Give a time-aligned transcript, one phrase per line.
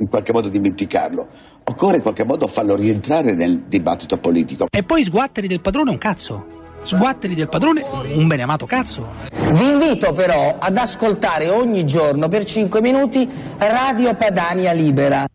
[0.00, 1.28] in qualche modo dimenticarlo.
[1.64, 4.66] Occorre in qualche modo farlo rientrare nel dibattito politico.
[4.70, 6.58] E poi sguatteri del padrone un cazzo.
[6.82, 7.82] Sguatteri del padrone
[8.14, 9.06] un beneamato cazzo.
[9.30, 13.28] Vi invito però ad ascoltare ogni giorno per 5 minuti
[13.58, 15.26] Radio Padania Libera.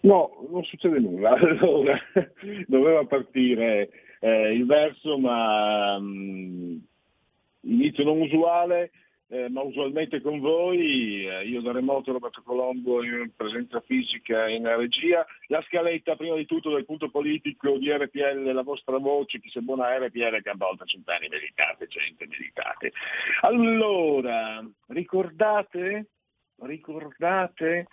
[0.00, 1.34] No, non succede nulla.
[1.34, 1.98] Allora,
[2.68, 3.88] doveva partire
[4.20, 6.80] eh, il verso, ma um,
[7.62, 8.92] inizio non usuale
[9.28, 14.64] eh, ma usualmente con voi, eh, io da remoto Roberto Colombo in presenza fisica in
[14.76, 19.48] regia, la scaletta prima di tutto del punto politico di RPL, la vostra voce, chi
[19.48, 22.92] se buona RPL che a volte cent'anni meditate, gente, meditate.
[23.40, 26.06] Allora, ricordate,
[26.58, 27.88] ricordate,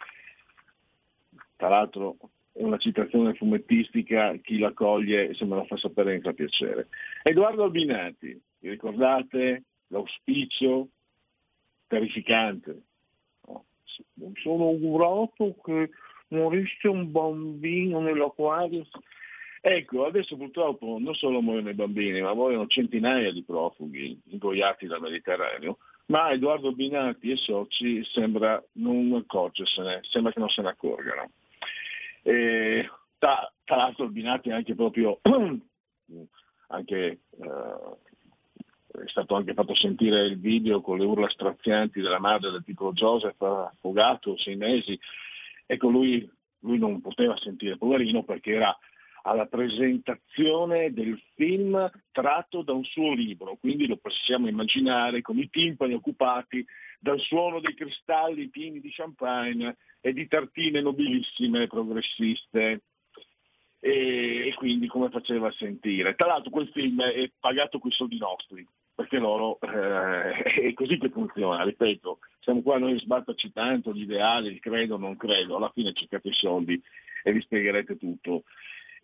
[1.56, 2.18] tra l'altro
[2.54, 6.90] una citazione fumettistica, chi la coglie se me la fa sapere mi fa piacere.
[7.24, 10.90] Edoardo Albinati, ricordate l'auspicio
[11.94, 12.82] terrificante.
[14.42, 15.92] Sono augurato che
[16.30, 18.88] morisse un bambino nell'acquario.
[19.62, 25.00] Ecco, adesso purtroppo non solo muoiono i bambini, ma muoiono centinaia di profughi ingoiati dal
[25.00, 25.78] Mediterraneo,
[26.08, 31.32] ma Edoardo Binati e soci sembra non accorgersene, sembra che non se ne accorgano.
[32.24, 32.90] E,
[33.20, 35.20] tra, tra l'altro Binati è anche proprio
[36.68, 37.98] anche, uh,
[39.02, 42.94] è stato anche fatto sentire il video con le urla strazianti della madre del piccolo
[42.94, 45.00] Joseph affogato, sei mesi.
[45.66, 48.78] Ecco, lui, lui non poteva sentire, poverino, perché era
[49.24, 55.50] alla presentazione del film tratto da un suo libro, quindi lo possiamo immaginare con i
[55.50, 56.66] timpani occupati
[57.00, 62.82] dal suono dei cristalli pieni di champagne e di tartine nobilissime progressiste.
[63.80, 66.16] E, e quindi come faceva a sentire.
[66.16, 68.66] Tra l'altro quel film è pagato con i soldi nostri,
[68.96, 74.60] perché loro eh, è così che funziona, ripeto, siamo qua noi sbatterci tanto gli ideali,
[74.60, 76.82] credo, non credo, alla fine cercate i soldi
[77.24, 78.44] e vi spiegherete tutto.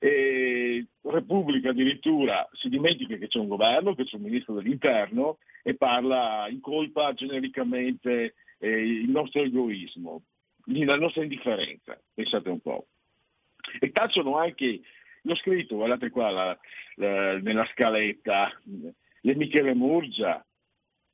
[0.02, 5.76] E Repubblica addirittura si dimentica che c'è un governo, che c'è un ministro dell'interno e
[5.76, 10.22] parla, incolpa genericamente eh, il nostro egoismo,
[10.66, 12.88] la nostra indifferenza, pensate un po'.
[13.80, 14.80] E tacciono anche,
[15.24, 16.60] l'ho scritto, guardate qua la,
[16.96, 18.52] la, nella scaletta,
[19.30, 20.44] le Michele Murgia,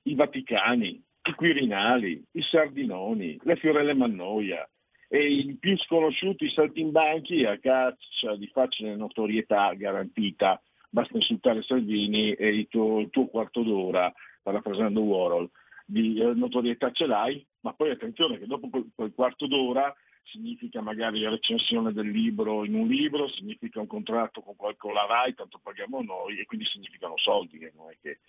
[0.03, 4.65] i Vaticani, i Quirinali, i Sardinoni, le Fiorelle Mannoia
[5.09, 10.61] e i più sconosciuti saltimbanchi a caccia di facile notorietà garantita.
[10.89, 14.11] Basta insultare Salvini e il tuo, il tuo quarto d'ora,
[14.41, 15.49] parafrasando Warhol,
[15.85, 19.93] di eh, notorietà ce l'hai, ma poi attenzione che dopo quel, quel quarto d'ora
[20.25, 25.05] significa magari la recensione del libro in un libro, significa un contratto con, con la
[25.05, 28.19] RAI, tanto paghiamo noi e quindi significano soldi, che non è che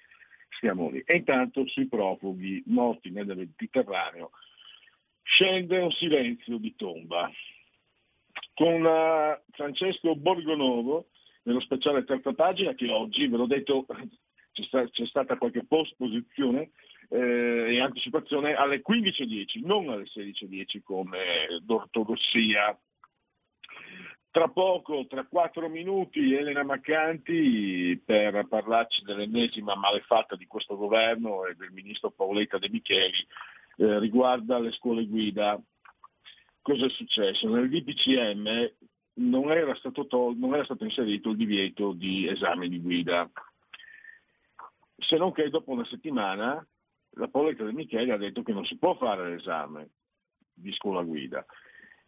[0.51, 1.03] stiamo lì.
[1.05, 4.31] E intanto sui profughi morti nel Mediterraneo
[5.23, 7.31] scende un silenzio di tomba.
[8.55, 11.09] Con uh, Francesco Borgonovo,
[11.43, 13.87] nello speciale terza pagina, che oggi, ve l'ho detto,
[14.53, 16.70] c'è, c'è stata qualche post-posizione,
[17.08, 21.19] eh, e anticipazione alle 15.10, non alle 16.10 come
[21.62, 22.79] d'ortodossia.
[24.31, 31.55] Tra poco, tra quattro minuti, Elena Maccanti per parlarci dell'ennesima malefatta di questo governo e
[31.55, 33.26] del ministro Paoletta De Micheli
[33.79, 35.58] eh, riguarda le scuole guida.
[36.61, 37.49] Cosa è successo?
[37.49, 38.73] Nel DPCM
[39.14, 43.31] non era, stato tol- non era stato inserito il divieto di esame di guida,
[44.99, 46.67] se non che dopo una settimana
[47.17, 49.91] la Poletta De Michele ha detto che non si può fare l'esame
[50.53, 51.45] di scuola guida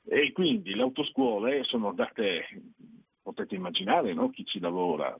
[0.05, 2.47] e quindi le autoscuole sono andate,
[3.23, 4.31] potete immaginare no?
[4.31, 5.19] chi ci lavora,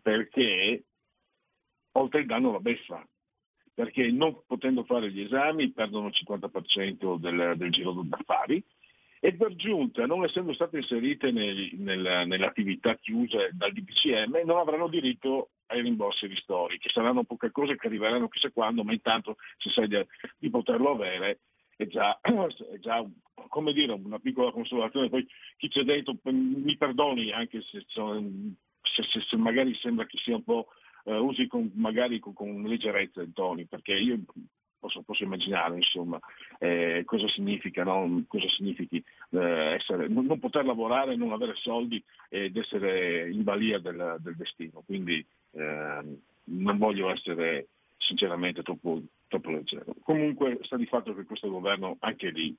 [0.00, 0.84] perché
[1.92, 3.06] oltre il danno la beffa,
[3.74, 8.64] perché non potendo fare gli esami perdono il 50% del, del giro d'affari
[9.20, 14.58] e per giunta, non essendo state inserite nel, nel, nelle attività chiuse dal DPCM, non
[14.58, 19.36] avranno diritto ai rimborsi ristori, che saranno poche cose che arriveranno chissà quando, ma intanto
[19.56, 19.98] se sai di,
[20.38, 21.40] di poterlo avere
[21.76, 23.04] è già, è già,
[23.48, 25.08] come dire, una piccola consolazione.
[25.08, 25.26] Poi
[25.56, 30.44] chi c'è dentro mi perdoni anche se, se, se, se magari sembra che sia un
[30.44, 30.68] po'
[31.04, 34.20] uh, usi con, magari con, con leggerezza i toni, perché io
[34.78, 36.18] posso, posso immaginare insomma,
[36.58, 38.24] eh, cosa significa, no?
[38.26, 43.78] cosa significhi eh, essere, non, non, poter lavorare, non avere soldi ed essere in balia
[43.78, 44.82] del, del destino.
[44.84, 49.94] Quindi eh, non voglio essere sinceramente troppo, troppo leggero.
[50.02, 52.56] Comunque sta di fatto che questo governo anche lì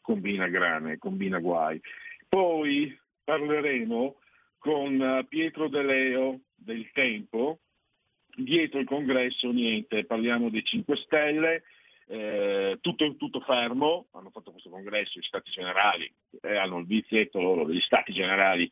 [0.00, 1.80] combina grane, combina guai.
[2.28, 4.16] Poi parleremo
[4.58, 7.60] con Pietro De Leo del Tempo,
[8.34, 11.62] dietro il congresso niente, parliamo dei 5 Stelle,
[12.06, 16.12] eh, tutto, tutto, fermo, hanno fatto questo congresso, gli stati generali,
[16.42, 18.70] eh, hanno il vizietto loro degli stati generali,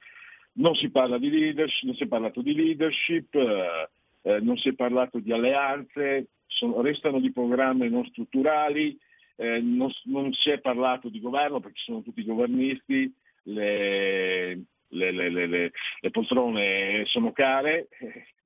[0.52, 3.88] non si parla di leadership, non si è parlato di leadership, eh,
[4.22, 8.98] eh non si è parlato di alleanze, sono, restano di programmi non strutturali,
[9.36, 13.12] eh, non, non, si è parlato di governo perché sono tutti governisti,
[13.44, 17.88] le, le, le, le poltrone sono care,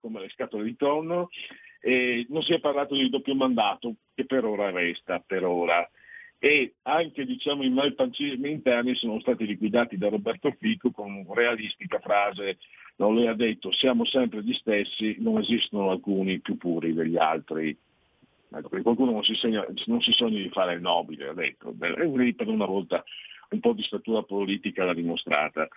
[0.01, 1.29] come le scatole di tonno,
[1.81, 5.89] e non si è parlato di doppio mandato, che per ora resta, per ora.
[6.44, 12.00] E anche diciamo, i malpancismi interni sono stati liquidati da Roberto Fico con una realistica
[12.00, 12.59] frase,
[12.97, 17.79] non lei ha detto siamo sempre gli stessi, non esistono alcuni più puri degli altri.
[18.55, 22.00] Ecco, qualcuno non si, segna, non si, sogna di fare il nobile, ha detto, per
[22.47, 23.05] una volta
[23.50, 25.69] un po' di statura politica l'ha dimostrata.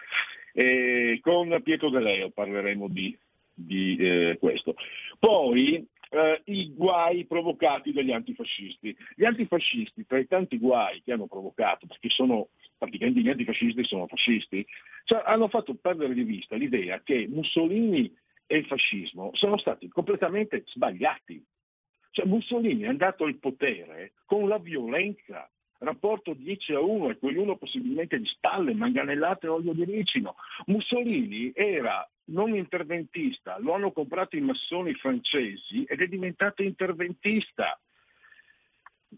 [0.52, 3.16] E con Pietro De Leo parleremo di
[3.56, 4.76] di eh, questo.
[5.18, 8.96] Poi eh, i guai provocati dagli antifascisti.
[9.16, 14.08] Gli antifascisti, tra i tanti guai che hanno provocato, perché sono praticamente gli antifascisti sono
[14.08, 14.66] fascisti,
[15.06, 18.14] cioè, hanno fatto perdere di vista l'idea che Mussolini
[18.48, 21.44] e il fascismo sono stati completamente sbagliati.
[22.12, 25.50] Cioè, Mussolini è andato al potere con la violenza,
[25.80, 30.36] rapporto 10 a 1 e quell'uno possibilmente di spalle, manganellate e olio di ricino.
[30.68, 37.80] Mussolini era non interventista, lo hanno comprato i massoni francesi ed è diventato interventista.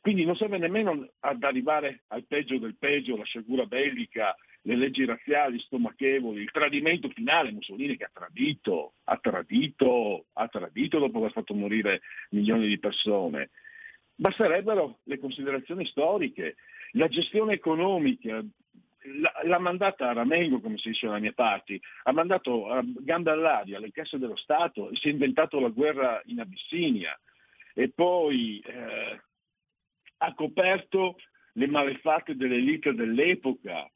[0.02, 5.06] Quindi non serve nemmeno ad arrivare al peggio del peggio, la sciagura bellica, le leggi
[5.06, 11.32] razziali stomachevoli, il tradimento finale, Mussolini che ha tradito, ha tradito, ha tradito dopo aver
[11.32, 12.02] fatto morire
[12.32, 13.50] milioni di persone.
[14.14, 16.56] Basterebbero le considerazioni storiche,
[16.92, 18.44] la gestione economica,
[19.44, 23.80] l'ha mandata a Ramengo, come si dice dalle mie parti, ha mandato a gambe all'aria
[23.80, 27.18] le casse dello Stato e si è inventato la guerra in Abissinia
[27.74, 29.22] e poi eh,
[30.18, 31.18] ha coperto
[31.54, 33.90] le malefatte dell'elite dell'epoca.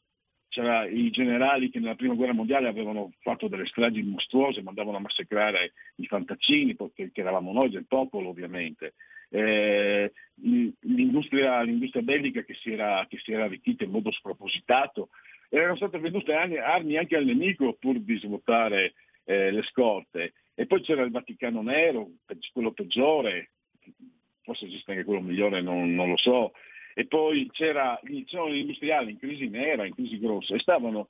[0.47, 5.01] C'erano i generali che nella prima guerra mondiale avevano fatto delle stragi mostruose, mandavano a
[5.01, 8.95] massacrare i fantaccini, che eravamo noi del popolo ovviamente
[9.31, 15.09] eh, l'industria, l'industria, bellica che si, era, che si, era, arricchita in modo spropositato,
[15.49, 18.93] erano state vendute armi anche al nemico pur di svuotare
[19.23, 20.33] eh, le scorte.
[20.53, 22.09] E poi c'era il Vaticano Nero,
[22.51, 23.51] quello peggiore,
[24.41, 26.51] forse esiste anche quello migliore, non, non lo so.
[26.93, 31.09] E poi c'era, c'erano gli industriali in crisi nera, in crisi grossa, e stavano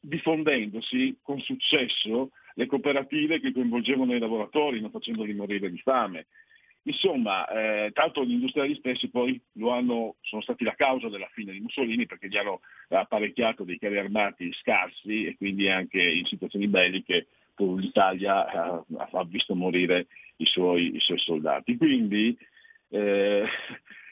[0.00, 6.26] diffondendosi con successo le cooperative che coinvolgevano i lavoratori, non facendoli morire di fame.
[6.84, 11.60] Insomma, eh, tanto gli industriali stessi poi hanno, sono stati la causa della fine di
[11.60, 17.26] Mussolini perché gli hanno apparecchiato dei carri armati scarsi e quindi anche in situazioni belliche
[17.56, 20.06] l'Italia ha, ha visto morire
[20.36, 21.76] i suoi, i suoi soldati.
[21.76, 22.36] Quindi
[22.88, 23.44] eh,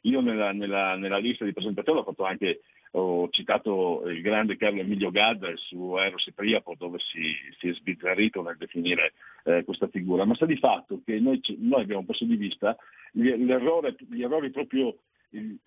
[0.03, 2.61] io nella, nella, nella, lista di presentazione ho fatto anche
[2.93, 7.75] ho citato il grande Carlo Emilio Gadda su Eros e Priapo dove si, si è
[7.75, 9.13] sbizzarrito nel definire
[9.45, 12.77] eh, questa figura, ma sta di fatto che noi, noi abbiamo perso di vista
[13.13, 14.99] l'errore, gli errori proprio,
[15.31, 15.59] il,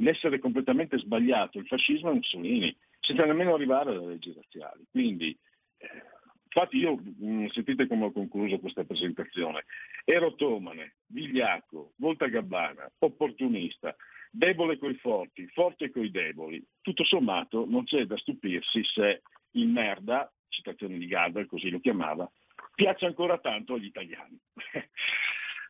[0.00, 4.84] l'essere completamente sbagliato, il fascismo e Mussolini, senza nemmeno arrivare alle leggi razziali.
[4.90, 5.36] Quindi,
[5.78, 6.02] eh,
[6.44, 9.64] infatti io, mm, sentite come ho concluso questa presentazione,
[10.04, 13.94] ero Tomane, vigliacco, volta gabbana, opportunista,
[14.30, 16.64] debole coi forti, forte coi deboli.
[16.80, 22.30] Tutto sommato non c'è da stupirsi se il merda, citazione di Gardner, così lo chiamava,
[22.74, 24.38] piace ancora tanto agli italiani.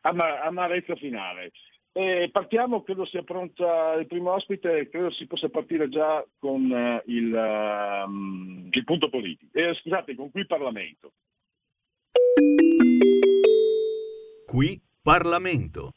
[0.01, 1.51] Ama- amarezza finale.
[1.91, 7.01] E partiamo, credo sia pronta il primo ospite, credo si possa partire già con uh,
[7.09, 9.57] il, uh, il, punto politico.
[9.57, 11.13] Eh, scusate, con qui Parlamento.
[14.45, 15.93] Qui Parlamento.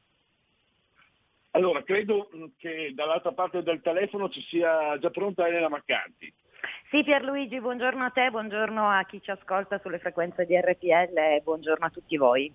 [1.53, 6.33] Allora, credo che dall'altra parte del telefono ci sia già pronta Elena Maccanti.
[6.91, 11.41] Sì Pierluigi, buongiorno a te, buongiorno a chi ci ascolta sulle frequenze di RPL e
[11.43, 12.51] buongiorno a tutti voi.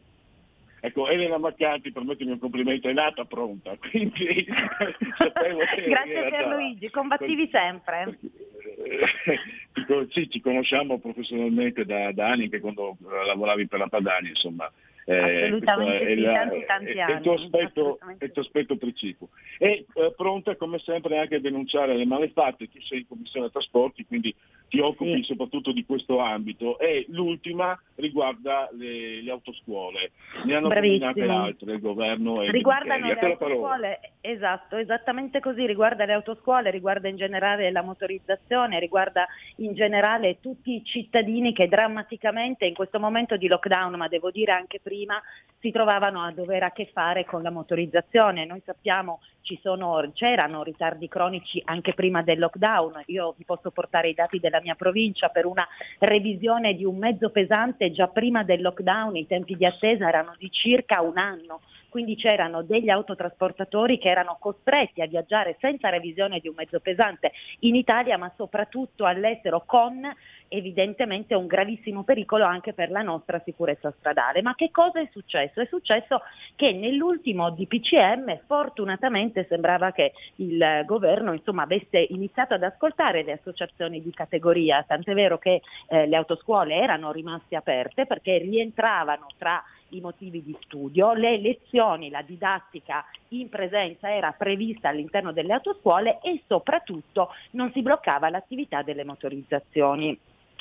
[0.80, 4.46] Ecco, Elena Maccanti, permettimi un complimento, è nata pronta, quindi
[5.18, 8.18] sapevo che Grazie Pierluigi, combattivi sempre.
[10.10, 14.70] Sì, ci conosciamo professionalmente da, da anni, anche quando lavoravi per la Padania, insomma.
[15.10, 17.14] Eh, Assolutamente è, sì, la, tanti, tanti è, anni.
[17.14, 19.30] Il tuo aspetto, il tuo aspetto precipuo.
[19.58, 24.06] E eh, pronta come sempre anche a denunciare le malefatte, tu sei in Commissione Trasporti,
[24.06, 24.36] quindi
[24.68, 25.24] ti occupi sì.
[25.24, 26.78] soprattutto di questo ambito.
[26.78, 30.12] E l'ultima riguarda le, le autoscuole.
[30.44, 36.14] Ne hanno combinate altre il governo e Riguardano le autoscuole, esatto, esattamente così, riguarda le
[36.14, 39.26] autoscuole, riguarda in generale la motorizzazione, riguarda
[39.58, 44.52] in generale tutti i cittadini che drammaticamente in questo momento di lockdown, ma devo dire
[44.52, 45.22] anche prima, prima
[45.60, 48.46] si trovavano a dover a che fare con la motorizzazione.
[48.46, 53.04] Noi sappiamo ci sono, c'erano ritardi cronici anche prima del lockdown.
[53.08, 55.68] Io vi posso portare i dati della mia provincia per una
[56.00, 60.50] revisione di un mezzo pesante già prima del lockdown, i tempi di attesa erano di
[60.52, 61.62] circa un anno
[61.98, 67.32] quindi c'erano degli autotrasportatori che erano costretti a viaggiare senza revisione di un mezzo pesante
[67.62, 70.08] in Italia, ma soprattutto all'estero con
[70.48, 74.44] evidentemente un gravissimo pericolo anche per la nostra sicurezza stradale.
[74.44, 75.60] Ma che cosa è successo?
[75.60, 76.22] È successo
[76.56, 84.04] che nell'ultimo DPCM fortunatamente sembrava che il governo insomma, avesse iniziato ad ascoltare le associazioni
[84.04, 90.02] di categoria, tant'è vero che eh, le autoscuole erano rimaste aperte perché rientravano tra i
[90.02, 96.42] motivi di studio, le lezioni, la didattica in presenza era prevista all'interno delle autoscuole e
[96.48, 100.18] soprattutto non si bloccava l'attività delle motorizzazioni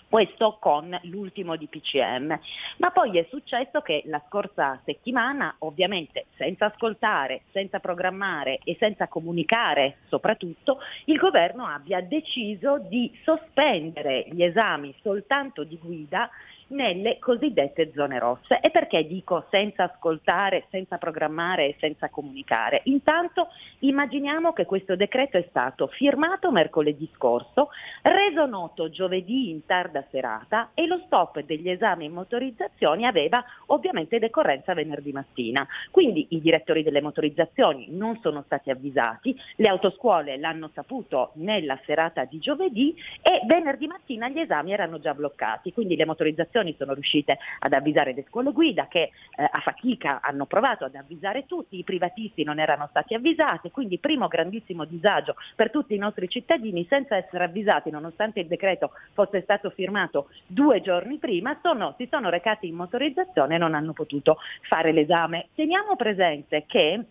[0.08, 2.38] questo con l'ultimo di PCM.
[2.78, 9.08] Ma poi è successo che la scorsa settimana, ovviamente senza ascoltare, senza programmare e senza
[9.08, 16.30] comunicare soprattutto, il governo abbia deciso di sospendere gli esami soltanto di guida
[16.68, 18.60] nelle cosiddette zone rosse.
[18.60, 22.80] E perché dico senza ascoltare, senza programmare e senza comunicare?
[22.84, 23.48] Intanto
[23.80, 27.68] immaginiamo che questo decreto è stato firmato mercoledì scorso,
[28.02, 34.18] reso noto giovedì in tarda serata e lo stop degli esami in motorizzazioni aveva ovviamente
[34.18, 35.66] decorrenza venerdì mattina.
[35.90, 42.24] Quindi i direttori delle motorizzazioni non sono stati avvisati, le autoscuole l'hanno saputo nella serata
[42.24, 46.94] di giovedì e venerdì mattina gli esami erano già bloccati, quindi le motorizzazioni associazioni sono
[46.94, 51.78] riuscite ad avvisare le scuole guida che eh, a fatica hanno provato ad avvisare tutti,
[51.78, 56.86] i privatisti non erano stati avvisati, quindi primo grandissimo disagio per tutti i nostri cittadini
[56.88, 62.30] senza essere avvisati nonostante il decreto fosse stato firmato due giorni prima, sono, si sono
[62.30, 65.48] recati in motorizzazione e non hanno potuto fare l'esame.
[65.54, 67.04] Teniamo presente che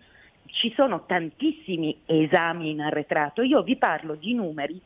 [0.48, 4.82] ci sono tantissimi esami in arretrato, io vi parlo di numeri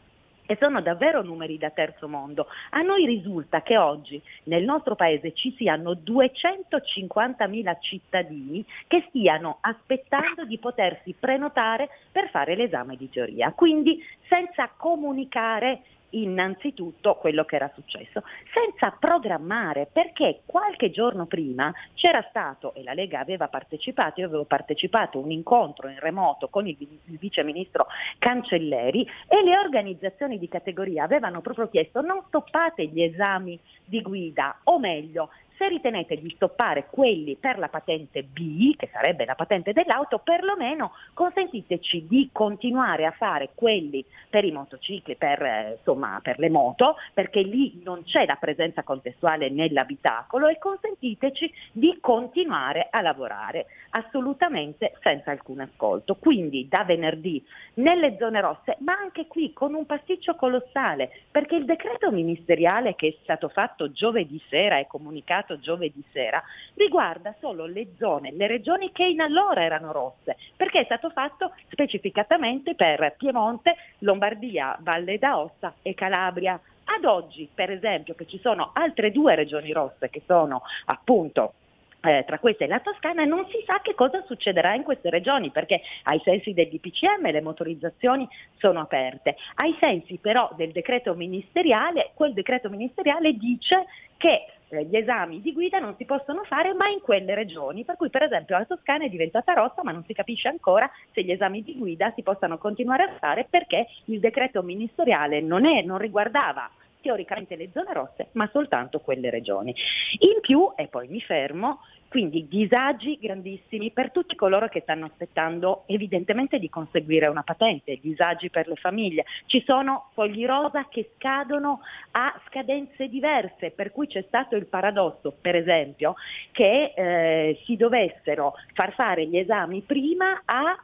[0.50, 2.48] e sono davvero numeri da terzo mondo.
[2.72, 10.46] A noi risulta che oggi nel nostro paese ci siano 250.000 cittadini che stiano aspettando
[10.46, 17.72] di potersi prenotare per fare l'esame di teoria, quindi senza comunicare innanzitutto quello che era
[17.74, 18.24] successo,
[18.54, 24.46] senza programmare, perché qualche giorno prima c'era stato, e la Lega aveva partecipato, io avevo
[24.46, 27.88] partecipato a un incontro in remoto con il, il vice ministro
[28.18, 34.60] Cancelleri e le organizzazioni di categoria avevano proprio chiesto non stoppate gli esami di guida,
[34.64, 39.74] o meglio, se ritenete di stoppare quelli per la patente B, che sarebbe la patente
[39.74, 46.40] dell'auto, perlomeno consentiteci di continuare a fare quelli per i motocicli, per, eh, insomma, per
[46.40, 53.02] le moto, perché lì non c'è la presenza contestuale nell'abitacolo e consentiteci di continuare a
[53.02, 56.16] lavorare assolutamente senza alcun ascolto.
[56.16, 57.44] Quindi da venerdì
[57.76, 63.08] nelle zone rosse, ma anche qui con un pasticcio colossale, perché il decreto ministeriale che
[63.10, 66.44] è stato fatto giovedì sera e comunicato pubblicato giovedì sera,
[66.76, 71.54] riguarda solo le zone, le regioni che in allora erano rosse, perché è stato fatto
[71.70, 76.60] specificatamente per Piemonte, Lombardia, Valle d'Aosta e Calabria.
[76.92, 81.54] Ad oggi, per esempio, che ci sono altre due regioni rosse che sono appunto
[82.02, 85.82] eh, tra queste la Toscana, non si sa che cosa succederà in queste regioni perché
[86.04, 88.28] ai sensi del DPCM le motorizzazioni
[88.58, 89.36] sono aperte.
[89.56, 93.86] Ai sensi però del decreto ministeriale, quel decreto ministeriale dice
[94.18, 97.98] che eh, gli esami di guida non si possono fare mai in quelle regioni, per
[97.98, 101.32] cui per esempio la Toscana è diventata rossa ma non si capisce ancora se gli
[101.32, 105.98] esami di guida si possano continuare a fare perché il decreto ministeriale non, è, non
[105.98, 106.70] riguardava
[107.02, 109.74] teoricamente le zone rosse, ma soltanto quelle regioni.
[110.20, 111.80] In più, e poi mi fermo,
[112.10, 118.50] quindi disagi grandissimi per tutti coloro che stanno aspettando evidentemente di conseguire una patente, disagi
[118.50, 119.26] per le famiglie.
[119.46, 125.36] Ci sono fogli rosa che scadono a scadenze diverse, per cui c'è stato il paradosso,
[125.40, 126.16] per esempio,
[126.52, 130.76] che eh, si dovessero far fare gli esami prima a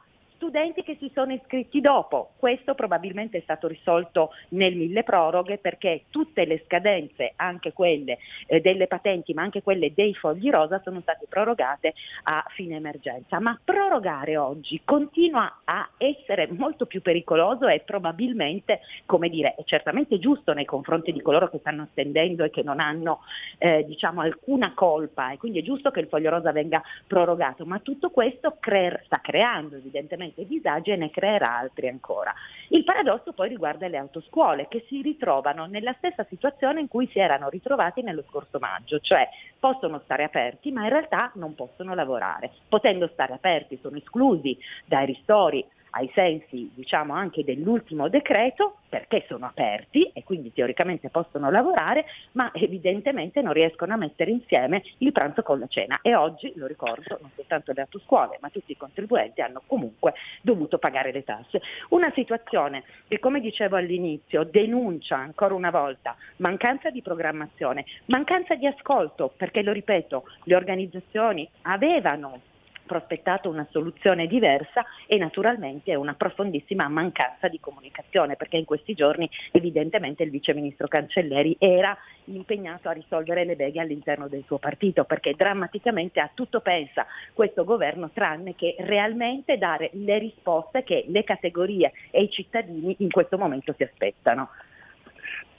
[0.46, 2.30] studenti che si sono iscritti dopo.
[2.36, 8.60] Questo probabilmente è stato risolto nel mille proroghe perché tutte le scadenze, anche quelle eh,
[8.60, 13.40] delle patenti ma anche quelle dei fogli rosa, sono state prorogate a fine emergenza.
[13.40, 20.20] Ma prorogare oggi continua a essere molto più pericoloso e probabilmente, come dire, è certamente
[20.20, 23.20] giusto nei confronti di coloro che stanno attendendo e che non hanno
[23.58, 27.80] eh, diciamo, alcuna colpa e quindi è giusto che il foglio rosa venga prorogato, ma
[27.80, 32.34] tutto questo cre- sta creando evidentemente sicuramente disagi e ne creerà altri ancora.
[32.68, 37.18] Il paradosso poi riguarda le autoscuole che si ritrovano nella stessa situazione in cui si
[37.18, 39.28] erano ritrovati nello scorso maggio, cioè
[39.58, 42.50] possono stare aperti ma in realtà non possono lavorare.
[42.68, 45.64] Potendo stare aperti sono esclusi dai ristori
[45.96, 52.50] ai sensi diciamo, anche dell'ultimo decreto perché sono aperti e quindi teoricamente possono lavorare, ma
[52.54, 57.18] evidentemente non riescono a mettere insieme il pranzo con la cena e oggi, lo ricordo,
[57.20, 61.60] non soltanto le autoscuole, ma tutti i contribuenti hanno comunque dovuto pagare le tasse.
[61.90, 68.66] Una situazione che, come dicevo all'inizio, denuncia ancora una volta mancanza di programmazione, mancanza di
[68.66, 72.40] ascolto, perché lo ripeto, le organizzazioni avevano
[72.86, 79.28] prospettato una soluzione diversa e naturalmente una profondissima mancanza di comunicazione perché in questi giorni
[79.52, 85.04] evidentemente il vice ministro Cancelleri era impegnato a risolvere le beghe all'interno del suo partito
[85.04, 91.24] perché drammaticamente a tutto pensa questo governo tranne che realmente dare le risposte che le
[91.24, 94.48] categorie e i cittadini in questo momento si aspettano.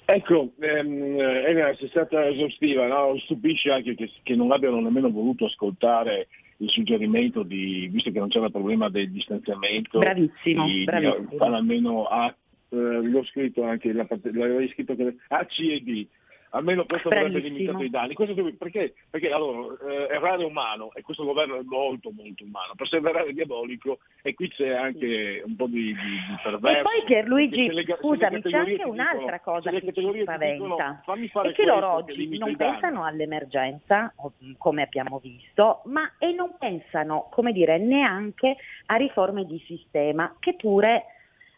[0.09, 3.17] Ecco, ehm, Elena, sei stata esaustiva, no?
[3.19, 8.29] stupisce anche che, che non abbiano nemmeno voluto ascoltare il suggerimento di, visto che non
[8.29, 11.27] c'era il problema del distanziamento, bravissimo, di, bravissimo.
[11.29, 12.27] di almeno A,
[12.69, 16.07] eh, l'ho scritto anche, l'avevo scritto che A, C e D,
[16.51, 18.13] almeno questo avrebbe limitato i danni.
[18.13, 18.93] Dove, perché?
[19.09, 23.33] Perché allora, eh, errare è umano e questo governo è molto molto umano, perseverare è
[23.33, 26.79] diabolico e qui c'è anche un po' di, di, di perverso.
[26.79, 31.03] E poi Pierluigi, le, scusami, c'è anche un'altra dicono, cosa che ci spaventa,
[31.43, 34.13] è che loro oggi non pensano all'emergenza,
[34.57, 38.55] come abbiamo visto, ma e non pensano, come dire, neanche
[38.87, 41.05] a riforme di sistema, che pure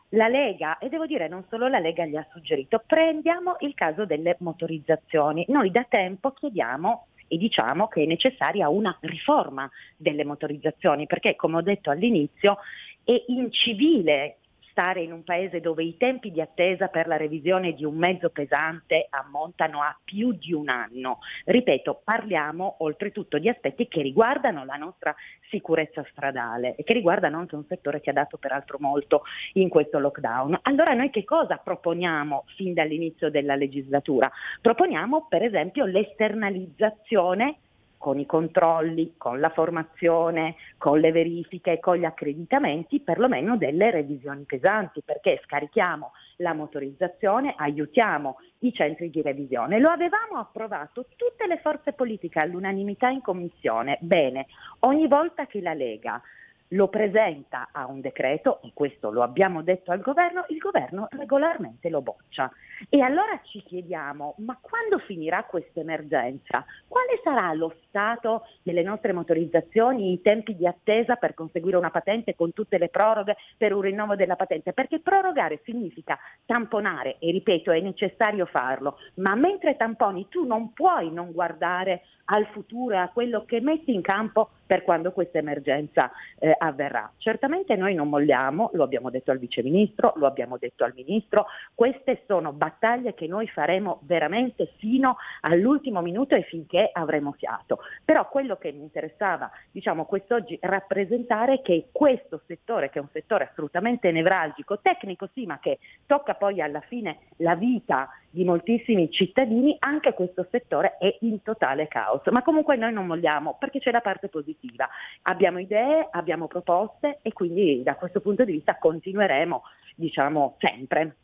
[0.09, 4.05] la Lega, e devo dire non solo la Lega gli ha suggerito, prendiamo il caso
[4.05, 5.45] delle motorizzazioni.
[5.49, 11.57] Noi da tempo chiediamo e diciamo che è necessaria una riforma delle motorizzazioni, perché come
[11.57, 12.57] ho detto all'inizio
[13.03, 14.38] è incivile
[14.79, 18.29] stare in un paese dove i tempi di attesa per la revisione di un mezzo
[18.29, 21.19] pesante ammontano a più di un anno.
[21.43, 25.13] Ripeto, parliamo oltretutto di aspetti che riguardano la nostra
[25.49, 29.99] sicurezza stradale e che riguardano anche un settore che ha dato peraltro molto in questo
[29.99, 30.59] lockdown.
[30.61, 34.31] Allora noi che cosa proponiamo fin dall'inizio della legislatura?
[34.61, 37.57] Proponiamo per esempio l'esternalizzazione
[37.99, 44.45] con i controlli, con la formazione, con le verifiche, con gli accreditamenti, perlomeno delle revisioni
[44.45, 49.79] pesanti, perché scarichiamo la motorizzazione, aiutiamo i centri di revisione.
[49.79, 53.97] Lo avevamo approvato tutte le forze politiche all'unanimità in commissione.
[53.99, 54.47] Bene,
[54.79, 56.21] ogni volta che la Lega
[56.69, 61.89] lo presenta a un decreto, e questo lo abbiamo detto al governo, il governo regolarmente
[61.89, 62.51] lo boccia.
[62.89, 66.63] E allora ci chiediamo, ma quando finirà questa emergenza?
[66.87, 72.35] Quale sarà lo stato delle nostre motorizzazioni, i tempi di attesa per conseguire una patente
[72.35, 74.73] con tutte le proroghe per un rinnovo della patente?
[74.73, 81.11] Perché prorogare significa tamponare, e ripeto è necessario farlo, ma mentre tamponi tu non puoi
[81.11, 86.11] non guardare al futuro e a quello che metti in campo per quando questa emergenza
[86.37, 87.11] eh, avverrà.
[87.17, 91.45] Certamente noi non molliamo, lo abbiamo detto al Vice Ministro, lo abbiamo detto al Ministro,
[91.73, 97.79] queste sono battaglie che noi faremo veramente fino all'ultimo minuto e finché avremo fiato.
[98.05, 103.09] Però quello che mi interessava diciamo, quest'oggi rappresentare è che questo settore, che è un
[103.11, 109.09] settore assolutamente nevralgico, tecnico sì, ma che tocca poi alla fine la vita di moltissimi
[109.11, 112.21] cittadini, anche questo settore è in totale caos.
[112.27, 114.87] Ma comunque noi non molliamo perché c'è la parte positiva.
[115.23, 119.63] Abbiamo idee, abbiamo proposte e quindi da questo punto di vista continueremo
[119.95, 121.15] diciamo, sempre.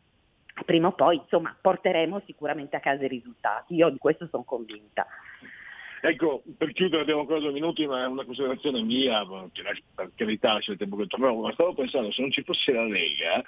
[0.66, 5.06] Prima o poi insomma, porteremo sicuramente a casa i risultati, io di questo sono convinta.
[6.02, 9.64] Ecco, per chiudere abbiamo ancora due minuti, ma è una considerazione mia, che
[9.94, 12.86] per carità c'è il tempo che tornerò, ma stavo pensando se non ci fosse la
[12.86, 13.44] Lega,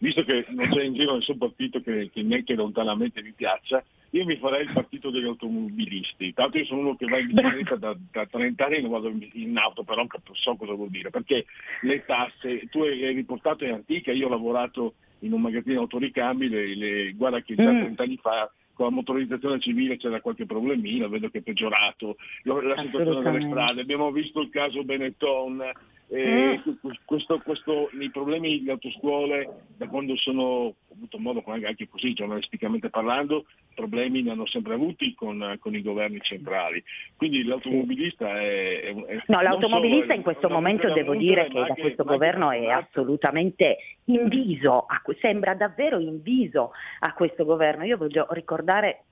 [0.00, 4.24] visto che non c'è in giro nessun partito che, che neanche lontanamente mi piaccia, io
[4.24, 6.32] mi farei il partito degli automobilisti.
[6.32, 9.12] Tanto io sono uno che va in bicicletta da, da 30 anni e non vado
[9.32, 11.46] in auto, però so cosa vuol dire, perché
[11.82, 16.74] le tasse, tu hai riportato in antica, io ho lavorato in un magazzino autoricambi, le,
[16.74, 17.80] le, guarda che già mm.
[17.80, 22.76] 30 anni fa con la motorizzazione civile c'era qualche problemino, vedo che è peggiorato, la
[22.82, 25.62] situazione delle strade, abbiamo visto il caso Benetton,
[26.08, 26.62] eh,
[27.06, 32.90] questo, questo, I problemi delle autoscuole, da quando sono, ho avuto modo anche così, giornalisticamente
[32.90, 36.82] parlando, problemi ne hanno sempre avuti con, con i governi centrali.
[37.16, 38.80] Quindi l'automobilista è...
[38.82, 43.76] è, è no, l'automobilista in questo momento devo dire che da questo governo è assolutamente
[44.04, 44.86] inviso,
[45.20, 47.84] sembra davvero inviso a questo governo.
[47.84, 49.06] Io voglio ricordare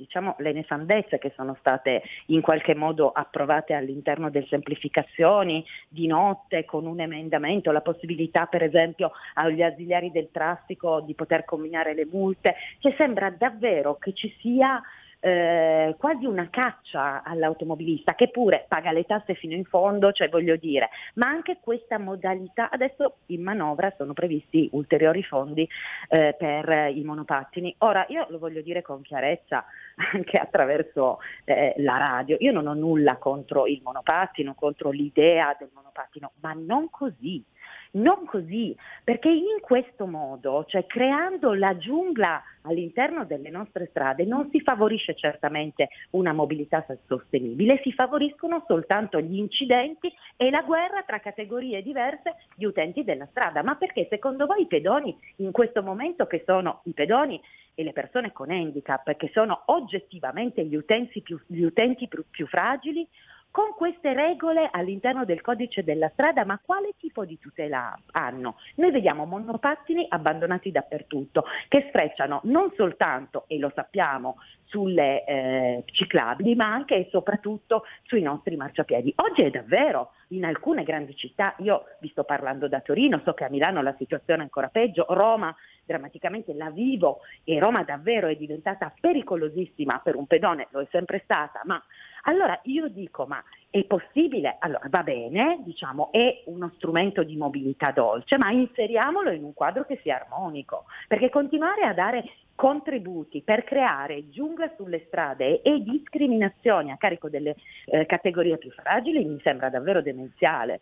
[0.00, 6.64] diciamo, le nefandezze che sono state in qualche modo approvate all'interno delle semplificazioni di notte
[6.64, 12.06] con un emendamento, la possibilità per esempio agli ausiliari del traffico di poter combinare le
[12.10, 14.80] multe, che sembra davvero che ci sia
[15.20, 20.56] eh, quasi una caccia all'automobilista che pure paga le tasse fino in fondo, cioè voglio
[20.56, 25.68] dire, ma anche questa modalità, adesso in manovra sono previsti ulteriori fondi
[26.08, 27.74] eh, per i monopattini.
[27.78, 29.64] Ora io lo voglio dire con chiarezza
[30.12, 35.70] anche attraverso eh, la radio, io non ho nulla contro il monopattino, contro l'idea del
[35.72, 37.44] monopattino, ma non così.
[37.92, 44.48] Non così, perché in questo modo, cioè creando la giungla all'interno delle nostre strade, non
[44.52, 51.18] si favorisce certamente una mobilità sostenibile, si favoriscono soltanto gli incidenti e la guerra tra
[51.18, 53.64] categorie diverse di utenti della strada.
[53.64, 57.40] Ma perché secondo voi i pedoni in questo momento che sono i pedoni
[57.74, 62.46] e le persone con handicap, che sono oggettivamente gli utenti più, gli utenti più, più
[62.46, 63.06] fragili,
[63.50, 68.56] con queste regole all'interno del codice della strada, ma quale tipo di tutela hanno?
[68.76, 76.54] Noi vediamo monopattini abbandonati dappertutto, che sfrecciano non soltanto, e lo sappiamo, sulle eh, ciclabili,
[76.54, 79.14] ma anche e soprattutto sui nostri marciapiedi.
[79.16, 83.44] Oggi è davvero in alcune grandi città, io vi sto parlando da Torino, so che
[83.44, 88.36] a Milano la situazione è ancora peggio, Roma drammaticamente la vivo e Roma davvero è
[88.36, 91.82] diventata pericolosissima per un pedone, lo è sempre stata, ma
[92.22, 94.56] allora io dico, ma è possibile?
[94.58, 99.84] Allora va bene, diciamo, è uno strumento di mobilità dolce, ma inseriamolo in un quadro
[99.84, 106.90] che sia armonico, perché continuare a dare contributi per creare giungla sulle strade e discriminazioni
[106.90, 107.56] a carico delle
[107.86, 110.80] eh, categorie più fragili mi sembra davvero demenziale.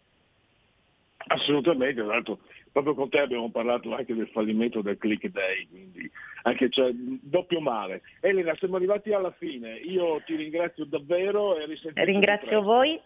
[1.29, 2.38] Assolutamente, tra l'altro
[2.72, 6.11] proprio con te abbiamo parlato anche del fallimento del click day, quindi
[6.42, 8.02] anche cioè, doppio male.
[8.20, 13.00] Elena, siamo arrivati alla fine, io ti ringrazio davvero e Ringrazio voi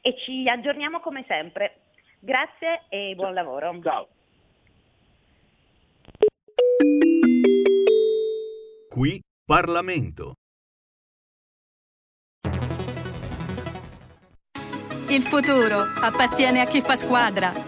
[0.00, 1.80] e ci aggiorniamo come sempre.
[2.20, 3.44] Grazie e buon Ciao.
[3.44, 3.80] lavoro.
[3.82, 4.08] Ciao.
[8.88, 10.34] Qui Parlamento.
[15.10, 17.67] Il futuro appartiene a chi fa squadra.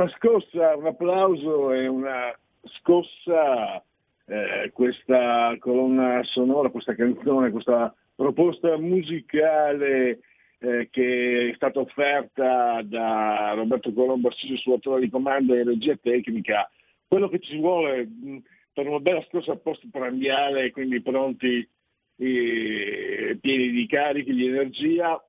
[0.00, 3.84] Una scossa, un applauso e una scossa
[4.24, 10.20] eh, questa colonna sonora, questa canzone, questa proposta musicale
[10.58, 15.96] eh, che è stata offerta da Roberto Colombo assiso sulla torre di comando e regia
[15.96, 16.70] tecnica.
[17.06, 18.38] Quello che ci vuole mh,
[18.72, 21.68] per una bella scorsa post-prandiale, quindi pronti,
[22.16, 25.22] eh, pieni di carichi, di energia,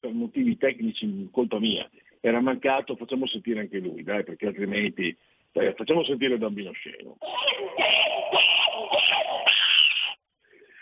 [0.00, 1.88] per motivi tecnici, colpa mia,
[2.26, 5.14] era mancato, facciamo sentire anche lui, dai, perché altrimenti
[5.52, 7.18] eh, facciamo sentire il bambino scemo.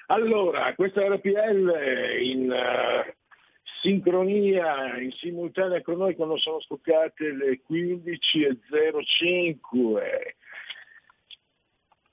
[0.07, 3.11] Allora, questa RPL in uh,
[3.81, 10.01] sincronia, in simultanea con noi quando sono scoccate le 15.05.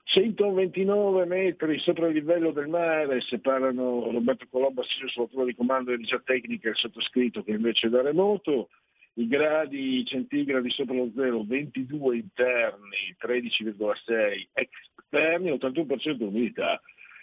[0.02, 5.90] 129 metri sopra il livello del mare separano Roberto Colombo assiso sulla torre di comando
[5.90, 8.70] di regia tecnica e il sottoscritto che invece è da remoto
[9.20, 16.80] i gradi centigradi sopra lo zero, 22 interni, 13,6 esterni, 81% di umidità,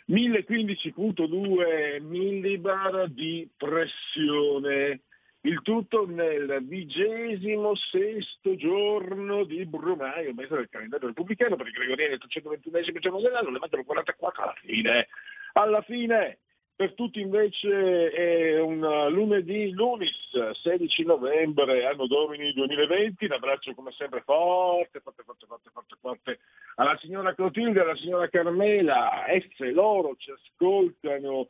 [0.08, 5.02] 1015.2 millibar di pressione.
[5.42, 12.14] Il tutto nel vigesimo sesto giorno di Brumaio, mese del calendario repubblicano, per i gregoriani
[12.14, 15.08] il 321 giorno dell'anno, ne mancano 44 alla fine.
[15.54, 16.40] Alla fine
[16.78, 20.14] per tutti invece è un lunedì, lunis,
[20.62, 23.26] 16 novembre, anno domini 2020.
[23.26, 26.40] Un abbraccio come sempre forte, forte, forte, forte, forte, forte
[26.76, 29.28] alla signora Clotilde, alla signora Carmela.
[29.28, 31.48] Esse, loro ci ascoltano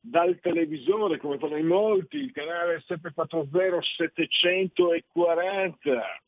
[0.00, 6.22] dal televisore, come fanno in molti, il canale 740 740.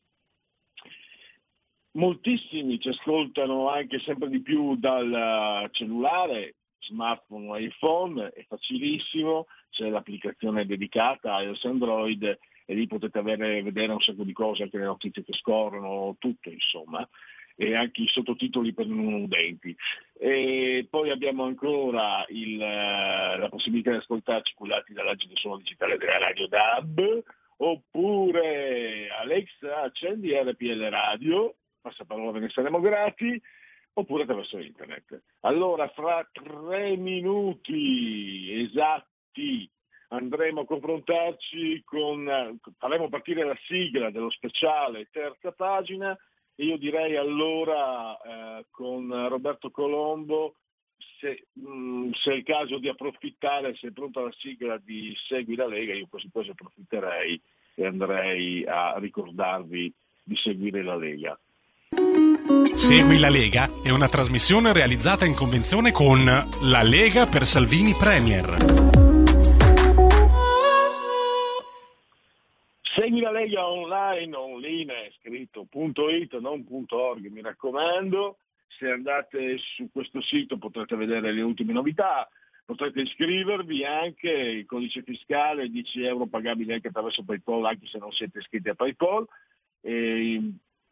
[1.93, 6.53] Moltissimi ci ascoltano anche sempre di più dal cellulare,
[6.83, 12.23] smartphone o iPhone, è facilissimo, c'è l'applicazione dedicata a iOS Android
[12.65, 16.49] e lì potete avere, vedere un sacco di cose, anche le notizie che scorrono, tutto
[16.49, 17.07] insomma,
[17.55, 19.75] e anche i sottotitoli per non udenti.
[20.17, 26.47] E poi abbiamo ancora il, la possibilità di ascoltarci cullati dall'agito suono digitale della radio
[26.47, 27.23] DAB,
[27.57, 33.41] oppure Alexa accendi RPL Radio, passaparola ve ne saremo grati,
[33.93, 35.21] oppure attraverso internet.
[35.41, 39.69] Allora, fra tre minuti esatti
[40.09, 46.17] andremo a confrontarci con, faremo partire la sigla dello speciale terza pagina
[46.55, 50.55] e io direi allora eh, con Roberto Colombo
[51.19, 55.13] se, mh, mm, se, è il caso di approfittare, se è pronta la sigla di
[55.27, 57.41] Segui la Lega, io quasi quasi approfitterei
[57.75, 59.91] e andrei a ricordarvi
[60.23, 61.37] di seguire la Lega.
[62.75, 68.57] Segui la Lega è una trasmissione realizzata in convenzione con La Lega per Salvini Premier.
[72.81, 78.37] Segui la Lega online, online, scritto.it, non .org, mi raccomando.
[78.67, 82.27] Se andate su questo sito potrete vedere le ultime novità,
[82.65, 88.11] potrete iscrivervi anche, il codice fiscale 10 euro pagabili anche attraverso PayPal, anche se non
[88.11, 89.27] siete iscritti a PayPal.
[89.81, 90.41] E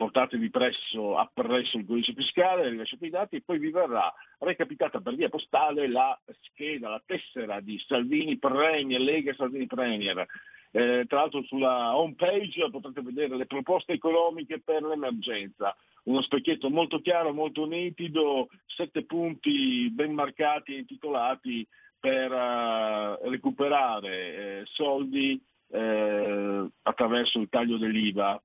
[0.01, 5.13] portatevi presso, appresso il codice fiscale, rilasciate i dati e poi vi verrà recapitata per
[5.13, 10.25] via postale la scheda, la tessera di Salvini Premier, Lega Salvini Premier.
[10.71, 16.71] Eh, tra l'altro sulla home page potrete vedere le proposte economiche per l'emergenza, uno specchietto
[16.71, 21.67] molto chiaro, molto nitido, sette punti ben marcati e intitolati
[21.99, 28.41] per uh, recuperare eh, soldi eh, attraverso il taglio dell'IVA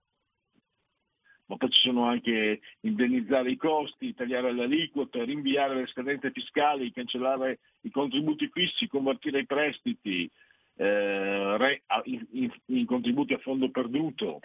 [1.47, 6.93] ma poi ci sono anche indennizzare i costi, tagliare le aliquote, rinviare le scadenze fiscali,
[6.93, 10.31] cancellare i contributi fissi, convertire i prestiti
[10.77, 14.41] eh, in, in, in, contributi a fondo perduto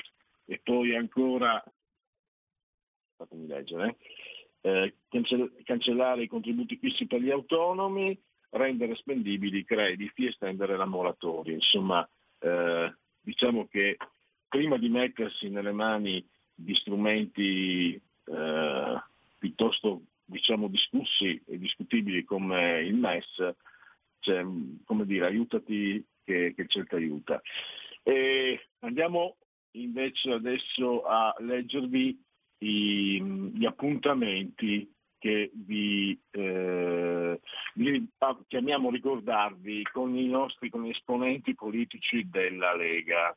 [0.46, 1.64] e poi ancora,
[3.16, 3.98] fatemi leggere,
[4.62, 4.94] eh,
[5.64, 8.18] cancellare i contributi fissi per gli autonomi,
[8.52, 11.54] rendere spendibili i crediti, estendere la moratoria.
[11.54, 12.08] Insomma,
[12.40, 13.98] eh, diciamo che
[14.48, 16.24] prima di mettersi nelle mani
[16.63, 17.93] di strumenti
[18.26, 19.04] eh,
[19.38, 23.54] piuttosto diciamo, discussi e discutibili come il MES,
[24.19, 24.45] cioè,
[24.86, 27.41] come dire, aiutati che, che ti aiuta.
[28.04, 29.38] E andiamo
[29.71, 32.19] invece adesso a leggervi
[32.60, 33.21] i,
[33.54, 34.89] gli appuntamenti
[35.21, 37.39] che vi, eh,
[37.76, 38.08] vi,
[38.47, 43.36] chiamiamo ricordarvi con i nostri con gli esponenti politici della Lega.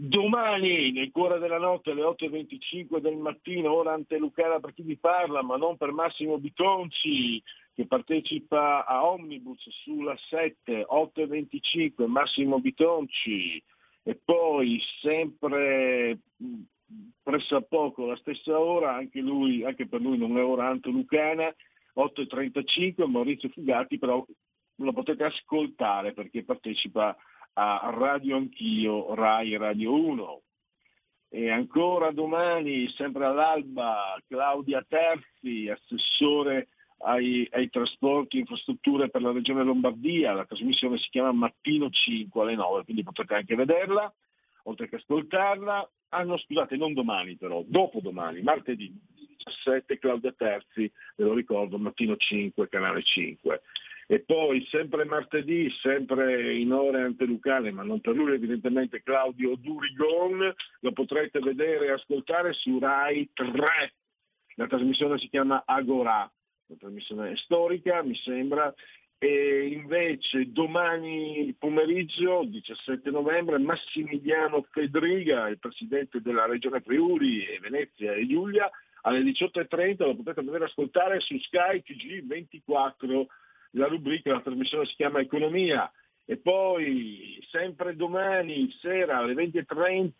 [0.00, 5.42] Domani, nel cuore della notte, alle 8.25 del mattino, ora antelucana per chi vi parla,
[5.42, 7.42] ma non per Massimo Bitonci,
[7.74, 13.60] che partecipa a Omnibus sulla 7, 8.25, Massimo Bitonci,
[14.04, 16.20] E poi sempre
[17.20, 21.52] pressappoco alla stessa ora, anche, lui, anche per lui non è ora Anto Lucana,
[21.96, 24.24] 8.35 Maurizio Fugatti, però
[24.76, 27.16] lo potete ascoltare perché partecipa a
[27.58, 30.42] Radio Anch'io, Rai Radio 1.
[31.30, 36.68] E ancora domani, sempre all'alba, Claudia Terzi, assessore
[37.00, 42.40] ai, ai, trasporti e infrastrutture per la regione Lombardia, la trasmissione si chiama Mattino 5
[42.40, 44.12] alle 9, quindi potete anche vederla,
[44.64, 45.90] oltre che ascoltarla.
[46.10, 48.90] Ah no, scusate, non domani però, dopodomani, martedì
[49.36, 53.60] 17, Claudia Terzi, ve lo ricordo, Mattino 5, canale 5.
[54.10, 60.50] E poi sempre martedì, sempre in ore antelucane, ma non per lui evidentemente, Claudio Durigon,
[60.80, 63.92] lo potrete vedere e ascoltare su Rai 3.
[64.54, 68.72] La trasmissione si chiama Agora, la trasmissione storica mi sembra,
[69.18, 78.14] e invece domani pomeriggio, 17 novembre, Massimiliano Fedriga, il presidente della regione Friuli e Venezia
[78.14, 78.70] e Giulia,
[79.02, 83.26] alle 18.30 lo potete vedere ascoltare su Sky TG24
[83.72, 85.90] la rubrica, la trasmissione si chiama Economia.
[86.24, 90.12] E poi sempre domani sera alle 20.30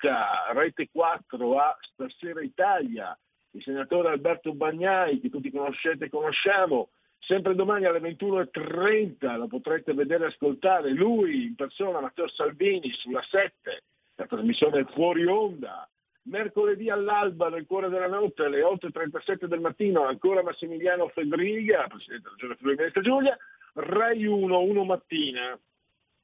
[0.54, 3.16] Rete 4 a Stasera Italia,
[3.50, 9.92] il senatore Alberto Bagnai, che tutti conoscete e conosciamo, sempre domani alle 21.30 lo potrete
[9.92, 13.82] vedere e ascoltare, lui in persona, Matteo Salvini, sulla 7,
[14.14, 15.86] la trasmissione Fuori Onda,
[16.28, 22.34] mercoledì all'alba nel cuore della notte alle 8.37 del mattino ancora Massimiliano Fedriga, Presidente della
[22.34, 23.36] Regione Friuli Venezia Giulia,
[23.74, 25.58] Rai 1, 1 mattina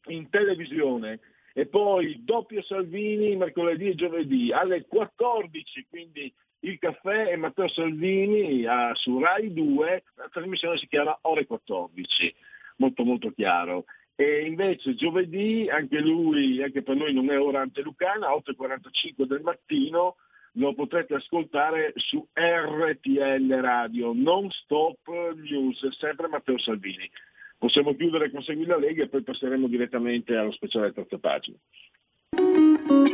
[0.06, 1.20] in televisione
[1.52, 8.66] e poi doppio Salvini mercoledì e giovedì alle 14, quindi il caffè e Matteo Salvini
[8.66, 12.34] a, su Rai 2, la trasmissione si chiama Ore 14,
[12.76, 13.84] molto molto chiaro.
[14.16, 20.16] E invece giovedì, anche lui, anche per noi non è ora antelucana, 8.45 del mattino,
[20.52, 27.10] lo potrete ascoltare su RTL Radio, non stop news, sempre Matteo Salvini.
[27.58, 31.56] Possiamo chiudere con Segui la Lega e poi passeremo direttamente allo speciale terza pagina.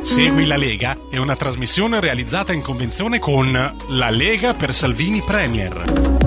[0.01, 6.20] Segui la Lega è una trasmissione realizzata in convenzione con La Lega per Salvini Premier.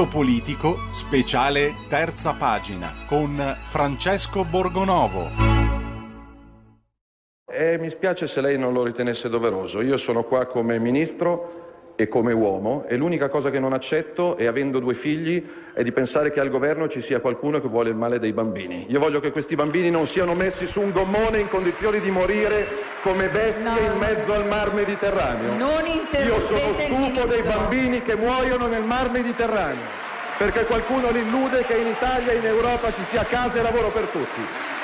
[0.00, 5.28] Punto politico, speciale terza pagina con Francesco Borgonovo.
[7.46, 9.82] Eh, mi spiace se lei non lo ritenesse doveroso.
[9.82, 14.46] Io sono qua come ministro e come uomo e l'unica cosa che non accetto, e
[14.46, 17.96] avendo due figli, è di pensare che al governo ci sia qualcuno che vuole il
[17.96, 18.86] male dei bambini.
[18.88, 22.64] Io voglio che questi bambini non siano messi su un gommone in condizioni di morire
[23.02, 23.78] come bestie no.
[23.78, 25.54] in mezzo al mar Mediterraneo.
[26.22, 29.86] Io sono stufo dei bambini che muoiono nel mar Mediterraneo,
[30.36, 33.90] perché qualcuno li illude che in Italia e in Europa ci sia casa e lavoro
[33.90, 34.69] per tutti.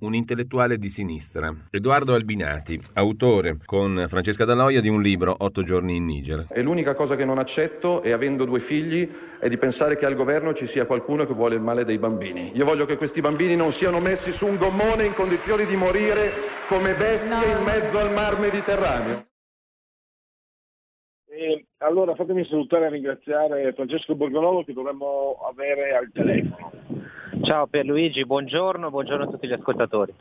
[0.00, 5.96] un intellettuale di sinistra, Edoardo Albinati, autore con Francesca Daloia di un libro Otto giorni
[5.96, 6.46] in Niger.
[6.50, 10.14] E l'unica cosa che non accetto, e avendo due figli, è di pensare che al
[10.14, 12.52] governo ci sia qualcuno che vuole il male dei bambini.
[12.54, 16.30] Io voglio che questi bambini non siano messi su un gommone in condizioni di morire
[16.68, 17.58] come bestie no.
[17.58, 19.26] in mezzo al mar Mediterraneo.
[21.26, 26.72] E allora fatemi salutare e ringraziare Francesco Borgonovo che dovremmo avere al telefono.
[27.42, 30.12] Ciao Pierluigi, buongiorno, buongiorno a tutti gli ascoltatori.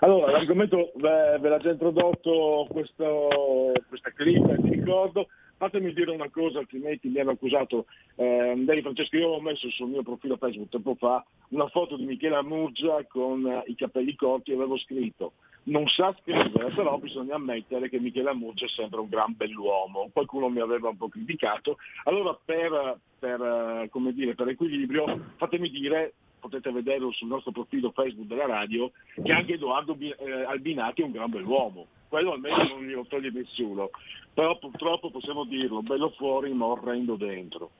[0.00, 5.28] Allora, l'argomento ve, ve l'ha già introdotto questo, questa clip, ti ricordo.
[5.56, 7.84] Fatemi dire una cosa, altrimenti mi hanno accusato.
[8.16, 12.06] Eh, Dei Francesco, io ho messo sul mio profilo Facebook tempo fa una foto di
[12.06, 15.32] Michela Murgia con eh, i capelli corti e avevo scritto
[15.64, 20.08] non sa scrivere, però bisogna ammettere che Michela Murgia è sempre un gran bell'uomo.
[20.12, 21.76] Qualcuno mi aveva un po' criticato.
[22.04, 28.26] Allora per, per, eh, dire, per equilibrio fatemi dire potete vederlo sul nostro profilo Facebook
[28.26, 28.90] della radio,
[29.22, 31.86] che anche Edoardo eh, Albinati è un gran bell'uomo.
[32.08, 33.90] Quello almeno non glielo toglie nessuno.
[34.32, 37.70] Però purtroppo possiamo dirlo, bello fuori ma orrendo dentro.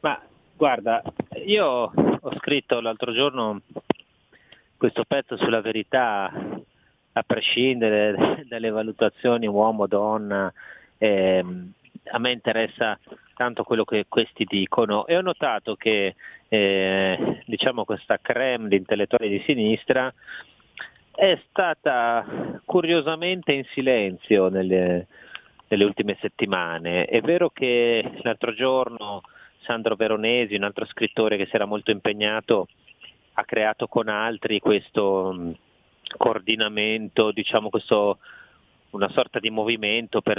[0.00, 0.22] Ma
[0.56, 1.02] guarda,
[1.44, 3.60] io ho scritto l'altro giorno
[4.80, 6.32] questo pezzo sulla verità,
[7.12, 10.50] a prescindere dalle valutazioni uomo-donna,
[10.96, 11.44] eh,
[12.12, 12.98] a me interessa
[13.34, 16.14] tanto quello che questi dicono e ho notato che
[16.48, 20.12] eh, diciamo questa creme di intellettuali di sinistra
[21.14, 25.08] è stata curiosamente in silenzio nelle,
[25.68, 27.04] nelle ultime settimane.
[27.04, 29.20] È vero che l'altro giorno
[29.60, 32.68] Sandro Veronesi, un altro scrittore che si era molto impegnato,
[33.40, 35.50] ha creato con altri questo mm,
[36.16, 38.18] coordinamento, diciamo questo,
[38.90, 40.38] una sorta di movimento per,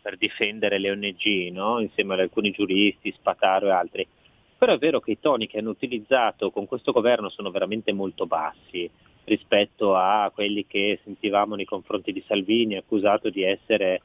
[0.00, 1.80] per difendere le ONG, no?
[1.80, 4.06] insieme ad alcuni giuristi, Spataro e altri.
[4.58, 8.26] Però è vero che i toni che hanno utilizzato con questo governo sono veramente molto
[8.26, 8.90] bassi
[9.24, 14.02] rispetto a quelli che sentivamo nei confronti di Salvini, accusato di essere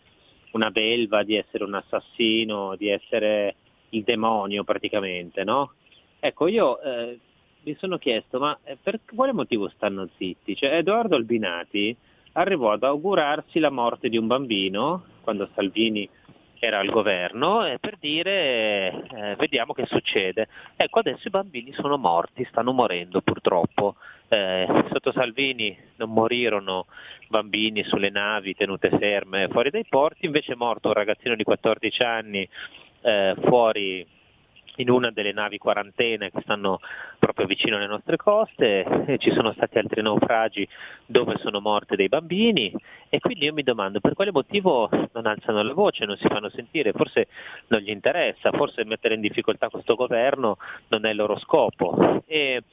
[0.51, 3.55] una belva, di essere un assassino, di essere
[3.89, 5.73] il demonio praticamente, no?
[6.19, 7.19] Ecco, io eh,
[7.65, 10.55] mi sono chiesto, ma eh, per quale motivo stanno zitti?
[10.55, 11.95] Cioè, Edoardo Albinati
[12.33, 16.07] arrivò ad augurarsi la morte di un bambino, quando Salvini
[16.59, 20.47] era al governo, per dire eh, vediamo che succede.
[20.75, 23.95] Ecco, adesso i bambini sono morti, stanno morendo purtroppo.
[24.27, 26.85] Eh, sotto Salvini non morirono
[27.27, 32.03] bambini sulle navi tenute ferme fuori dai porti, invece è morto un ragazzino di 14
[32.03, 32.47] anni
[33.01, 34.05] eh, fuori
[34.77, 36.79] in una delle navi quarantene che stanno
[37.19, 40.67] proprio vicino alle nostre coste, ci sono stati altri naufragi
[41.05, 42.73] dove sono morte dei bambini
[43.09, 46.49] e quindi io mi domando per quale motivo non alzano la voce, non si fanno
[46.49, 47.27] sentire, forse
[47.67, 50.57] non gli interessa, forse mettere in difficoltà questo governo
[50.89, 52.23] non è il loro scopo.
[52.27, 52.63] E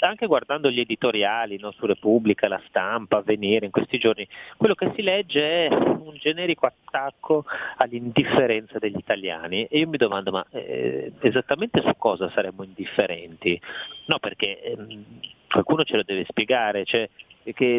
[0.00, 4.92] anche guardando gli editoriali no, su Repubblica, la stampa, Avvenire in questi giorni, quello che
[4.94, 7.44] si legge è un generico attacco
[7.78, 13.58] all'indifferenza degli italiani e io mi domando ma eh, esattamente esattamente su cosa saremmo indifferenti?
[14.06, 15.04] No, perché ehm,
[15.48, 17.08] qualcuno ce lo deve spiegare, cioè,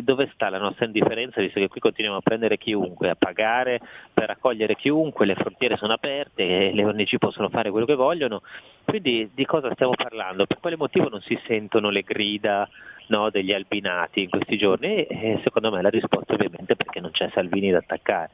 [0.02, 3.82] dove sta la nostra indifferenza visto che qui continuiamo a prendere chiunque, a pagare
[4.14, 8.42] per accogliere chiunque, le frontiere sono aperte, le ONG possono fare quello che vogliono,
[8.86, 10.46] quindi di cosa stiamo parlando?
[10.46, 12.68] Per quale motivo non si sentono le grida
[13.08, 15.04] no, degli albinati in questi giorni?
[15.04, 18.30] E secondo me la risposta ovviamente è perché non c'è Salvini da attaccare.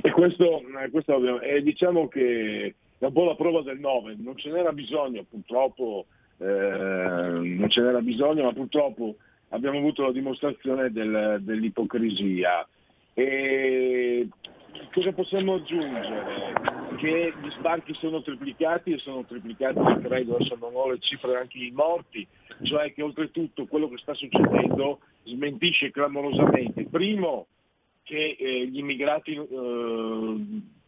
[0.00, 4.36] E questo, eh, questo è diciamo che è un po' la prova del 9, non
[4.36, 6.06] ce n'era bisogno purtroppo,
[6.38, 9.16] eh, non ce n'era bisogno, ma purtroppo
[9.48, 12.64] abbiamo avuto la dimostrazione del, dell'ipocrisia.
[13.14, 14.28] E
[14.92, 16.52] cosa possiamo aggiungere?
[16.96, 21.58] Che gli sbarchi sono triplicati e sono triplicati, credo, adesso non ho le cifre anche
[21.58, 22.24] i morti,
[22.62, 26.84] cioè che oltretutto quello che sta succedendo smentisce clamorosamente.
[26.84, 27.48] Primo,
[28.04, 30.36] che eh, gli immigrati eh,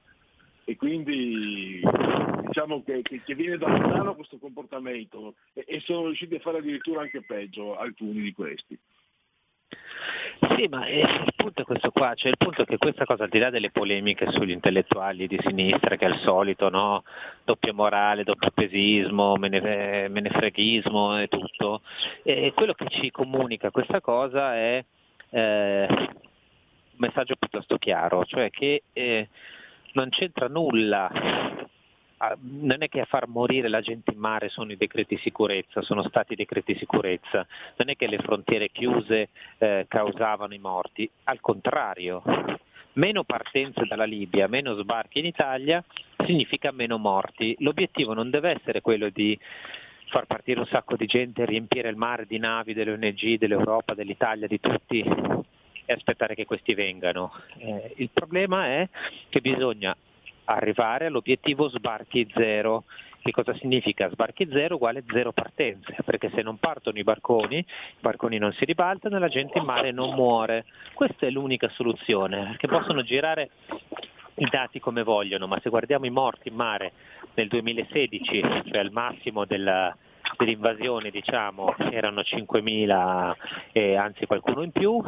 [0.64, 1.80] e quindi
[2.46, 7.00] diciamo che, che, viene da lontano questo comportamento e, e, sono riusciti a fare addirittura
[7.02, 8.78] anche peggio alcuni di questi.
[10.56, 13.30] Sì, ma il punto è questo qua, cioè il punto è che questa cosa, al
[13.30, 17.04] di là delle polemiche sugli intellettuali di sinistra, che il solito, no?
[17.44, 21.82] doppia morale, doppio pesismo, mene, menefreghismo e tutto,
[22.24, 24.84] eh, quello che ci comunica questa cosa è
[25.30, 26.08] eh, un
[26.96, 29.28] messaggio piuttosto chiaro, cioè che eh,
[29.92, 31.10] non c'entra nulla.
[32.38, 36.04] Non è che a far morire la gente in mare sono i decreti sicurezza, sono
[36.04, 37.44] stati i decreti sicurezza,
[37.76, 42.22] non è che le frontiere chiuse eh, causavano i morti, al contrario,
[42.92, 45.82] meno partenze dalla Libia, meno sbarchi in Italia
[46.24, 47.56] significa meno morti.
[47.58, 49.36] L'obiettivo non deve essere quello di
[50.06, 54.46] far partire un sacco di gente, riempire il mare di navi delle ONG, dell'Europa, dell'Italia,
[54.46, 55.02] di tutti
[55.92, 57.32] e aspettare che questi vengano.
[57.58, 58.88] Eh, il problema è
[59.28, 59.96] che bisogna
[60.44, 62.84] arrivare all'obiettivo sbarchi zero.
[63.22, 64.10] Che cosa significa?
[64.10, 67.66] Sbarchi zero uguale zero partenze, perché se non partono i barconi, i
[68.00, 70.64] barconi non si ribaltano e la gente in mare non muore.
[70.92, 73.50] Questa è l'unica soluzione, perché possono girare
[74.36, 76.92] i dati come vogliono, ma se guardiamo i morti in mare
[77.34, 79.96] nel 2016, cioè al massimo della,
[80.36, 83.34] dell'invasione diciamo, erano 5.000
[83.70, 85.00] e anzi qualcuno in più,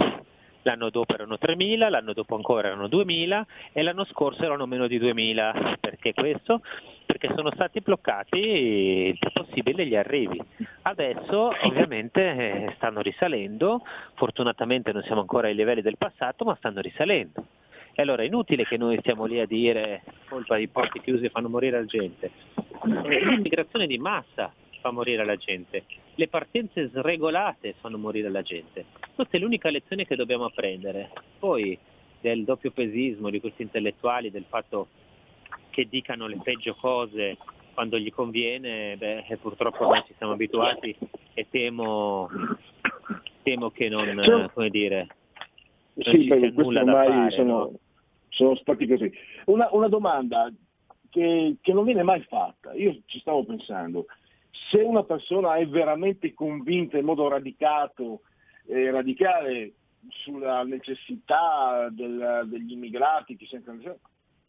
[0.65, 3.43] l'anno dopo erano 3.000, l'anno dopo ancora erano 2.000
[3.73, 5.77] e l'anno scorso erano meno di 2.000.
[5.81, 6.63] Perché questo?
[7.07, 10.41] Perché sono stati bloccati il più possibile gli arrivi.
[10.83, 13.83] Adesso ovviamente eh, stanno risalendo,
[14.15, 17.45] fortunatamente non siamo ancora ai livelli del passato, ma stanno risalendo.
[17.97, 21.49] E allora è inutile che noi stiamo lì a dire colpa dei porti chiusi fanno
[21.49, 22.31] morire la gente.
[22.83, 24.53] L'immigrazione di massa
[24.85, 25.85] fa morire la gente
[26.17, 28.85] le partenze sregolate fanno morire la gente.
[29.15, 31.11] Questa è l'unica lezione che dobbiamo apprendere.
[31.39, 31.77] Poi
[32.21, 34.89] del doppio pesismo di questi intellettuali, del fatto
[35.71, 37.37] che dicano le peggio cose
[37.75, 40.97] quando gli conviene, beh, purtroppo noi ci siamo abituati
[41.35, 42.29] e temo,
[43.43, 45.09] temo che non, cioè, come dire,
[45.95, 47.73] non sì, perché questi ormai fare, sono, no?
[48.29, 49.13] sono stati così.
[49.47, 50.53] Una, una domanda
[51.11, 54.07] che, che non viene mai fatta, io ci stavo pensando,
[54.71, 58.23] se una persona è veramente convinta in modo radicato,
[58.67, 59.73] eh, radicale
[60.09, 63.37] sulla necessità del, degli immigrati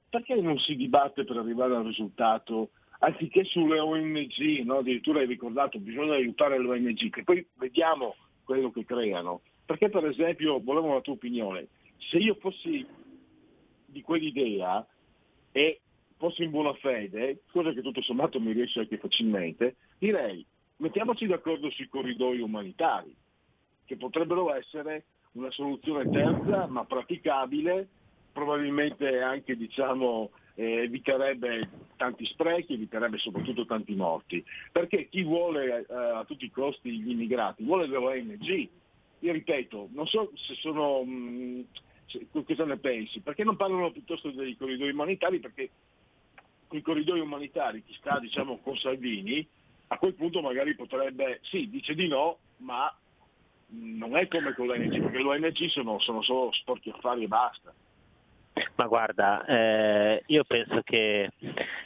[0.10, 4.78] perché non si dibatte per arrivare al risultato anziché sulle ONG, no?
[4.78, 9.41] addirittura hai ricordato, bisogna aiutare le ONG, che poi vediamo quello che creano.
[9.66, 12.86] Perché per esempio, volevo la tua opinione, se io fossi
[13.86, 14.86] di quell'idea
[15.51, 15.82] e
[16.18, 20.46] fossi in buona fede, cosa che tutto sommato mi riesce anche facilmente, direi
[20.78, 23.16] mettiamoci d'accordo sui corridoi umanitari,
[23.86, 27.88] che potrebbero essere una soluzione terza ma praticabile,
[28.32, 35.93] probabilmente anche diciamo, eh, eviterebbe tanti sprechi, eviterebbe soprattutto tanti morti, perché chi vuole eh,
[35.93, 38.70] a tutti i costi gli immigrati vuole le ONG,
[39.20, 41.04] io ripeto, non so se sono...
[41.04, 41.66] Mh,
[42.06, 43.22] se, cosa ne pensi?
[43.22, 45.39] Perché non parlano piuttosto dei corridoi umanitari?
[45.39, 45.70] Perché
[46.70, 49.48] i corridoi umanitari chi sta diciamo, con Salvini,
[49.88, 52.93] a quel punto magari potrebbe, sì, dice di no, ma
[53.67, 57.73] non è come con l'ONG, perché l'ONG sono, sono solo sporchi affari e basta.
[58.75, 61.29] Ma guarda, eh, io penso che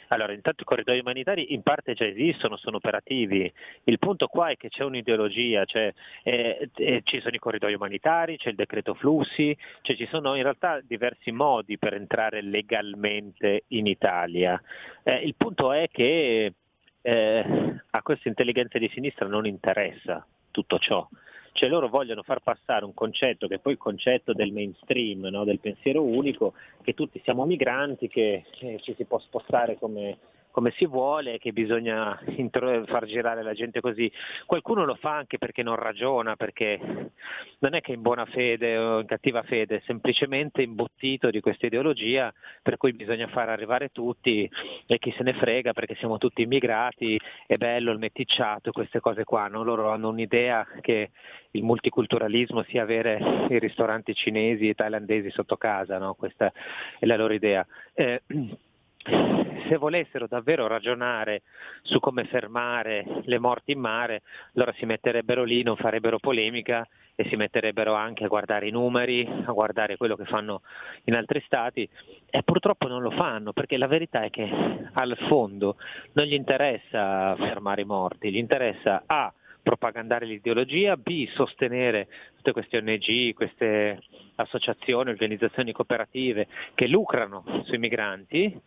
[0.08, 3.52] allora, intanto i corridoi umanitari in parte già esistono, sono operativi.
[3.84, 5.92] Il punto qua è che c'è un'ideologia, cioè,
[6.22, 10.42] eh, eh, ci sono i corridoi umanitari, c'è il decreto flussi, cioè ci sono in
[10.42, 14.60] realtà diversi modi per entrare legalmente in Italia.
[15.02, 16.54] Eh, il punto è che
[17.02, 17.44] eh,
[17.90, 21.06] a questa intelligenza di sinistra non interessa tutto ciò.
[21.52, 25.44] Cioè loro vogliono far passare un concetto che è poi il concetto del mainstream, no?
[25.44, 30.18] del pensiero unico, che tutti siamo migranti, che, che ci si può spostare come,
[30.50, 34.10] come si vuole, che bisogna intro- far girare la gente così.
[34.46, 36.78] Qualcuno lo fa anche perché non ragiona, perché
[37.58, 41.66] non è che in buona fede o in cattiva fede, è semplicemente imbottito di questa
[41.66, 42.32] ideologia
[42.62, 44.50] per cui bisogna far arrivare tutti
[44.86, 49.24] e chi se ne frega perché siamo tutti immigrati, è bello il meticciato, queste cose
[49.24, 49.48] qua.
[49.48, 49.62] No?
[49.62, 51.10] Loro hanno un'idea che
[51.52, 56.14] il multiculturalismo sia avere i ristoranti cinesi e thailandesi sotto casa, no?
[56.14, 56.52] questa
[56.98, 57.66] è la loro idea.
[57.94, 58.22] Eh,
[59.02, 61.42] se volessero davvero ragionare
[61.82, 64.22] su come fermare le morti in mare,
[64.54, 69.26] allora si metterebbero lì, non farebbero polemica e si metterebbero anche a guardare i numeri,
[69.44, 70.62] a guardare quello che fanno
[71.04, 71.88] in altri stati.
[72.28, 74.50] E purtroppo non lo fanno perché la verità è che
[74.92, 75.76] al fondo
[76.12, 79.32] non gli interessa fermare i morti, gli interessa A
[79.62, 84.02] propagandare l'ideologia, B sostenere tutte queste ONG, queste
[84.36, 88.60] associazioni, organizzazioni cooperative che lucrano sui migranti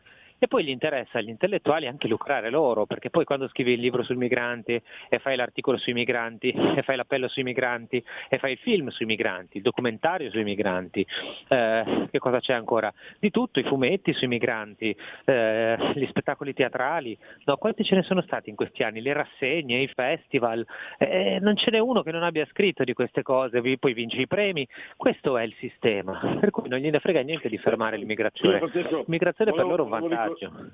[0.43, 4.03] e poi gli interessa agli intellettuali anche lucrare loro, perché poi quando scrivi il libro
[4.03, 8.57] sui migranti e fai l'articolo sui migranti e fai l'appello sui migranti e fai il
[8.57, 11.07] film sui migranti, il documentario sui migranti,
[11.47, 12.93] eh, che cosa c'è ancora?
[13.19, 18.21] Di tutto, i fumetti sui migranti, eh, gli spettacoli teatrali, no, quanti ce ne sono
[18.21, 19.01] stati in questi anni?
[19.01, 20.65] Le rassegne, i festival,
[20.97, 24.27] eh, non ce n'è uno che non abbia scritto di queste cose, poi vinci i
[24.27, 24.67] premi,
[24.97, 28.59] questo è il sistema, per cui non gliene frega niente di fermare l'immigrazione.
[29.05, 30.71] L'immigrazione per loro è un vantaggio spazio.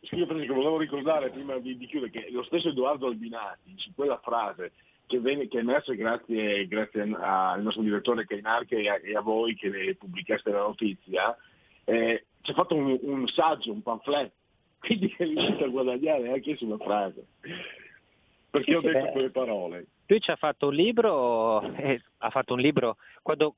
[0.00, 4.72] Io volevo ricordare prima di, di, chiudere che lo stesso Edoardo Albinati su quella frase
[5.06, 9.20] che, venne, che è emersa grazie, grazie al nostro direttore Cainarche e a, e a
[9.20, 11.36] voi che ne pubblicaste la notizia,
[11.84, 14.30] eh, ci ha fatto un, un saggio, un pamphlet,
[14.78, 17.26] quindi è riuscito a guadagnare anche sulla frase.
[18.50, 19.86] Perché ho detto quelle parole.
[20.08, 23.56] Lui ci ha fatto un libro, eh, ha fatto un libro quando,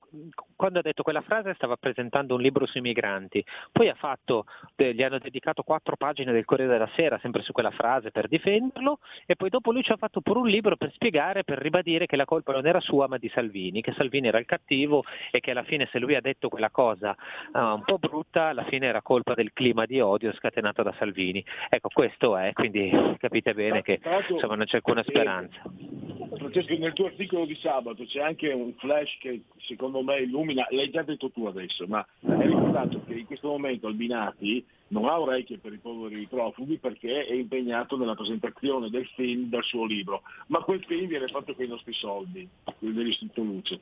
[0.57, 5.03] quando, ha detto quella frase stava presentando un libro sui migranti, poi ha fatto, gli
[5.03, 9.37] hanno dedicato quattro pagine del Corriere della Sera sempre su quella frase per difenderlo e
[9.37, 12.25] poi dopo lui ci ha fatto pure un libro per spiegare, per ribadire che la
[12.25, 15.63] colpa non era sua ma di Salvini, che Salvini era il cattivo e che alla
[15.63, 17.15] fine se lui ha detto quella cosa
[17.53, 21.45] uh, un po' brutta, alla fine era colpa del clima di odio scatenato da Salvini.
[21.69, 22.91] Ecco, questo è, quindi
[23.21, 25.63] capite bene che insomma, non c'è alcuna speranza.
[26.37, 30.91] Francesco, nel tuo articolo di sabato c'è anche un flash che secondo me illumina, l'hai
[30.91, 35.59] già detto tu adesso, ma hai ricordato che in questo momento Albinati non ha orecchie
[35.59, 40.61] per i poveri profughi perché è impegnato nella presentazione del film del suo libro, ma
[40.61, 43.81] quel film viene fatto con i nostri soldi, quelli dell'Istituto Luce.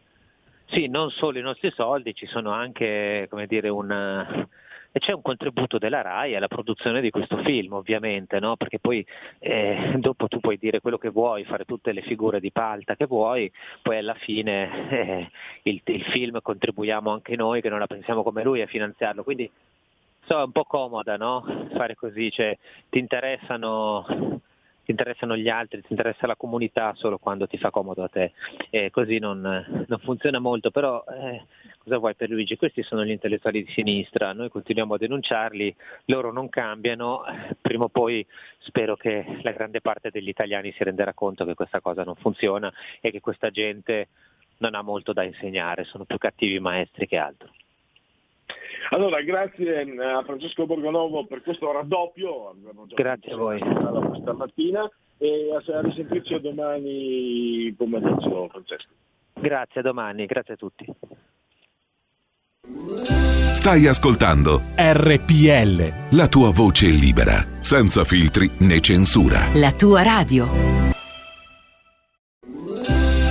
[0.66, 3.88] Sì, non solo i nostri soldi, ci sono anche come dire, un,
[4.98, 8.56] e c'è un contributo della RAI alla produzione di questo film ovviamente, no?
[8.56, 9.06] perché poi
[9.38, 13.06] eh, dopo tu puoi dire quello che vuoi, fare tutte le figure di palta che
[13.06, 15.30] vuoi, poi alla fine eh,
[15.62, 19.48] il, il, film contribuiamo anche noi che non la pensiamo come lui a finanziarlo, quindi
[20.24, 21.68] so, è un po' comoda no?
[21.76, 22.58] fare così, cioè,
[22.90, 24.40] ti interessano
[24.88, 28.32] ti interessano gli altri, ti interessa la comunità solo quando ti fa comodo a te.
[28.70, 29.42] E così non,
[29.86, 31.44] non funziona molto, però eh,
[31.76, 32.56] cosa vuoi per Luigi?
[32.56, 35.76] Questi sono gli intellettuali di sinistra, noi continuiamo a denunciarli,
[36.06, 37.22] loro non cambiano,
[37.60, 38.26] prima o poi
[38.60, 42.72] spero che la grande parte degli italiani si renderà conto che questa cosa non funziona
[43.02, 44.08] e che questa gente
[44.60, 47.50] non ha molto da insegnare, sono più cattivi maestri che altro.
[48.90, 52.54] Allora, grazie eh, a Francesco Borgonovo per questo raddoppio.
[52.94, 53.60] Grazie a voi.
[53.60, 58.92] Questa mattina e a risentirci a domani pomeriggio, Francesco.
[59.34, 60.86] Grazie, a domani, grazie a tutti.
[63.52, 66.16] Stai ascoltando RPL.
[66.16, 69.48] La tua voce libera, senza filtri né censura.
[69.54, 70.77] La tua radio.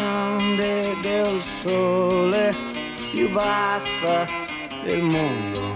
[0.00, 2.54] Grande del sole,
[3.12, 4.26] più vasta
[4.84, 5.74] del mondo.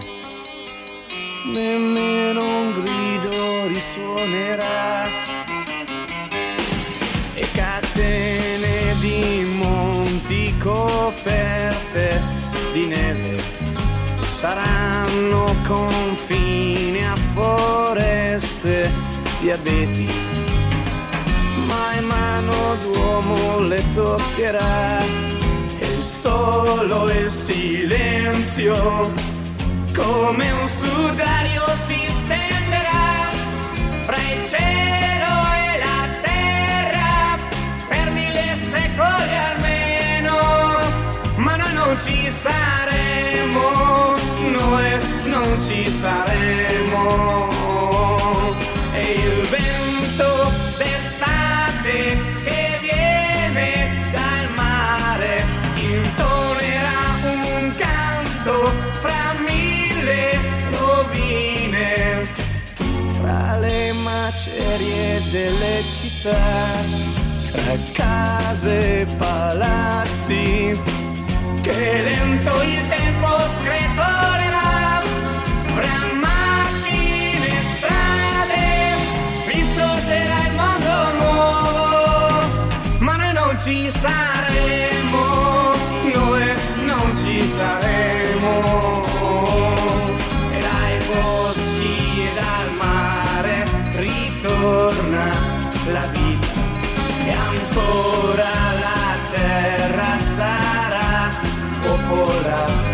[1.52, 5.04] Nemmeno un grido risuonerà
[7.34, 12.22] e catene di monti coperte
[12.72, 13.42] di neve
[14.30, 18.90] saranno confine a foreste
[19.40, 20.23] di abeti,
[22.44, 24.98] mano d'uomo le toccherà
[25.78, 29.12] e solo il silenzio
[29.94, 33.30] come un sudario si stenderà
[34.04, 35.32] fra il cielo
[35.62, 37.38] e la terra
[37.88, 40.36] per mille secoli almeno,
[41.36, 44.16] ma noi non ci saremo,
[44.50, 47.53] noi non ci saremo.
[64.74, 66.72] Macerie delle città,
[67.52, 70.80] tra case e palazzi,
[71.62, 75.00] che lento il tempo screpolerà,
[75.74, 78.96] fra macchine e strade,
[79.46, 82.48] risorgerà il mondo nuovo,
[82.98, 85.74] ma noi non ci saremo,
[86.12, 86.50] noi
[86.84, 89.13] non ci saremo.
[95.92, 96.62] La vita
[97.26, 101.30] e ancora la terra sarà
[101.82, 102.92] popolata.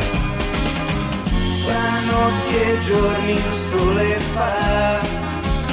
[1.64, 4.99] Fra notti e giorni il sole farà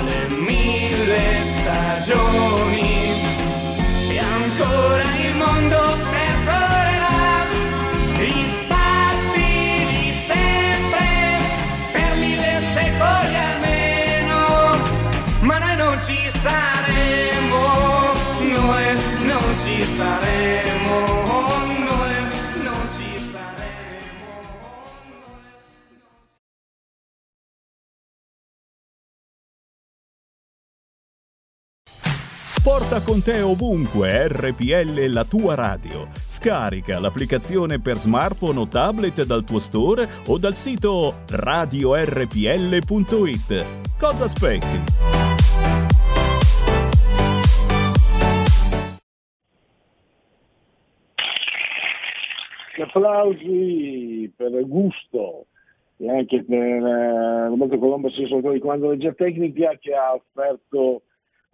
[0.06, 2.67] le mille stagioni
[32.98, 36.08] Porta con te ovunque RPL la tua radio.
[36.12, 42.06] Scarica l'applicazione per smartphone o tablet dal tuo store o dal sito radiorpl.it.
[44.00, 44.66] Cosa aspetti?
[52.82, 55.46] Applausi per gusto
[55.98, 61.04] e anche per eh, Roberto Colombo, assessore di comando regia tecnica, che ha offerto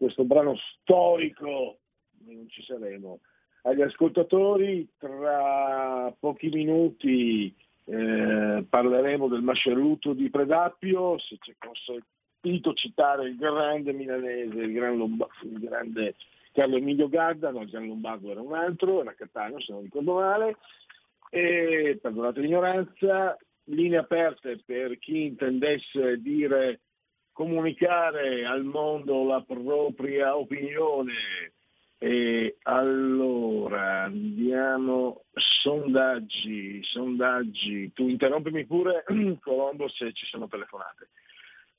[0.03, 1.77] questo brano storico,
[2.25, 3.19] non ci saremo,
[3.63, 4.87] agli ascoltatori.
[4.97, 13.37] Tra pochi minuti eh, parleremo del masceruto di Predappio, se ci è consentito citare il
[13.37, 16.15] grande milanese, il, gran Lomba- il grande
[16.51, 20.57] Carlo Emilio Gadda, no, Gian Lombardo era un altro, era Cattaneo se non ricordo male,
[21.29, 26.81] e perdonate l'ignoranza, linee aperte per chi intendesse dire
[27.33, 31.51] comunicare al mondo la propria opinione.
[31.97, 39.05] E allora andiamo, sondaggi, sondaggi, tu interrompimi pure
[39.41, 41.09] Colombo se ci sono telefonate.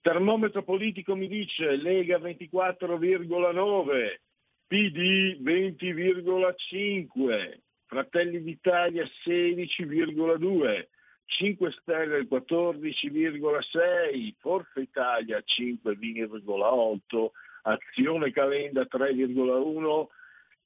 [0.01, 4.19] Termometro politico mi dice Lega 24,9,
[4.67, 10.87] PD 20,5, Fratelli d'Italia 16,2,
[11.27, 17.31] 5 Stelle il 14,6, Forza Italia 5,8,
[17.63, 20.07] Azione Calenda 3,1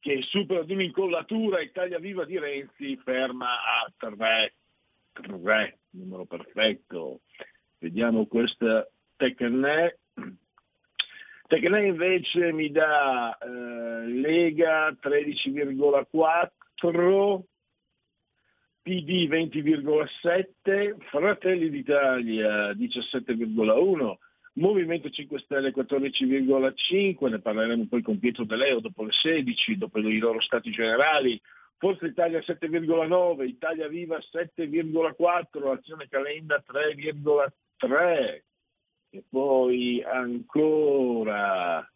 [0.01, 4.55] che supera di un'incollatura Italia Viva di Renzi ferma a 3,
[5.13, 7.21] 3 numero perfetto.
[7.79, 9.99] Vediamo questa Tecne.
[11.49, 17.41] Tecne invece mi dà eh, Lega 13,4,
[18.89, 24.17] PD 20,7, Fratelli d'Italia 17,1,
[24.55, 29.99] Movimento 5 Stelle 14,5, ne parleremo poi con Pietro De Leo dopo le 16, dopo
[29.99, 31.39] i loro stati generali,
[31.77, 38.41] Forza Italia 7,9, Italia Viva 7,4, Azione Calenda 3,3
[39.11, 41.87] e poi ancora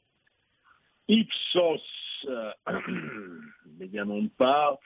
[1.07, 1.83] Ipsos,
[3.79, 4.79] vediamo un po',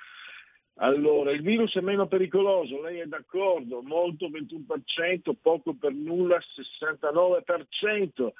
[0.78, 8.32] allora, il virus è meno pericoloso, lei è d'accordo, molto 21%, poco per nulla 69%.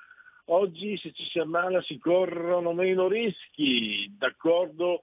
[0.49, 5.01] Oggi se ci si ammala si corrono meno rischi, d'accordo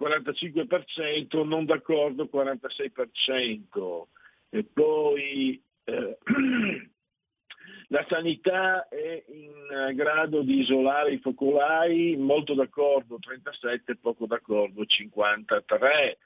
[0.00, 4.02] 45%, non d'accordo 46%.
[4.48, 6.18] E poi eh,
[7.88, 16.18] la sanità è in grado di isolare i focolai, molto d'accordo 37, poco d'accordo 53.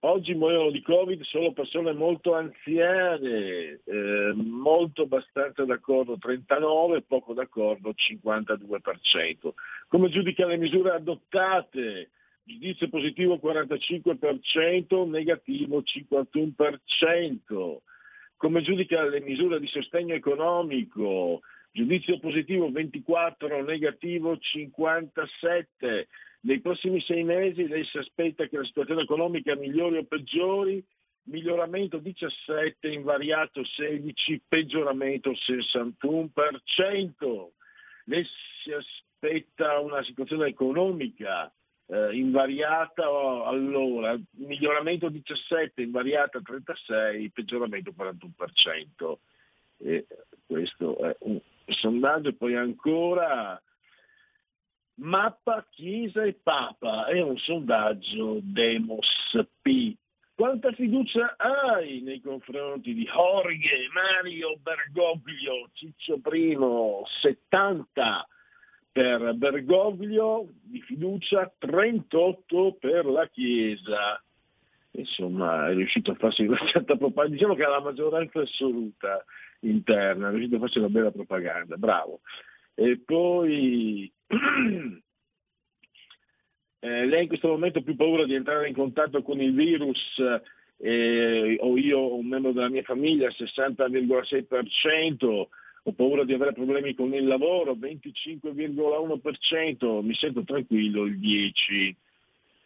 [0.00, 7.94] Oggi muoiono di Covid solo persone molto anziane, eh, molto abbastanza d'accordo 39, poco d'accordo
[7.94, 9.54] 52%.
[9.88, 12.10] Come giudica le misure adottate?
[12.44, 17.80] Giudizio positivo 45%, negativo 51%.
[18.36, 21.40] Come giudica le misure di sostegno economico?
[21.76, 26.08] Giudizio positivo 24, negativo 57.
[26.40, 30.82] Nei prossimi sei mesi lei si aspetta che la situazione economica migliori o peggiori?
[31.24, 37.48] Miglioramento 17, invariato 16, peggioramento 61%.
[38.04, 38.26] Lei
[38.62, 41.52] si aspetta una situazione economica
[41.88, 43.04] eh, invariata,
[43.44, 49.18] allora, miglioramento 17, invariata 36, peggioramento 41%.
[49.78, 50.06] E
[50.46, 53.60] questo è un sondaggio, poi ancora
[54.98, 59.06] Mappa, Chiesa e Papa, è un sondaggio Demos
[59.60, 59.94] P.
[60.34, 68.26] Quanta fiducia hai nei confronti di Jorge, Mario Bergoglio, Ciccio Primo, 70
[68.92, 74.22] per Bergoglio di fiducia, 38 per la Chiesa.
[74.92, 79.24] Insomma, è riuscito a farsi una certa propaganda, diciamo che ha la maggioranza assoluta
[79.60, 82.20] interna, è riuscito a farsi una bella propaganda, bravo.
[82.74, 84.10] E poi
[86.80, 90.20] eh, lei in questo momento ha più paura di entrare in contatto con il virus
[90.78, 95.46] eh, o io o un membro della mia famiglia 60,6%,
[95.88, 101.94] ho paura di avere problemi con il lavoro 25,1%, mi sento tranquillo il 10%.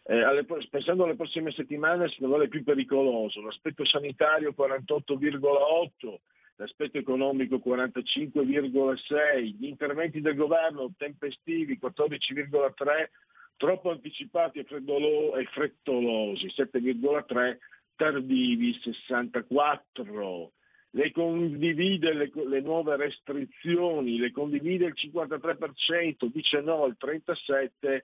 [0.03, 6.15] Eh, alle, pensando alle prossime settimane se ne vuole più pericoloso, l'aspetto sanitario 48,8%,
[6.61, 13.09] l'aspetto economico 45,6, gli interventi del governo tempestivi 14,3,
[13.57, 17.57] troppo anticipati e, e frettolosi 7,3,
[17.95, 20.51] tardivi 64.
[20.93, 28.03] Le condivide le, le, nuove restrizioni, le condivide il 53%, dice no il 37%,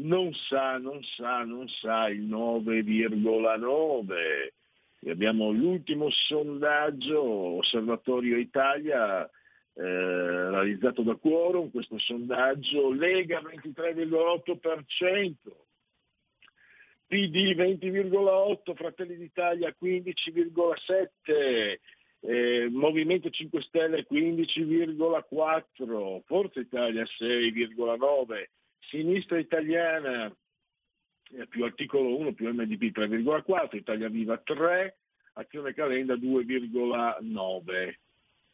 [0.00, 4.52] non sa, non sa, non sa il 9,9%.
[5.06, 9.30] Abbiamo l'ultimo sondaggio Osservatorio Italia eh,
[10.50, 15.34] realizzato da Quorum, questo sondaggio Lega 23,8%,
[17.06, 21.78] PD 20,8%, Fratelli d'Italia 15,7%,
[22.20, 28.48] eh, Movimento 5 Stelle 15,4%, Forza Italia 6,9%,
[28.80, 30.36] Sinistra Italiana
[31.48, 34.96] più articolo 1 più MDP 3,4, Italia Viva 3,
[35.34, 37.94] Azione Calenda 2,9.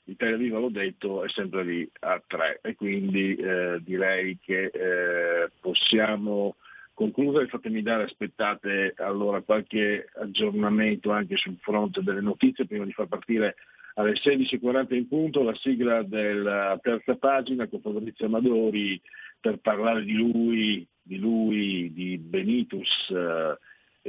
[0.07, 5.51] Italia Viva, l'ho detto, è sempre lì a 3 e quindi eh, direi che eh,
[5.61, 6.57] possiamo
[6.93, 7.47] concludere.
[7.49, 13.57] Fatemi dare, aspettate allora qualche aggiornamento anche sul fronte delle notizie prima di far partire
[13.95, 19.01] alle 16.40 in punto la sigla della terza pagina con Fabrizio Amadori
[19.45, 23.59] per parlare di lui, di lui, di Benitus, eh,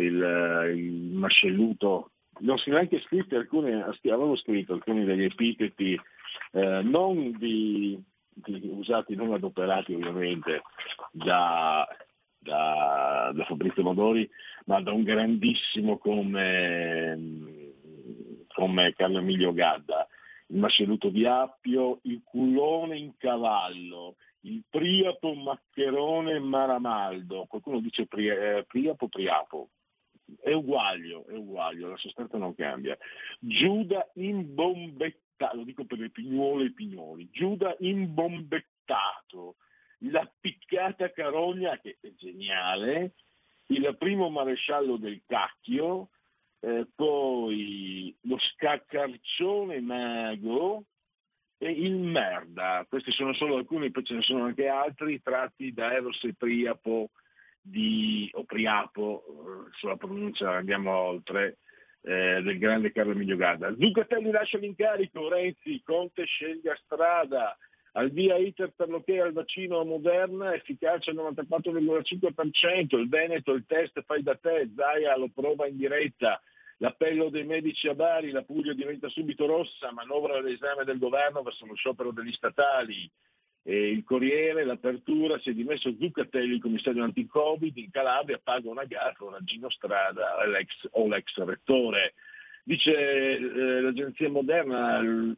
[0.01, 2.11] il, il, mascelluto.
[2.39, 5.99] Non si neanche scritto alcuni, avevamo scritto alcuni degli epiteti
[6.53, 10.61] eh, non di, di, usati, non adoperati ovviamente
[11.11, 11.86] da,
[12.39, 14.29] da, da Fabrizio Modori,
[14.67, 17.73] ma da un grandissimo come,
[18.53, 20.07] come Carlo Emilio Gadda.
[20.47, 24.15] Il maceruto di Appio, il culone in cavallo,
[24.45, 27.45] il Priapo, Maccherone, Maramaldo.
[27.47, 29.69] Qualcuno dice pri- eh, Priapo, Priapo.
[30.39, 32.97] È uguaglio, è uguaglio, la sostanza non cambia.
[33.39, 39.55] Giuda imbombettato, lo dico per le pignuole e i pignoli, Giuda imbombettato,
[39.99, 43.13] la piccata carogna che è geniale,
[43.67, 46.09] il primo maresciallo del cacchio,
[46.59, 50.85] eh, poi lo scaccarcione mago
[51.70, 52.86] il merda.
[52.88, 57.09] Questi sono solo alcuni, poi ce ne sono anche altri tratti da Eros e Priapo
[57.61, 61.57] di, o Priapo, eh, sulla pronuncia andiamo oltre,
[62.01, 63.76] eh, del grande Carlo Emilio Gadda.
[63.78, 67.57] Zuccatelli lascia l'incarico, Renzi, Conte sceglie strada,
[67.93, 74.03] al via iter per l'ok al vaccino Moderna, efficacia al 94,5%, il Veneto il test
[74.03, 76.41] fai da te, Zaia lo prova in diretta,
[76.78, 81.65] l'appello dei medici a Bari, la Puglia diventa subito rossa, manovra l'esame del governo verso
[81.65, 83.09] lo sciopero degli statali,
[83.67, 88.86] e il Corriere, l'apertura, si è dimesso Zuccatelli, il commissario anti-Covid, in Calabria paga una
[88.86, 92.13] gaffa, una Gino Strada l'ex, o rettore.
[92.63, 95.36] Dice eh, l'agenzia moderna, il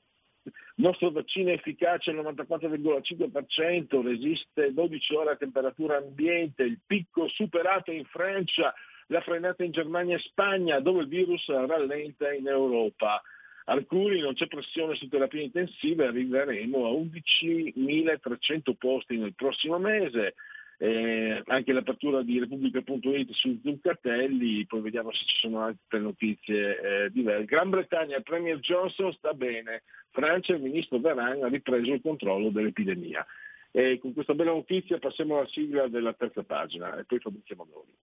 [0.75, 7.91] nostro vaccino è efficace al 94,5%, resiste 12 ore a temperatura ambiente, il picco superato
[7.91, 8.73] in Francia,
[9.07, 13.21] la frenata in Germania e Spagna, dove il virus rallenta in Europa.
[13.65, 20.35] Arcuri non c'è pressione su terapie intensive, arriveremo a 11.300 posti nel prossimo mese.
[20.79, 27.09] Eh, anche l'apertura di Repubblica.it su Zuccatelli, poi vediamo se ci sono altre notizie eh,
[27.09, 27.45] diverse.
[27.45, 29.81] Gran Bretagna, Premier Johnson sta bene,
[30.11, 33.25] Francia, il ministro Veran ha ripreso il controllo dell'epidemia.
[33.71, 37.93] E con questa bella notizia passiamo alla sigla della terza pagina e poi Fabrizio Modoni.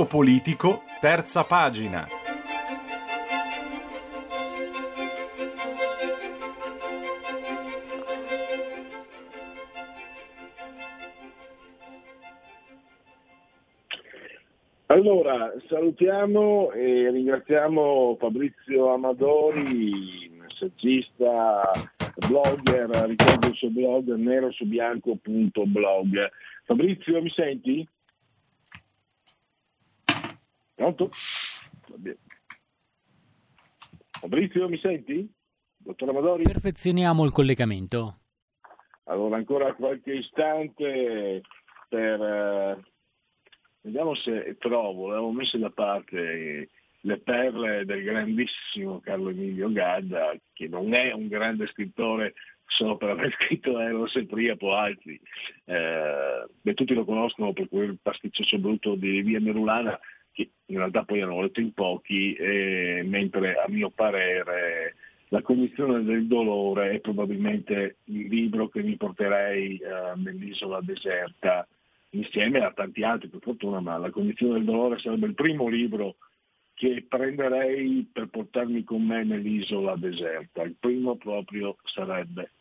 [0.00, 2.08] Punto politico, terza pagina.
[14.86, 21.72] Allora, salutiamo e ringraziamo Fabrizio Amadori, saggista,
[22.26, 26.30] blogger, ricordo il suo blog nerosubianco.blog.
[26.64, 27.86] Fabrizio, mi senti?
[30.80, 31.10] Pronto?
[34.18, 35.30] Fabrizio, mi senti?
[35.76, 36.44] Dottor Amadori?
[36.44, 38.20] Perfezioniamo il collegamento.
[39.04, 41.42] Allora, ancora qualche istante
[41.86, 42.22] per...
[42.22, 42.80] eh,
[43.82, 46.70] vediamo se trovo, avevo messo da parte
[47.02, 52.32] le perle del grandissimo Carlo Emilio Gadda, che non è un grande scrittore
[52.64, 55.20] solo per aver scritto Eros e Priapo, altri.
[55.66, 60.00] Eh, beh, tutti lo conoscono per quel pasticcio brutto di Via Merulana,
[60.44, 64.94] che in realtà poi hanno letto in pochi, eh, mentre a mio parere
[65.28, 71.66] la cognizione del dolore è probabilmente il libro che mi porterei eh, nell'isola deserta,
[72.10, 76.16] insieme a tanti altri per fortuna, ma la cognizione del dolore sarebbe il primo libro
[76.74, 80.62] che prenderei per portarmi con me nell'isola deserta.
[80.62, 82.52] Il primo proprio sarebbe.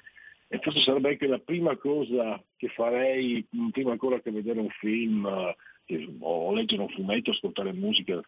[0.47, 5.27] E forse sarebbe anche la prima cosa che farei, prima ancora che vedere un film
[6.19, 8.19] o leggere un fumetto, ascoltare musica,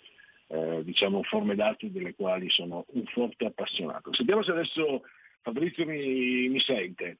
[0.47, 4.13] eh, diciamo, forme d'arte delle quali sono un forte appassionato.
[4.13, 5.01] Sentiamo se adesso
[5.41, 7.17] Fabrizio mi, mi sente.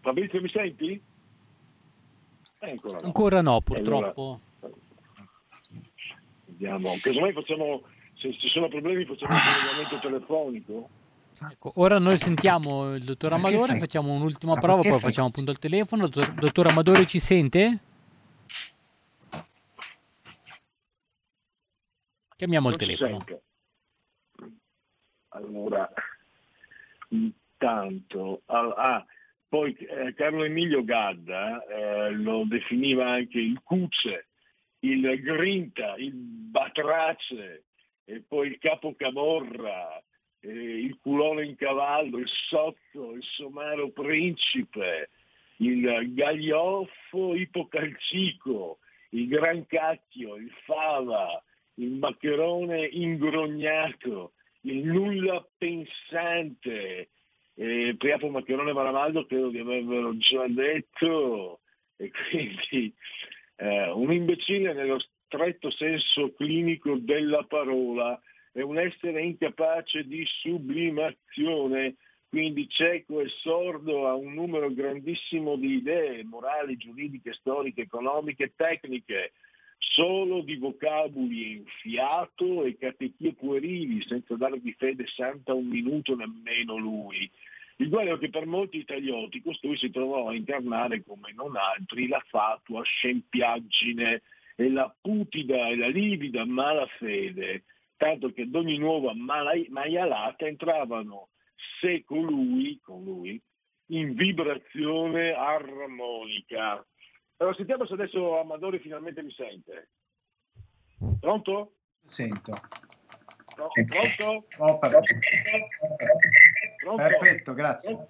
[0.00, 1.02] Fabrizio mi senti?
[2.60, 3.06] Ancora no.
[3.06, 4.40] Ancora no, purtroppo.
[4.60, 4.78] Allora,
[6.46, 7.82] vediamo, casomai facciamo,
[8.14, 10.88] se ci sono problemi facciamo un collegamento telefonico.
[11.50, 16.06] Ecco, ora noi sentiamo il dottor Amadore, facciamo un'ultima prova, poi facciamo appunto il telefono.
[16.06, 17.78] Dottor, Amadore ci sente?
[22.36, 23.18] Chiamiamo il Non ci telefono.
[23.20, 23.42] sente.
[25.28, 25.90] Allora,
[27.08, 29.04] intanto, ah,
[29.48, 34.28] poi eh, Carlo Emilio Gadda eh, lo definiva anche il cuce,
[34.80, 37.64] il grinta, il batrace,
[38.04, 40.02] e poi il capo camorra,
[40.40, 45.10] eh, il culone in cavallo, il sozzo, il somaro principe,
[45.58, 48.78] il gaglioffo ipocalcico,
[49.10, 51.42] il gran cacchio, il fava,
[51.76, 54.32] il maccherone ingrognato,
[54.62, 57.08] il nulla pensante.
[57.56, 61.60] Eh, Priapo Maccherone Maramaldo credo di avervelo già detto
[61.96, 62.92] e quindi
[63.56, 68.20] eh, un imbecille nello stretto senso clinico della parola
[68.52, 71.96] è un essere incapace di sublimazione,
[72.28, 79.32] quindi cieco e sordo a un numero grandissimo di idee morali, giuridiche, storiche, economiche, tecniche,
[79.92, 87.30] solo di vocaboli enfiato e catechie puerili, senza darvi fede santa un minuto nemmeno lui.
[87.76, 92.22] Il guaio che per molti italioti costui si trovò a incarnare come non altri la
[92.28, 94.22] fatua scempiaggine
[94.56, 97.64] e la putida e la livida malafede,
[97.96, 101.30] tanto che ad ogni nuova maialata entravano
[101.80, 103.40] se colui, con lui,
[103.86, 106.84] in vibrazione armonica.
[107.44, 109.88] Allora sentiamo se adesso Amadori finalmente mi sente.
[111.20, 111.72] Pronto?
[112.06, 112.52] Sento.
[113.54, 113.68] Pro-.
[113.68, 114.46] Pronto?
[114.60, 115.12] Oh, perfetto.
[116.82, 117.02] Pronto?
[117.02, 118.06] Perfetto, grazie.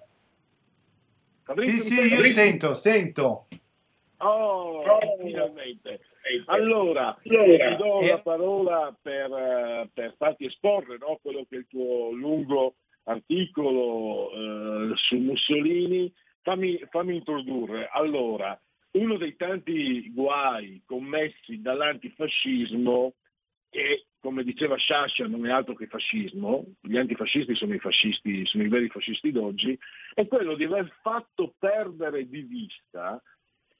[1.43, 3.47] Fabrizio, Sì, sì, io sento, sento.
[4.19, 4.83] Oh,
[5.21, 5.99] finalmente.
[6.45, 7.27] Allora, ti
[7.75, 12.75] do la parola per, eh, per farti esporre no, quello che è il tuo lungo
[13.03, 16.11] articolo eh, su Mussolini.
[16.41, 17.89] Fammi, fammi introdurre.
[17.91, 18.57] Allora,
[18.95, 23.13] uno dei tanti guai commessi dall'antifascismo
[23.69, 28.63] e come diceva Sciascia non è altro che fascismo, gli antifascisti sono i fascisti, sono
[28.63, 29.77] i veri fascisti d'oggi,
[30.13, 33.21] è quello di aver fatto perdere di vista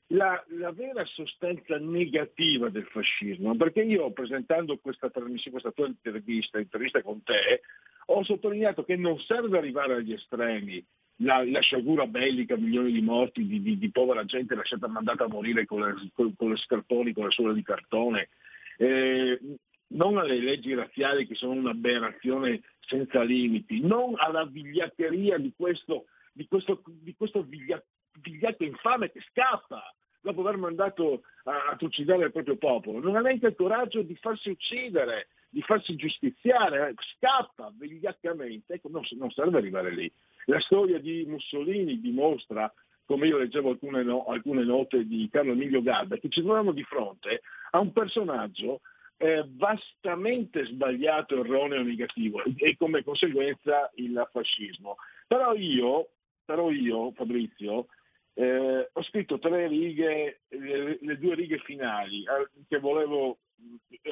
[0.09, 7.01] la, la vera sostanza negativa del fascismo, perché io presentando questa questa tua intervista, intervista
[7.01, 7.61] con te,
[8.07, 10.85] ho sottolineato che non serve arrivare agli estremi,
[11.17, 15.29] la, la sciagura bellica, milioni di morti, di, di- di povera gente lasciata mandata a
[15.29, 18.29] morire con le, con- con le scarponi, con le suole di cartone,
[18.77, 19.39] eh,
[19.87, 26.47] non alle leggi razziali che sono un'aberrazione senza limiti, non alla vigliaccheria di questo, di
[26.47, 27.83] questo, di questo viglia-
[28.21, 29.81] vigliacco infame che scappa
[30.21, 34.15] dopo aver mandato a, a trucidare il proprio popolo, non ha neanche il coraggio di
[34.15, 40.11] farsi uccidere, di farsi giustiziare, eh, scappa vigliaccamente, ecco, non, non serve arrivare lì.
[40.47, 42.71] La storia di Mussolini dimostra,
[43.05, 46.83] come io leggevo alcune, no- alcune note di Carlo Emilio Gadda, che ci troviamo di
[46.83, 47.39] fronte
[47.71, 48.81] a un personaggio
[49.15, 54.97] eh, vastamente sbagliato, erroneo, negativo e come conseguenza il fascismo.
[55.25, 56.09] Però io,
[56.43, 57.87] però io Fabrizio,
[58.35, 63.39] eh, ho scritto tre righe, le, le due righe finali eh, che volevo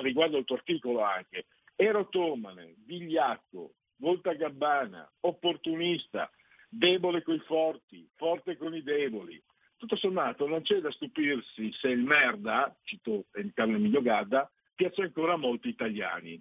[0.01, 1.45] riguardo il tuo articolo anche.
[1.75, 6.29] Erotomane, vigliacco, voltagabbana, opportunista,
[6.69, 9.41] debole coi forti, forte con i deboli.
[9.75, 15.33] Tutto sommato non c'è da stupirsi se il merda, cito Carlo Emilio Gadda, piace ancora
[15.33, 16.39] a molti italiani.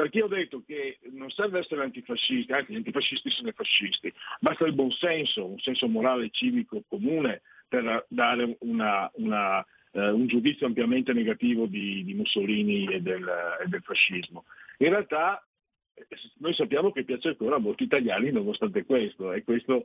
[0.00, 4.10] Perché io ho detto che non serve essere antifascisti, anche gli antifascisti sono fascisti,
[4.40, 9.62] basta il buon senso, un senso morale civico comune per dare una- una,
[9.92, 13.28] eh, un giudizio ampiamente negativo di, di Mussolini e del,
[13.62, 14.46] e del fascismo.
[14.78, 15.46] In realtà
[15.92, 16.06] eh,
[16.38, 19.84] noi sappiamo che piace ancora a molti italiani nonostante questo, e questo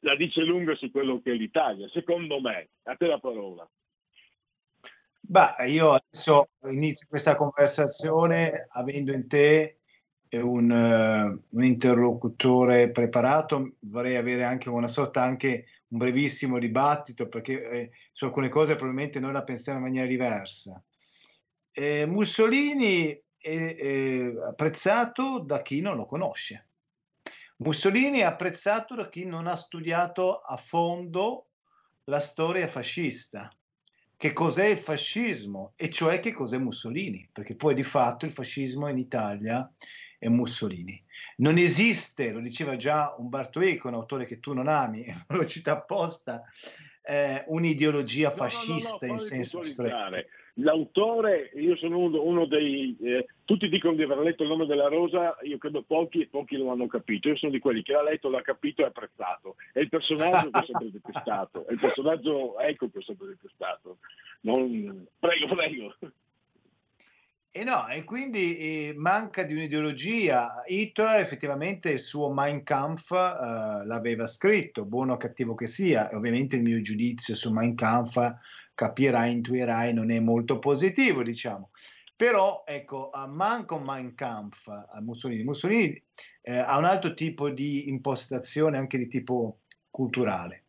[0.00, 2.70] la dice lunga su quello che è l'Italia, secondo me.
[2.86, 3.64] A te la parola.
[5.26, 9.78] Beh, io adesso inizio questa conversazione avendo in te
[10.32, 17.70] un, eh, un interlocutore preparato, vorrei avere anche una sorta, anche un brevissimo dibattito, perché
[17.70, 20.82] eh, su alcune cose probabilmente noi la pensiamo in maniera diversa.
[21.72, 26.68] Eh, Mussolini è, è apprezzato da chi non lo conosce.
[27.58, 31.46] Mussolini è apprezzato da chi non ha studiato a fondo
[32.04, 33.50] la storia fascista
[34.24, 38.88] che cos'è il fascismo e cioè che cos'è Mussolini, perché poi di fatto il fascismo
[38.88, 39.70] in Italia
[40.18, 40.98] è Mussolini.
[41.36, 45.72] Non esiste, lo diceva già Umberto Eco, un autore che tu non ami, lo cita
[45.72, 46.42] apposta,
[47.02, 50.26] eh, un'ideologia No, no, no, no, fascista in senso stretto.
[50.58, 52.96] L'autore, io sono uno, dei...
[53.00, 56.56] eh, tutti dicono di aver letto il nome della rosa, io credo pochi e pochi
[56.56, 57.28] lo hanno capito.
[57.28, 59.56] Io sono di quelli che l'ha letto, l'ha capito e apprezzato.
[59.72, 63.98] È il personaggio che ho sempre detestato, è il personaggio ecco che ho sempre detestato.
[64.42, 65.06] Non...
[65.18, 65.94] Prego, prego.
[67.56, 70.64] E no, e quindi eh, manca di un'ideologia.
[70.66, 76.16] Hitler effettivamente il suo Mein Kampf eh, l'aveva scritto, buono o cattivo che sia, e
[76.16, 78.16] ovviamente il mio giudizio su Mein Kampf,
[78.74, 81.70] capirai, intuirai, non è molto positivo, diciamo.
[82.16, 85.42] Però, ecco, un Mein Kampf a Mussolini.
[85.42, 86.00] Mussolini
[86.42, 89.60] eh, ha un altro tipo di impostazione anche di tipo
[89.90, 90.66] culturale.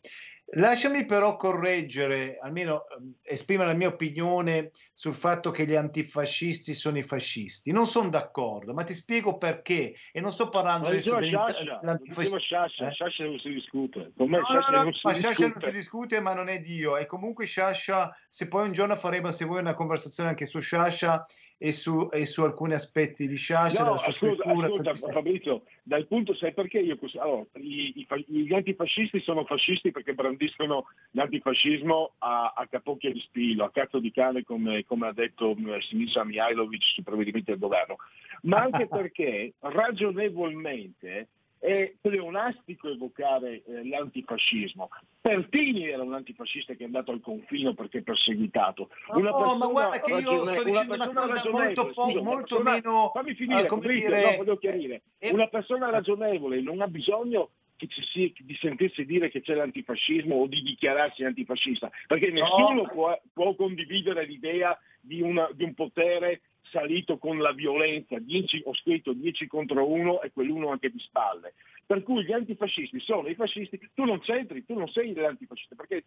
[0.57, 6.97] Lasciami però correggere, almeno ehm, esprimere la mia opinione sul fatto che gli antifascisti sono
[6.97, 7.71] i fascisti.
[7.71, 9.95] Non sono d'accordo, ma ti spiego perché.
[10.13, 12.39] E non sto parlando lo dell'antifascismo.
[12.39, 12.91] Sciascia, Eh?
[12.91, 14.13] Sciascia non si discute.
[14.15, 16.59] Con me No, Sciascia no, no, non si Sciascia non si discute, ma non è
[16.59, 16.95] Dio.
[16.95, 21.25] E comunque Sciascia, se poi un giorno faremo, se vuoi, una conversazione anche su Sciascia
[21.57, 24.67] e su, e su alcuni aspetti di Sciascia, No, della sua ascolta, scrittura.
[24.67, 26.97] ascolta, su- Fabrizio, dal punto, sai perché io?
[27.19, 33.63] Allora, i- i gli antifascisti sono fascisti perché brandiscono l'antifascismo a, a capocchia di spillo,
[33.63, 37.95] a cazzo di cane, come, come ha detto mh, Sinisa Mihailovic sui provvedimenti del governo,
[38.43, 41.27] ma anche perché ragionevolmente
[41.59, 44.89] è pleonastico evocare eh, l'antifascismo.
[45.21, 48.89] Pertini era un antifascista che è andato al confino perché perseguitato.
[49.15, 52.21] No, Oh, ma guarda che io sto dicendo una persona cosa molto po- scusa, una
[52.21, 55.01] molto persona- meno, Fammi finire, eh, come dire, no, voglio chiarire.
[55.17, 59.53] eh, Una persona ragionevole non ha bisogno che ci sia, di sentirsi dire che c'è
[59.53, 65.73] l'antifascismo o di dichiararsi antifascista, perché nessuno può, può condividere l'idea di, una- di un
[65.73, 70.99] potere salito con la violenza, 10 ho scritto 10 contro 1 e quell'uno anche di
[70.99, 71.53] spalle.
[71.85, 76.03] Per cui gli antifascisti sono i fascisti, tu non c'entri, tu non sei l'antifascista, perché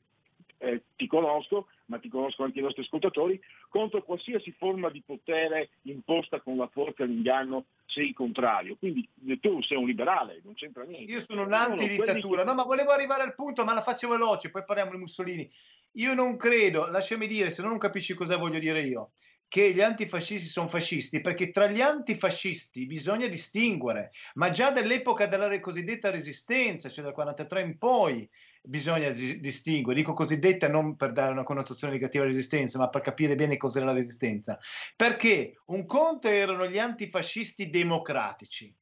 [0.61, 5.71] eh, ti conosco, ma ti conosco anche i nostri ascoltatori, contro qualsiasi forma di potere
[5.83, 8.75] imposta con la forza e l'inganno sei contrario.
[8.77, 11.13] Quindi eh, tu sei un liberale, non c'entra niente.
[11.13, 12.43] Io sono un'antidittatura.
[12.43, 15.49] che- No, ma volevo arrivare al punto, ma la faccio veloce, poi parliamo di Mussolini.
[15.93, 19.11] Io non credo, lasciami dire, se no non capisci cosa voglio dire io,
[19.49, 25.59] che gli antifascisti sono fascisti, perché tra gli antifascisti bisogna distinguere, ma già dall'epoca della
[25.59, 28.29] cosiddetta resistenza, cioè dal 43 in poi,
[28.63, 29.99] bisogna dis- distinguere.
[29.99, 33.87] Dico cosiddetta non per dare una connotazione negativa alla resistenza, ma per capire bene cos'era
[33.87, 34.59] la resistenza.
[34.95, 38.75] Perché un conto erano gli antifascisti democratici,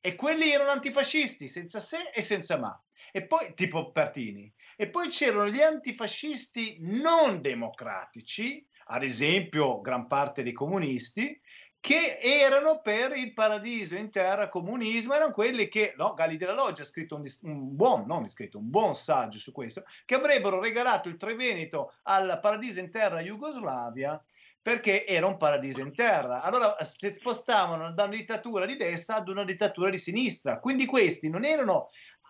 [0.00, 2.80] e quelli erano antifascisti senza se e senza ma.
[3.12, 4.52] E poi tipo Pertini.
[4.76, 11.40] E poi c'erano gli antifascisti non democratici, ad esempio gran parte dei comunisti,
[11.80, 16.82] che erano per il paradiso in terra comunismo, erano quelli che, no, Gali della Loggia
[16.82, 21.08] ha scritto un, un buon, non scritto, un buon saggio su questo, che avrebbero regalato
[21.08, 24.22] il Triveneto al paradiso in terra Jugoslavia
[24.60, 26.42] perché era un paradiso in terra.
[26.42, 30.58] Allora si spostavano da una dittatura di destra ad una dittatura di sinistra.
[30.58, 31.88] Quindi questi non erano,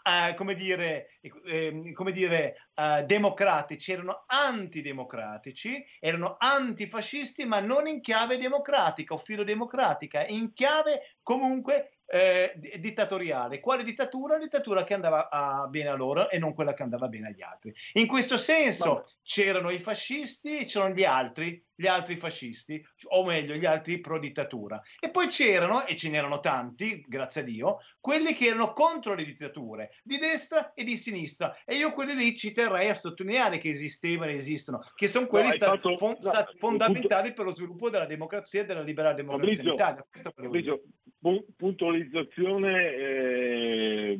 [0.08, 8.00] eh, come dire, eh, come dire eh, democratici, erano antidemocratici, erano antifascisti, ma non in
[8.00, 13.60] chiave democratica o filodemocratica, in chiave comunque eh, di- dittatoriale.
[13.60, 14.38] Quale dittatura?
[14.38, 17.74] Dittatura che andava a- bene a loro e non quella che andava bene agli altri.
[17.94, 23.54] In questo senso c'erano i fascisti e c'erano gli altri, gli altri fascisti, o meglio,
[23.54, 24.82] gli altri pro dittatura.
[24.98, 29.24] E poi c'erano, e ce n'erano tanti, grazie a Dio, quelli che erano contro le
[29.24, 31.56] dittature, di destra e di sinistra.
[31.64, 35.50] E io quelli lì ci terrei a sottolineare che esistevano e esistono, che sono quelli
[35.50, 39.14] hai sta- fatto- fon- no, sta- fondamentali per lo sviluppo della democrazia e della liberale
[39.14, 40.06] democrazia in Fabrizio, Italia.
[40.34, 40.66] Volevo dire.
[40.66, 40.82] Fabrizio,
[41.20, 44.18] pu- puntualizzazione eh,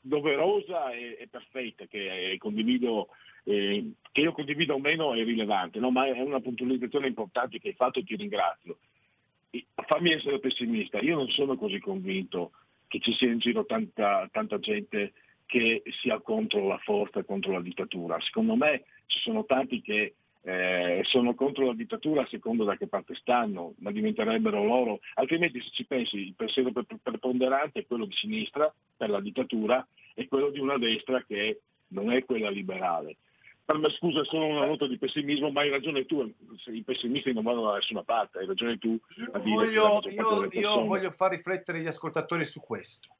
[0.00, 3.08] doverosa e, e perfetta che eh, condivido
[3.44, 5.90] eh, che io condivido o meno è rilevante, no?
[5.90, 8.78] ma è una puntualizzazione importante che hai fatto e ti ringrazio.
[9.50, 12.52] E fammi essere pessimista, io non sono così convinto
[12.86, 15.12] che ci sia in giro tanta, tanta gente
[15.46, 18.20] che sia contro la forza, contro la dittatura.
[18.20, 22.86] Secondo me ci sono tanti che eh, sono contro la dittatura a seconda da che
[22.86, 28.06] parte stanno, ma diventerebbero loro, altrimenti se ci pensi il pensiero pre- preponderante è quello
[28.06, 33.16] di sinistra per la dittatura e quello di una destra che non è quella liberale.
[33.64, 36.28] Per me scusa è solo una nota di pessimismo, ma hai ragione tu,
[36.72, 38.98] i pessimisti non vanno da nessuna parte, hai ragione tu
[39.32, 43.14] a dire Voglio, io, io voglio far riflettere gli ascoltatori su questo.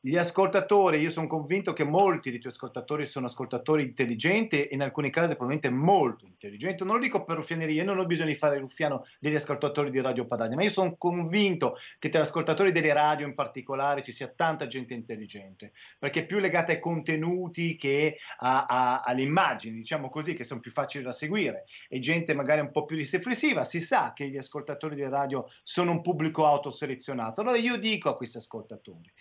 [0.00, 4.82] Gli ascoltatori, io sono convinto che molti dei tuoi ascoltatori sono ascoltatori intelligenti e in
[4.82, 6.84] alcuni casi probabilmente molto intelligenti.
[6.84, 10.00] Non lo dico per ruffianeria, non ho bisogno di fare il ruffiano degli ascoltatori di
[10.00, 14.12] Radio Padania, ma io sono convinto che tra gli ascoltatori delle radio in particolare ci
[14.12, 20.08] sia tanta gente intelligente, perché più legata ai contenuti che a- a- alle immagini, diciamo
[20.08, 23.64] così, che sono più facili da seguire, e gente magari un po' più riflessiva.
[23.64, 27.40] Si sa che gli ascoltatori di radio sono un pubblico autoselezionato.
[27.40, 29.12] Allora io dico a questi ascoltatori,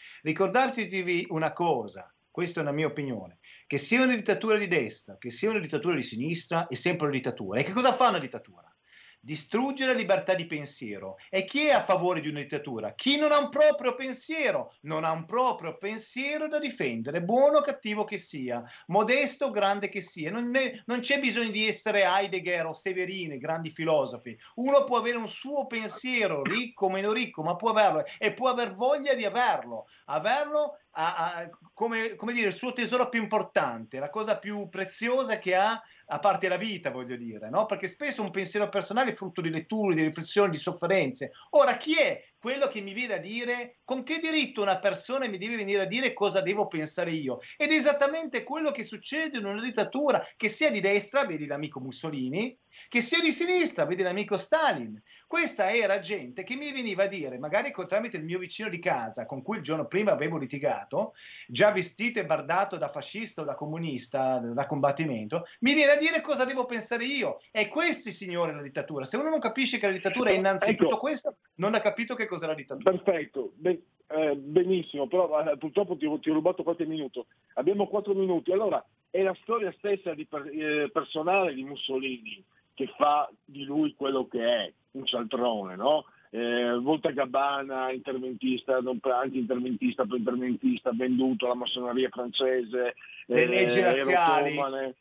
[0.78, 5.32] ricordatevi una cosa, questa è una mia opinione, che sia una dittatura di destra, che
[5.32, 7.60] sia una dittatura di sinistra, è sempre una dittatura.
[7.60, 8.77] E che cosa fa una dittatura?
[9.20, 11.18] Distruggere la libertà di pensiero.
[11.30, 12.94] E chi è a favore di una dittatura?
[12.94, 17.62] Chi non ha un proprio pensiero, non ha un proprio pensiero da difendere, buono o
[17.62, 20.32] cattivo che sia, modesto o grande che sia.
[20.32, 24.38] Non, ne- non c'è bisogno di essere Heidegger o Severini, grandi filosofi.
[24.56, 28.50] Uno può avere un suo pensiero, ricco o meno ricco, ma può averlo e può
[28.50, 29.88] aver voglia di averlo.
[30.06, 35.38] Averlo a- a- come, come dire il suo tesoro più importante, la cosa più preziosa
[35.38, 35.80] che ha
[36.10, 37.66] a parte la vita, voglio dire, no?
[37.66, 41.32] Perché spesso un pensiero personale è frutto di letture, di riflessioni, di sofferenze.
[41.52, 45.38] Ora, chi è quello che mi viene a dire con che diritto una persona mi
[45.38, 47.40] deve venire a dire cosa devo pensare io?
[47.58, 51.80] Ed è esattamente quello che succede in una dittatura, che sia di destra, vedi l'amico
[51.80, 52.58] Mussolini,
[52.88, 55.02] che sia di sinistra, vedi l'amico Stalin.
[55.26, 59.26] Questa era gente che mi veniva a dire, magari tramite il mio vicino di casa,
[59.26, 61.14] con cui il giorno prima avevo litigato,
[61.48, 66.22] già vestito e bardato da fascista o da comunista, da combattimento, mi viene a dire
[66.22, 67.40] cosa devo pensare io.
[67.52, 69.06] E questi, signore, la dittatura.
[69.06, 71.00] Se uno non capisce che la dittatura è innanzitutto Ecco.
[71.00, 72.92] questo, non ha capito che cos'è la dittatura.
[72.92, 77.26] Perfetto, be- eh, benissimo, però eh, purtroppo ti, ho- ti ho rubato qualche minuto.
[77.56, 78.52] Abbiamo quattro minuti.
[78.52, 82.44] Allora, è la storia stessa di per- eh, personale di Mussolini
[82.74, 86.06] che fa di lui quello che è, un cialtrone, no?
[86.30, 92.96] Eh, Volta Gabbana, interventista, non per- anti-interventista, poi interventista, venduto alla massoneria francese,
[93.28, 94.94] Le leggi era razziali.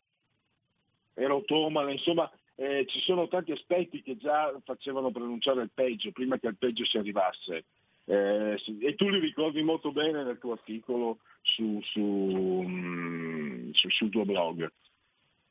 [1.14, 6.38] era ottomane, insomma eh, ci sono tanti aspetti che già facevano pronunciare il peggio, prima
[6.38, 7.64] che al peggio si arrivasse.
[8.04, 14.10] Eh, e tu li ricordi molto bene nel tuo articolo su- su- mm, su- sul
[14.10, 14.72] tuo blog.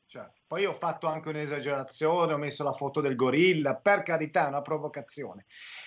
[0.08, 4.48] Cioè, poi ho fatto anche un'esagerazione, ho messo la foto del gorilla, per carità, è
[4.48, 5.46] una provocazione.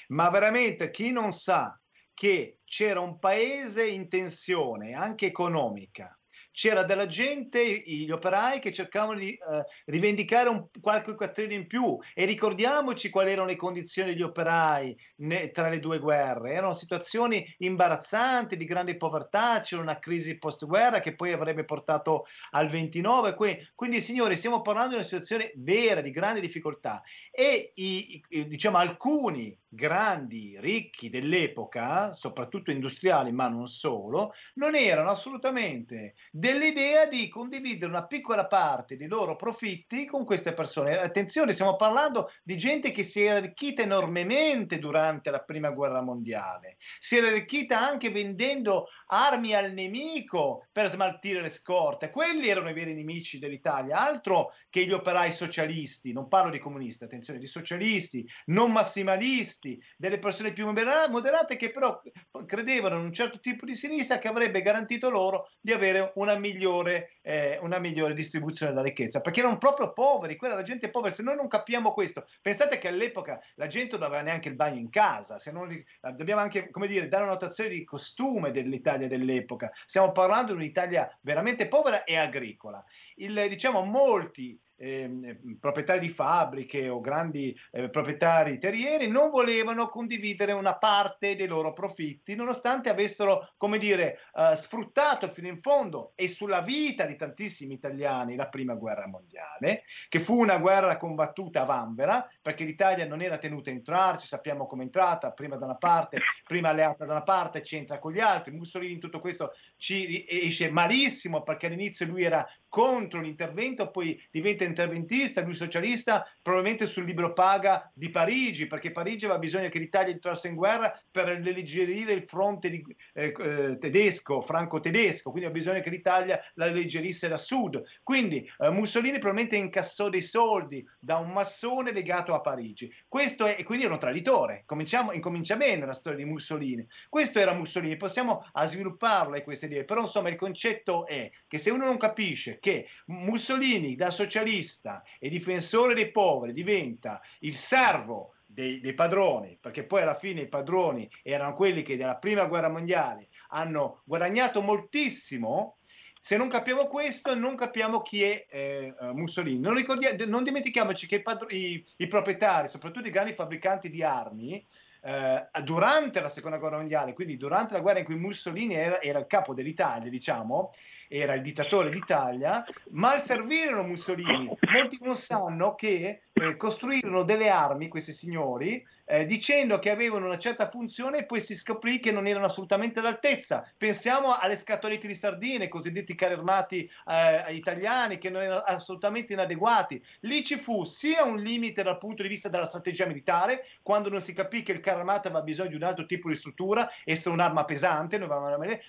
[0.10, 1.80] Ma veramente chi non sa
[2.14, 6.19] che c'era un paese in tensione, anche economica,
[6.52, 9.38] c'era della gente, gli operai che cercavano di eh,
[9.86, 11.98] rivendicare un, qualche quattrino in più.
[12.14, 17.46] E ricordiamoci quali erano le condizioni degli operai ne- tra le due guerre, erano situazioni
[17.60, 23.72] imbarazzanti di grande povertà, c'era una crisi post-guerra che poi avrebbe portato al 29, que-
[23.76, 27.02] quindi signori stiamo parlando di una situazione vera, di grande difficoltà.
[27.32, 35.10] E i- i- diciamo alcuni grandi ricchi dell'epoca, soprattutto industriali ma non solo, non erano
[35.10, 40.98] assolutamente dell'idea di condividere una piccola parte dei loro profitti con queste persone.
[40.98, 46.78] Attenzione, stiamo parlando di gente che si è arricchita enormemente durante la prima guerra mondiale,
[46.98, 52.10] si era arricchita anche vendendo armi al nemico per smaltire le scorte.
[52.10, 57.04] Quelli erano i veri nemici dell'Italia, altro che gli operai socialisti, non parlo di comunisti,
[57.04, 62.02] attenzione, di socialisti, non massimalisti, delle persone più modera- moderate che però
[62.46, 67.18] credevano in un certo tipo di sinistra che avrebbe garantito loro di avere una migliore,
[67.22, 71.24] eh, una migliore distribuzione della ricchezza, perché erano proprio poveri, quella era gente povera, se
[71.24, 74.90] noi non capiamo questo, pensate che all'epoca la gente non aveva neanche il bagno in
[74.90, 75.84] casa, se non,
[76.14, 81.10] dobbiamo anche, come dire, dare una notazione di costume dell'Italia dell'epoca, stiamo parlando di un'Italia
[81.22, 82.84] veramente povera e agricola.
[83.16, 90.54] Il, diciamo, molti ehm, proprietari di fabbriche o grandi eh, proprietari terrieri non volevano condividere
[90.54, 96.28] una parte dei loro profitti, nonostante avessero, come dire, eh, sfruttato fino in fondo e
[96.28, 101.66] sulla vita di tantissimi italiani la prima guerra mondiale, che fu una guerra combattuta a
[101.66, 105.76] Vanvera, perché l'Italia non era tenuta a entrarci, sappiamo come è entrata, prima da una
[105.76, 108.54] parte, prima alleata da una parte, c'entra con gli altri.
[108.54, 114.64] Mussolini in tutto questo ci esce malissimo perché all'inizio lui era contro l'intervento, poi diventa
[114.64, 120.14] interventista, lui socialista, probabilmente sul libro paga di Parigi, perché Parigi aveva bisogno che l'Italia
[120.14, 125.82] entrasse in guerra per alleggerire il fronte di- eh, eh, tedesco, franco-tedesco, quindi aveva bisogno
[125.82, 127.84] che l'Italia la alleggerisse da sud.
[128.04, 132.94] Quindi eh, Mussolini probabilmente incassò dei soldi da un massone legato a Parigi.
[133.08, 134.64] Questo è, e quindi era un traditore.
[134.66, 136.86] Cominciamo, incomincia bene la storia di Mussolini.
[137.10, 141.72] Questo era Mussolini, possiamo a svilupparle queste idee, però insomma il concetto è che se
[141.72, 148.80] uno non capisce che Mussolini da socialista e difensore dei poveri diventa il servo dei,
[148.80, 153.30] dei padroni, perché poi alla fine i padroni erano quelli che nella prima guerra mondiale
[153.50, 155.78] hanno guadagnato moltissimo,
[156.22, 159.60] se non capiamo questo, non capiamo chi è eh, eh, Mussolini.
[159.60, 159.82] Non,
[160.28, 164.66] non dimentichiamoci che i, padro- i- i proprietari, soprattutto i grandi fabbricanti di armi,
[165.02, 169.20] eh, durante la seconda guerra mondiale, quindi durante la guerra in cui Mussolini era, era
[169.20, 170.74] il capo dell'Italia, diciamo,
[171.12, 174.56] era il dittatore d'Italia, mal servirono Mussolini.
[174.72, 180.38] Molti non sanno che eh, costruirono delle armi, questi signori, eh, dicendo che avevano una
[180.38, 183.68] certa funzione e poi si scoprì che non erano assolutamente all'altezza.
[183.76, 190.02] Pensiamo alle scatolette di sardine, cosiddetti carri armati eh, italiani, che non erano assolutamente inadeguati.
[190.22, 194.22] Lì ci fu sia un limite dal punto di vista della strategia militare, quando non
[194.22, 197.34] si capì che il carro armato aveva bisogno di un altro tipo di struttura, essere
[197.34, 198.18] un'arma pesante,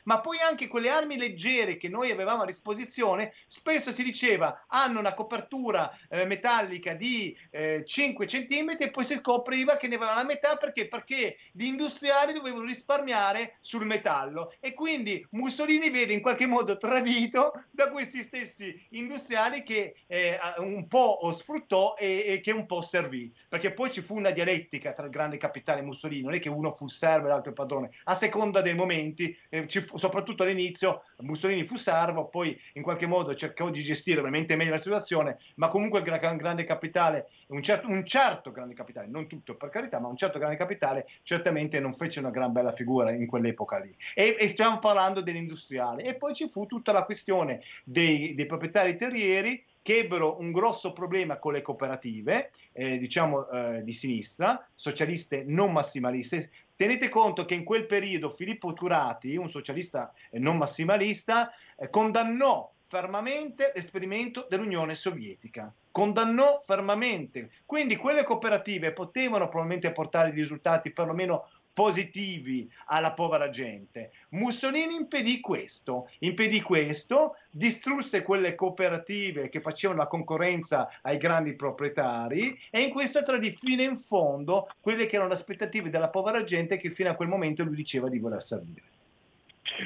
[0.05, 4.99] ma poi anche quelle armi leggere che noi avevamo a disposizione, spesso si diceva hanno
[4.99, 10.16] una copertura eh, metallica di eh, 5 cm e poi si scopriva che ne avevano
[10.16, 10.89] la metà perché?
[10.89, 14.53] Perché gli industriali dovevano risparmiare sul metallo.
[14.61, 20.87] E quindi Mussolini vede in qualche modo tradito da questi stessi industriali che eh, un
[20.89, 23.32] po' sfruttò e, e che un po' servì.
[23.49, 26.73] Perché poi ci fu una dialettica tra il grande capitale Mussolini non è che uno
[26.73, 27.91] fu servo e l'altro il padrone.
[28.05, 31.99] A seconda dei momenti eh, fu- soprattutto all'inizio Mussolini fu servo
[32.31, 36.18] poi in qualche modo cercò di gestire ovviamente meglio la situazione ma comunque il gra-
[36.35, 40.39] grande capitale un certo, un certo grande capitale non tutto per carità ma un certo
[40.39, 43.94] grande capitale certamente non fece una gran bella figura in quell'epoca lì.
[44.14, 46.02] E, e stiamo parlando dell'industriale.
[46.05, 50.93] E poi ci fu tutta la questione dei, dei proprietari terrieri che ebbero un grosso
[50.93, 56.51] problema con le cooperative, eh, diciamo eh, di sinistra, socialiste non massimaliste.
[56.77, 62.70] Tenete conto che in quel periodo Filippo Turati, un socialista eh, non massimalista, eh, condannò
[62.90, 65.73] fermamente l'esperimento dell'Unione Sovietica.
[65.93, 67.51] Condannò fermamente.
[67.65, 74.10] Quindi quelle cooperative potevano probabilmente portare risultati perlomeno positivi alla povera gente.
[74.30, 82.59] Mussolini impedì questo, impedì questo, distrusse quelle cooperative che facevano la concorrenza ai grandi proprietari
[82.70, 86.76] e in questo tradì fino in fondo quelle che erano le aspettative della povera gente
[86.76, 88.82] che fino a quel momento lui diceva di voler servire.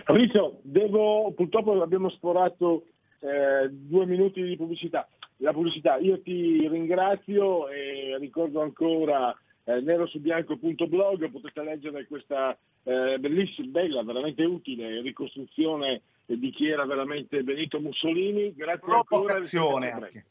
[0.04, 2.86] Fabrizio, devo, purtroppo abbiamo sforato
[3.20, 5.06] eh, due minuti di pubblicità.
[5.38, 13.68] La pubblicità, io ti ringrazio e ricordo ancora eh, nerosubianco.blog, potete leggere questa eh, bellissima,
[13.68, 18.54] bella, veramente utile ricostruzione di chi era veramente Benito Mussolini.
[18.54, 19.02] Grazie ancora.
[19.02, 20.24] Provocazione anche.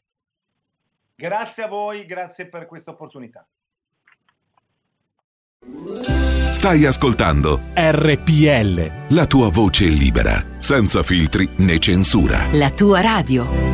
[1.16, 3.46] Grazie a voi, grazie per questa opportunità.
[6.50, 9.14] Stai ascoltando RPL.
[9.14, 12.46] la tua voce libera, senza filtri né censura.
[12.52, 13.73] La tua radio.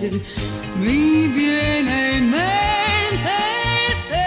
[0.00, 3.38] Mi viene in mente
[4.08, 4.26] se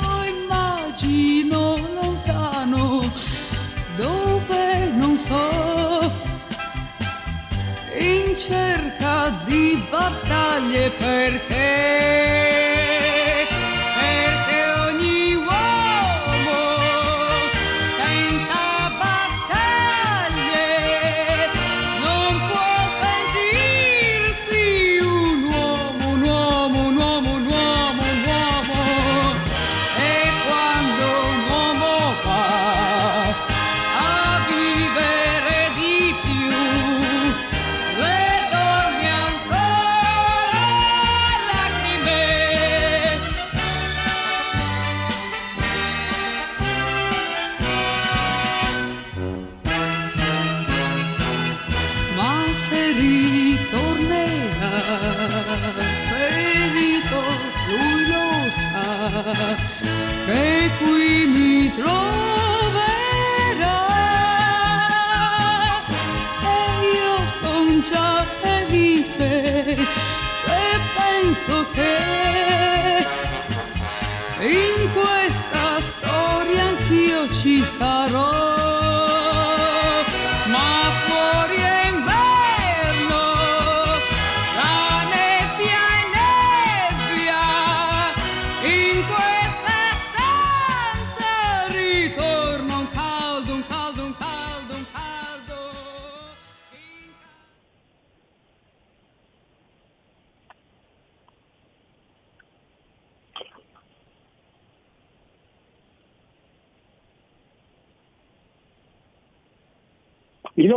[0.00, 3.12] lo immagino lontano
[3.96, 6.10] dove non so.
[7.98, 12.61] In cerca di battaglie perché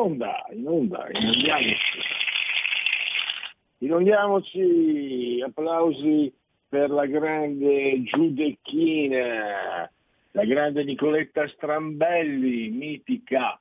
[0.05, 1.99] onda, in onda, inondiamoci.
[3.79, 6.31] Inondiamoci, applausi
[6.69, 9.89] per la grande Giudecchina,
[10.31, 13.59] la grande Nicoletta Strambelli, mitica,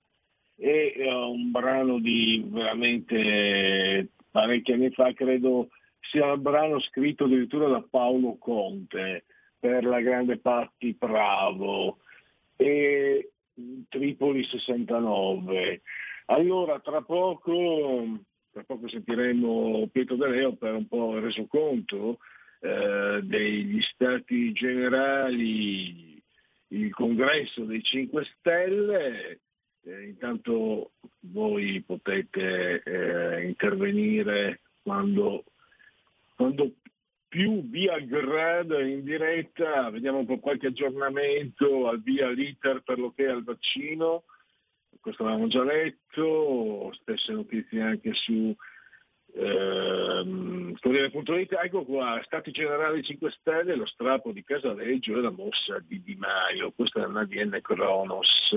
[0.57, 5.69] e eh, un brano di veramente parecchi anni fa, credo
[6.01, 9.25] sia un brano scritto addirittura da Paolo Conte
[9.59, 11.99] per la grande Patti Bravo
[12.57, 13.31] e
[13.89, 15.81] Tripoli 69.
[16.27, 18.19] Allora, tra poco,
[18.51, 22.19] tra poco sentiremo Pietro De Leo per un po' il resoconto
[22.61, 26.23] eh, degli stati generali,
[26.69, 29.41] il congresso dei 5 Stelle.
[29.87, 35.45] Eh, intanto voi potete eh, intervenire quando,
[36.37, 36.73] quando
[37.29, 43.13] più vi aggrada in diretta, vediamo un po' qualche aggiornamento al via l'iter per lo
[43.13, 44.25] che è al vaccino,
[45.05, 48.57] questo l'abbiamo già letto, stesse notizie anche su
[49.35, 55.79] ehm, Corriere.it, ecco qua, Stati Generali 5 Stelle, lo strappo di Casaleggio e la mossa
[55.87, 58.57] di Di Maio, questa è una DN Cronos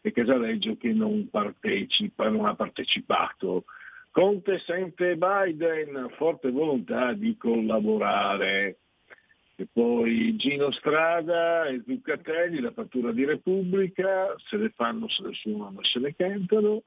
[0.00, 3.64] e Casaleggio che non partecipa, non ha partecipato.
[4.10, 8.78] Conte sente Biden, forte volontà di collaborare.
[9.56, 15.82] E poi Gino Strada e Zuccatelli, l'apertura di Repubblica, se le fanno, se le suonano,
[15.84, 16.82] se le cantano.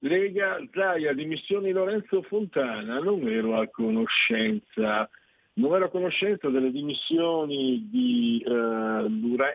[0.00, 5.08] Lega, Zaia, dimissioni Lorenzo Fontana, non ero a conoscenza,
[5.54, 9.06] non ero a conoscenza delle dimissioni di, eh,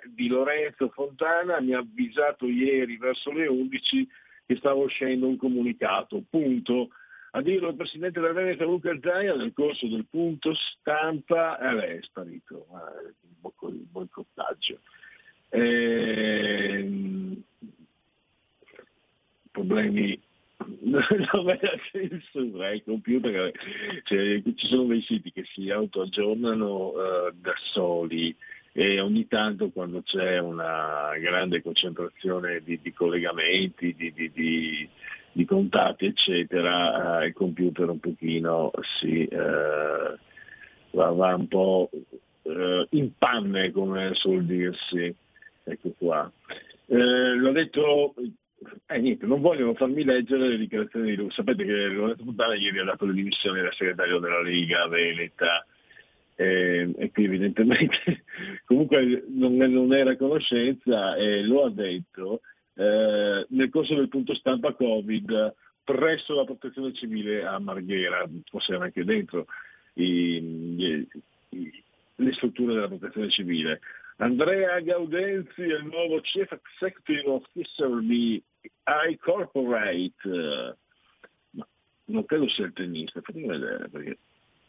[0.08, 4.08] di Lorenzo Fontana, mi ha avvisato ieri verso le 11
[4.48, 6.90] che stava uscendo un comunicato, punto.
[7.32, 12.02] A dirlo il Presidente del Veneto Luca Zaia nel corso del punto stampa, eh, è
[12.02, 14.80] sparito, eh, il boicottaggio.
[15.50, 16.88] Eh,
[19.52, 20.20] problemi
[20.82, 21.60] non è
[21.92, 23.52] censura, il computer,
[24.04, 28.36] cioè, ci sono dei siti che si autoaggiornano uh, da soli
[28.72, 34.90] e ogni tanto quando c'è una grande concentrazione di, di collegamenti, di, di, di,
[35.46, 40.18] contatti eccetera, uh, il computer un pochino si uh,
[40.92, 41.90] va, va, un po'
[42.90, 45.16] in panne come suol dirsi.
[45.64, 46.32] Ecco qua.
[46.88, 48.16] l'ho detto
[48.88, 51.32] eh, niente, non vogliono farmi leggere le dichiarazioni di lui.
[51.32, 55.66] Sapete che Lorenzo Fontana ieri ha dato le dimissioni da segretario della Lega Veneta
[56.36, 58.24] eh, e qui evidentemente
[58.66, 62.42] comunque non, non, era a conoscenza e lo ha detto
[62.80, 65.54] eh, nel corso del punto stampa Covid
[65.84, 69.48] presso la protezione civile a Marghera, forse anche dentro
[69.96, 71.06] i,
[71.50, 71.84] i,
[72.16, 73.82] le strutture della protezione civile.
[74.18, 78.42] Andrea Gaudenzi è il nuovo Chief Executive Officer di
[79.10, 80.78] iCorporate.
[81.52, 81.68] Ma
[82.06, 84.18] non credo sia il tennista, fatemi vedere perché...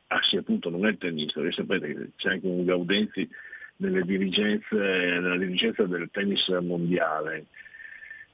[0.09, 3.29] Ah sì, appunto, non è il tennista, voi sapete che c'è anche un Gaudenzi
[3.77, 7.47] nella dirigenza del tennis mondiale.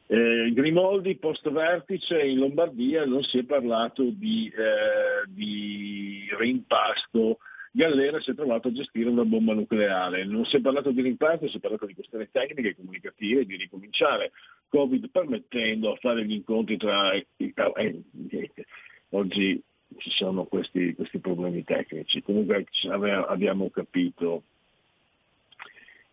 [0.09, 7.39] Eh, Grimoldi post vertice in Lombardia non si è parlato di, eh, di rimpasto
[7.77, 10.25] Gallera si è trovato a gestire una bomba nucleare.
[10.25, 13.57] Non si è parlato di rimpatrio, si è parlato di questioni tecniche e comunicative di
[13.57, 14.33] ricominciare,
[14.69, 17.13] Covid permettendo a fare gli incontri tra...
[17.13, 18.03] Eh, eh,
[19.11, 19.63] oggi
[19.99, 22.23] ci sono questi, questi, problemi tecnici.
[22.23, 24.45] Comunque abbiamo capito.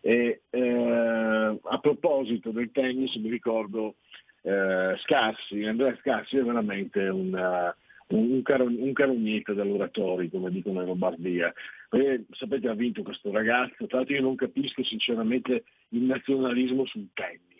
[0.06, 3.94] E, eh, a proposito del tennis mi ricordo
[4.42, 7.74] eh, Scarsi, Andrea Scarsi è veramente una,
[8.08, 11.50] un, caro, un carognetto dell'oratorio, come dicono in Lombardia.
[11.90, 17.08] E, sapete, ha vinto questo ragazzo, tra l'altro io non capisco sinceramente il nazionalismo sul
[17.14, 17.53] tennis.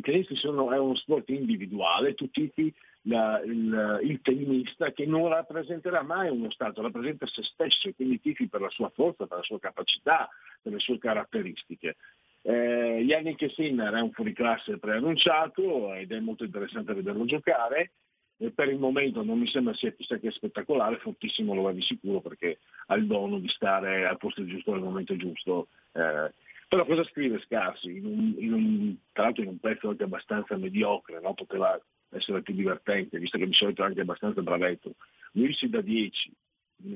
[0.00, 2.72] Il tennis sono, è uno sport individuale, tu tifi
[3.02, 8.48] la, il, il, tennista che non rappresenterà mai uno Stato, rappresenta se stesso, quindi tifi
[8.48, 10.28] per la sua forza, per la sua capacità,
[10.60, 11.96] per le sue caratteristiche.
[12.42, 17.92] Eh, Yannick Sinner è un fuoriclasse preannunciato ed è molto interessante vederlo giocare
[18.38, 21.82] e per il momento non mi sembra sia chissà che spettacolare, fortissimo lo va di
[21.82, 25.68] sicuro perché ha il dono di stare al posto giusto al momento giusto.
[25.92, 26.32] Eh,
[26.70, 27.96] però cosa scrive Scarsi?
[27.96, 31.34] In un, in un, tra l'altro in un pezzo anche abbastanza mediocre, no?
[31.34, 31.76] poteva
[32.10, 34.94] essere più divertente, visto che di solito è anche abbastanza bravetto.
[35.32, 36.32] Lui si dà 10,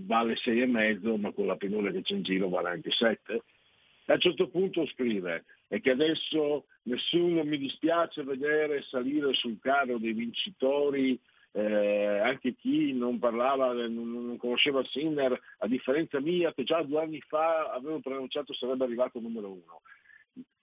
[0.06, 3.32] vale 6,5, ma con la penule che c'è in giro vale anche 7.
[3.34, 9.58] E a un certo punto scrive e che adesso nessuno mi dispiace vedere salire sul
[9.60, 11.18] carro dei vincitori
[11.56, 17.02] eh, anche chi non parlava, non, non conosceva Sinner, a differenza mia che già due
[17.02, 19.80] anni fa avevo pronunciato sarebbe arrivato numero uno.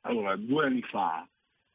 [0.02, 1.26] Allora, due anni fa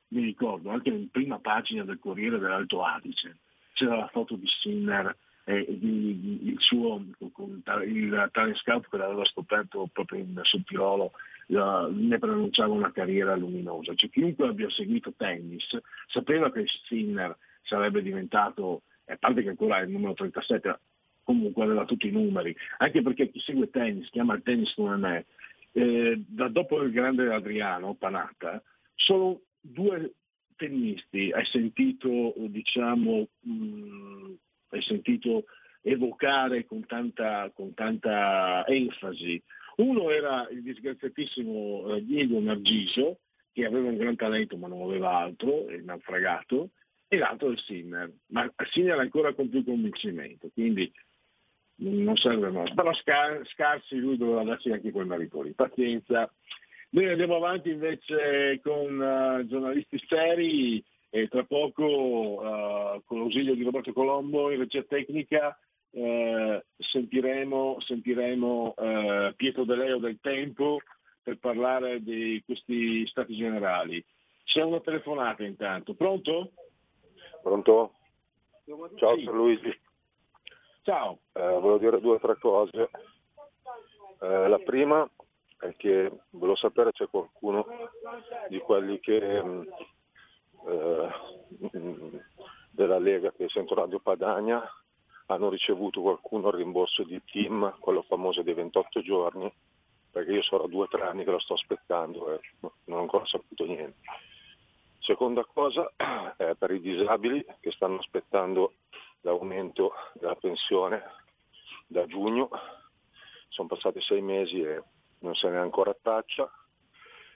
[0.09, 3.39] mi ricordo anche in prima pagina del Corriere dell'Alto Adige,
[3.73, 9.89] c'era la foto di Sinner e di- il suo il talent scout che l'aveva scoperto
[9.93, 11.13] proprio in, sul Tirolo
[11.49, 13.95] la- ne preannunciava una carriera luminosa.
[13.95, 15.79] Cioè, chiunque abbia seguito tennis
[16.09, 20.79] sapeva che Sinner sarebbe diventato, a parte che ancora è il numero 37,
[21.23, 25.27] comunque aveva tutti i numeri, anche perché chi segue tennis, chiama il tennis come me,
[25.73, 28.63] eh, da dopo il grande Adriano Panatta,
[28.95, 30.15] solo due
[30.57, 31.31] tennisti.
[31.33, 34.33] Hai sentito, diciamo, mh,
[34.71, 35.45] hai sentito
[35.83, 39.41] evocare con tanta, con tanta enfasi.
[39.77, 43.19] Uno era il disgraziatissimo eh, Diego Nargiso,
[43.53, 46.71] che aveva un gran talento ma non aveva altro, è naufragato,
[47.09, 50.93] e l'altro il Sinner, ma Sinner ancora con più convincimento, quindi
[51.77, 52.75] non serve molto.
[52.75, 55.53] Però scar- scarsi lui doveva darsi anche quei meriti.
[55.55, 56.33] Pazienza.
[56.91, 63.63] Noi andiamo avanti invece con eh, giornalisti seri e tra poco eh, con l'ausilio di
[63.63, 65.59] Roberto Colombo in regia tecnica
[65.91, 68.75] eh, sentiremo, sentiremo
[69.37, 70.79] Pietro De Leo del Tempo
[71.23, 74.03] per parlare di questi stati generali.
[74.45, 75.95] C'è una telefonata intanto.
[75.95, 76.53] Pronto?
[77.47, 77.93] Pronto?
[78.97, 79.23] Ciao Sì.
[79.23, 79.81] Luigi.
[80.83, 81.21] Ciao.
[81.33, 82.91] volevo dire due o tre cose.
[84.21, 85.09] Eh, la prima
[85.61, 87.65] è che volevo sapere se c'è qualcuno
[88.49, 89.69] di quelli che mh,
[90.67, 91.09] eh,
[92.73, 94.69] della Lega che sento Radio Padania
[95.27, 99.55] hanno ricevuto qualcuno il rimborso di team, quello famoso dei 28 giorni,
[100.11, 102.41] perché io sono due o tre anni che lo sto aspettando e
[102.87, 103.99] non ho ancora saputo niente.
[105.07, 105.93] Seconda cosa
[106.37, 108.73] è per i disabili che stanno aspettando
[109.21, 111.01] l'aumento della pensione
[111.87, 112.51] da giugno,
[113.49, 114.83] sono passati sei mesi e
[115.21, 116.51] non se ne è ancora traccia.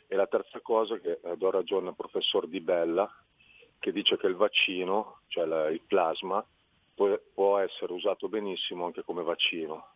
[0.08, 3.08] E la terza cosa che eh, do ragione al professor Di Bella
[3.78, 6.44] che dice che il vaccino, cioè la- il plasma,
[6.92, 9.90] può, può essere usato benissimo anche come vaccino.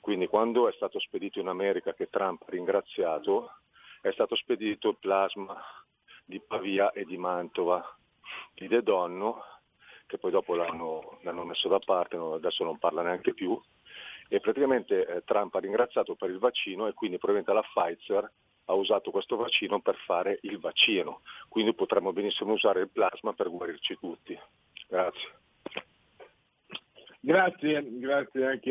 [0.00, 3.50] Quindi quando è stato spedito in America che Trump ha ringraziato,
[4.00, 5.60] è stato spedito il plasma
[6.30, 7.84] di Pavia e di Mantova,
[8.54, 9.42] di De Donno,
[10.06, 13.60] che poi dopo l'hanno, l'hanno messo da parte, adesso non parla neanche più,
[14.28, 18.32] e praticamente eh, Trump ha ringraziato per il vaccino e quindi probabilmente la Pfizer
[18.66, 23.50] ha usato questo vaccino per fare il vaccino, quindi potremmo benissimo usare il plasma per
[23.50, 24.38] guarirci tutti.
[24.88, 25.38] Grazie.
[27.22, 28.70] Grazie, grazie anche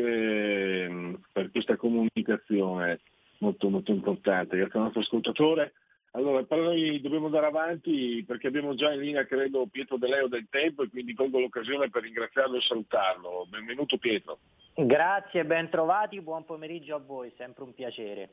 [0.85, 3.01] ehm, per questa comunicazione
[3.39, 4.57] molto, molto importante.
[4.57, 5.73] Grazie al nostro ascoltatore.
[6.11, 10.27] Allora, però noi dobbiamo andare avanti perché abbiamo già in linea, credo, Pietro De Leo
[10.27, 13.45] del Tempo e quindi colgo l'occasione per ringraziarlo e salutarlo.
[13.47, 14.39] Benvenuto Pietro.
[14.73, 18.29] Grazie, ben trovati, buon pomeriggio a voi, sempre un piacere.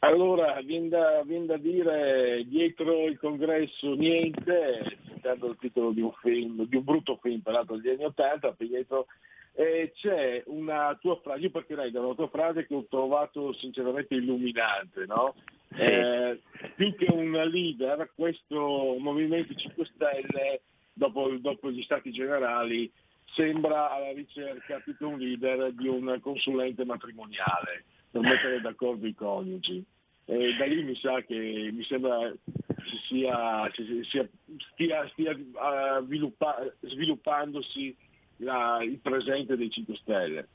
[0.00, 6.12] Allora, viene da, viene da dire dietro il congresso niente, citando il titolo di un
[6.20, 9.06] film, di un brutto film peraltro degli anni Ottanta, Pietro,
[9.54, 14.14] e c'è una tua frase, io partirei da una tua frase che ho trovato sinceramente
[14.14, 15.34] illuminante, no?
[15.74, 16.40] Eh,
[16.74, 20.62] più che un leader, questo Movimento 5 Stelle,
[20.92, 22.90] dopo, dopo gli stati generali,
[23.34, 29.14] sembra alla ricerca più che un leader di un consulente matrimoniale per mettere d'accordo i
[29.14, 29.84] coniugi.
[30.24, 32.32] E da lì mi sa che mi sembra
[32.84, 34.28] ci sia, ci sia-
[34.72, 37.96] stia, stia eh, sviluppa- sviluppandosi
[38.42, 40.48] la- il presente dei 5 Stelle.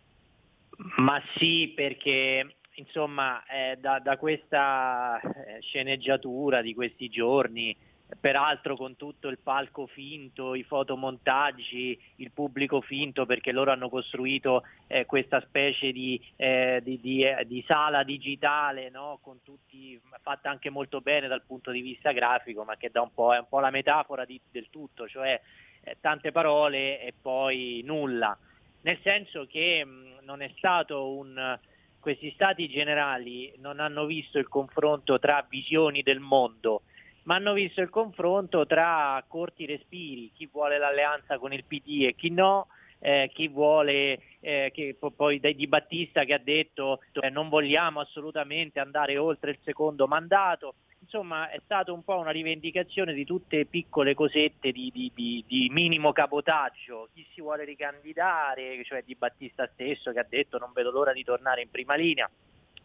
[0.97, 7.75] Ma sì, perché insomma eh, da, da questa eh, sceneggiatura di questi giorni,
[8.19, 14.63] peraltro con tutto il palco finto, i fotomontaggi, il pubblico finto, perché loro hanno costruito
[14.87, 19.19] eh, questa specie di, eh, di- di- eh, di sala digitale, no?
[19.43, 23.33] tutti, fatta anche molto bene dal punto di vista grafico, ma che da un po',
[23.33, 25.39] è un po' la metafora del tutto, cioè
[25.87, 28.37] eh, tante parole e poi nulla
[28.81, 31.59] nel senso che mh, non è stato un
[31.99, 36.83] questi stati generali non hanno visto il confronto tra visioni del mondo,
[37.23, 42.15] ma hanno visto il confronto tra corti respiri, chi vuole l'alleanza con il PD e
[42.15, 42.67] chi no,
[42.99, 47.99] eh, chi vuole, eh, che po- poi Di Battista che ha detto eh, non vogliamo
[47.99, 50.75] assolutamente andare oltre il secondo mandato.
[51.09, 55.69] Insomma, è stata un po' una rivendicazione di tutte piccole cosette di, di- di- di
[55.71, 57.07] minimo cabotaggio.
[57.13, 61.23] Chi si vuole ricandidare, cioè Di Battista stesso che ha detto non vedo l'ora di
[61.23, 62.29] tornare in prima linea.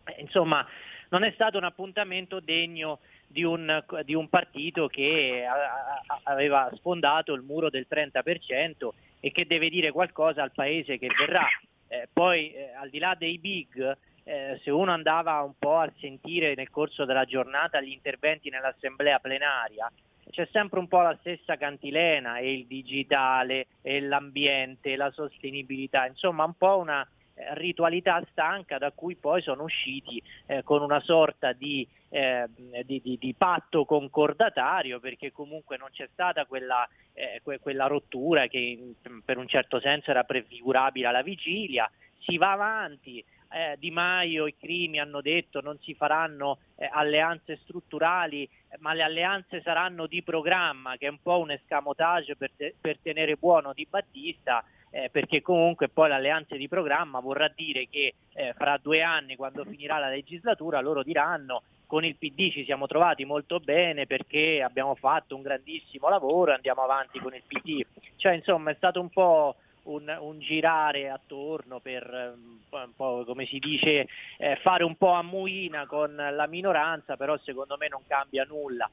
[0.05, 0.65] Eh, Insomma,
[1.09, 6.70] non è stato un appuntamento degno di un, di un partito che a- a- aveva
[6.77, 11.49] sfondato il muro del 30% e che deve dire qualcosa al paese che verrà.
[11.89, 15.93] Eh, poi, eh, al di là dei big, eh, se uno andava un po' a
[15.99, 19.90] sentire nel corso della giornata gli interventi nell'assemblea plenaria,
[20.31, 26.44] c'è sempre un po' la stessa cantilena, e il digitale, e l'ambiente, la sostenibilità, insomma
[26.44, 31.53] un po' una eh, ritualità stanca da cui poi sono usciti eh, con una sorta
[31.53, 32.47] di, eh,
[32.85, 38.47] di, di, di, patto concordatario perché comunque non c'è stata quella, eh, que- quella rottura
[38.49, 38.94] che in,
[39.24, 44.55] per un certo senso era prefigurabile alla vigilia, si va avanti, eh, Di Maio e
[44.59, 48.49] Crimi hanno detto non si faranno eh, alleanze strutturali,
[48.79, 52.99] ma le alleanze saranno di programma, che è un po' un escamotage per, te- per
[52.99, 58.53] tenere buono Di Battista, eh, perché comunque poi l'alleanza di programma vorrà dire che eh,
[58.55, 61.62] fra due anni, quando finirà la legislatura, loro diranno
[61.93, 66.81] con il PD ci siamo trovati molto bene perché abbiamo fatto un grandissimo lavoro andiamo
[66.81, 67.85] avanti con il PD.
[68.16, 73.46] Cioè insomma è stato un po' un, un girare attorno per eh, un po' come
[73.46, 78.02] si dice eh, fare un po' a muina con la minoranza, però secondo me non
[78.06, 78.88] cambia nulla.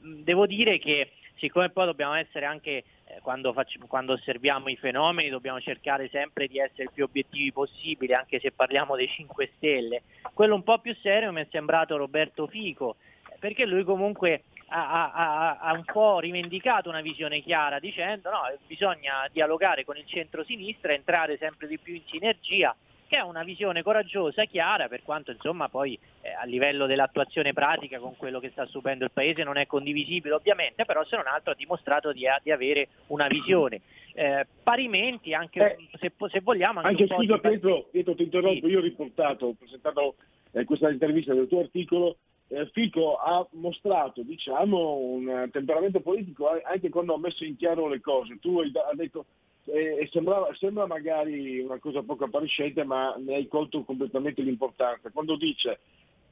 [0.00, 2.84] Devo dire che siccome poi dobbiamo essere anche eh,
[3.22, 8.14] quando, facciamo, quando, osserviamo i fenomeni dobbiamo cercare sempre di essere il più obiettivi possibile,
[8.14, 10.02] anche se parliamo dei 5 Stelle.
[10.34, 12.96] Quello un po' più serio mi è sembrato Roberto Fico,
[13.38, 19.28] perché lui comunque ha, ha, ha, un po' rivendicato una visione chiara dicendo no, bisogna
[19.32, 22.74] dialogare con il centro-sinistra, entrare sempre di più in sinergia,
[23.08, 27.98] che è una visione coraggiosa, chiara, per quanto insomma poi eh, a livello dell'attuazione pratica
[27.98, 31.52] con quello che sta subendo il Paese non è condivisibile ovviamente, però se non altro
[31.52, 33.80] ha dimostrato di, di avere una visione.
[34.12, 36.80] Eh, parimenti, anche eh, se, se, vogliamo...
[36.80, 37.40] Anche, anche scusa di...
[37.40, 38.72] Pietro, Pietro, ti interrompo, sì.
[38.72, 40.14] io ho riportato, ho presentato
[40.52, 42.16] eh, questa intervista del tuo articolo
[42.50, 48.00] eh, Fico ha mostrato diciamo, un temperamento politico anche quando ha messo in chiaro le
[48.00, 48.38] cose.
[48.40, 49.26] Tu hai, hai detto,
[49.66, 55.10] eh, sembrava, sembra magari una cosa poco appariscente, ma ne hai colto completamente l'importanza.
[55.10, 55.78] Quando dice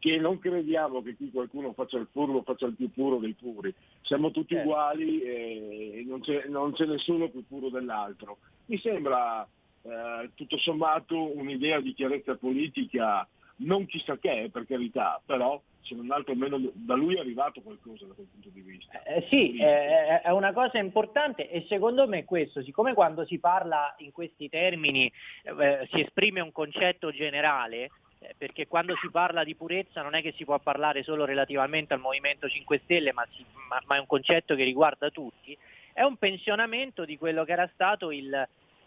[0.01, 3.73] che non crediamo che qui qualcuno faccia il furbo, faccia il più puro dei puri,
[4.03, 4.61] siamo tutti eh.
[4.63, 8.39] uguali e non c'è, non c'è, nessuno più puro dell'altro.
[8.67, 9.47] Mi sembra
[9.83, 13.27] eh, tutto sommato un'idea di chiarezza politica,
[13.59, 18.05] non chissà che, per carità, però se non altro almeno da lui è arrivato qualcosa
[18.05, 19.03] da quel punto di vista.
[19.03, 23.95] Eh, sì, eh, è una cosa importante e secondo me questo, siccome quando si parla
[23.99, 25.11] in questi termini
[25.43, 27.91] eh, si esprime un concetto generale,
[28.21, 31.95] eh, perché quando si parla di purezza non è che si può parlare solo relativamente
[31.95, 35.57] al Movimento 5 Stelle, ma, si, ma, ma è un concetto che riguarda tutti,
[35.93, 38.33] è un pensionamento di quello che era stato il,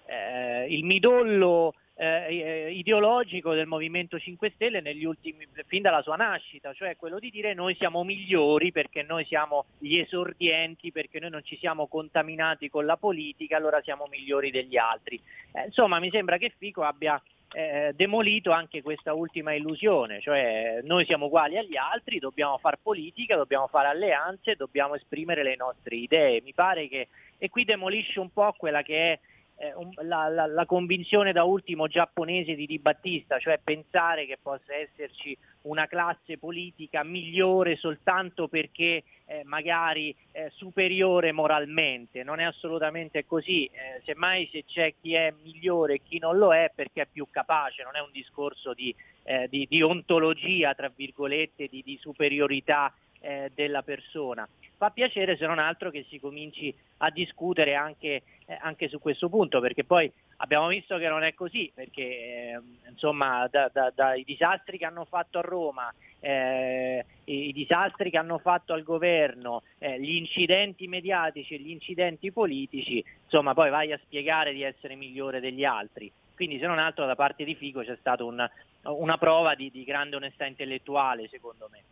[0.05, 6.73] eh, il midollo eh, eh, ideologico del Movimento 5 Stelle ultimi, fin dalla sua nascita,
[6.73, 11.43] cioè quello di dire noi siamo migliori perché noi siamo gli esordienti, perché noi non
[11.43, 15.21] ci siamo contaminati con la politica, allora siamo migliori degli altri.
[15.51, 17.21] Eh, insomma, mi sembra che Fico abbia
[17.53, 23.35] eh, demolito anche questa ultima illusione, cioè noi siamo uguali agli altri, dobbiamo fare politica,
[23.35, 26.41] dobbiamo fare alleanze, dobbiamo esprimere le nostre idee.
[26.41, 27.09] Mi pare che
[27.43, 29.19] e qui demolisce un po' quella che è
[29.61, 29.73] eh,
[30.03, 35.37] la, la, la, convinzione da ultimo giapponese di Di Battista, cioè pensare che possa esserci
[35.63, 43.65] una classe politica migliore soltanto perché eh, magari eh, superiore moralmente, non è assolutamente così,
[43.65, 47.27] eh, semmai se c'è chi è migliore e chi non lo è perché è più
[47.29, 48.93] capace, non è un discorso di,
[49.23, 54.47] eh, di, di ontologia, tra virgolette, di, di superiorità eh, della persona.
[54.77, 59.29] Fa piacere se non altro che si cominci a discutere anche, eh, anche su questo
[59.29, 64.23] punto, perché poi abbiamo visto che non è così, perché eh, insomma da, da, dai
[64.23, 69.61] disastri che hanno fatto a Roma, eh, i, i, disastri che hanno fatto al governo,
[69.77, 74.95] eh, gli incidenti mediatici e gli incidenti politici, insomma poi vai a spiegare di essere
[74.95, 76.11] migliore degli altri.
[76.33, 78.43] Quindi se non altro da parte di Fico c'è stata un,
[78.83, 81.83] una prova di, di grande onestà intellettuale, secondo me.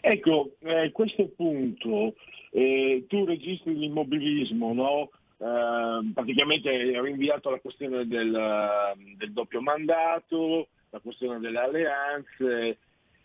[0.00, 2.14] Ecco, eh, questo punto,
[2.50, 5.10] eh, tu registri l'immobilismo, no?
[5.38, 12.78] eh, praticamente hai rinviato la questione del, del, doppio mandato, la questione delle alleanze.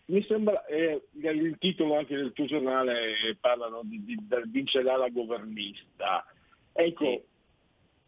[0.06, 5.08] Mi sembra, eh, il titolo anche del tuo giornale parlano di, di, di vincere la
[5.08, 6.26] governista.
[6.72, 7.24] Ecco,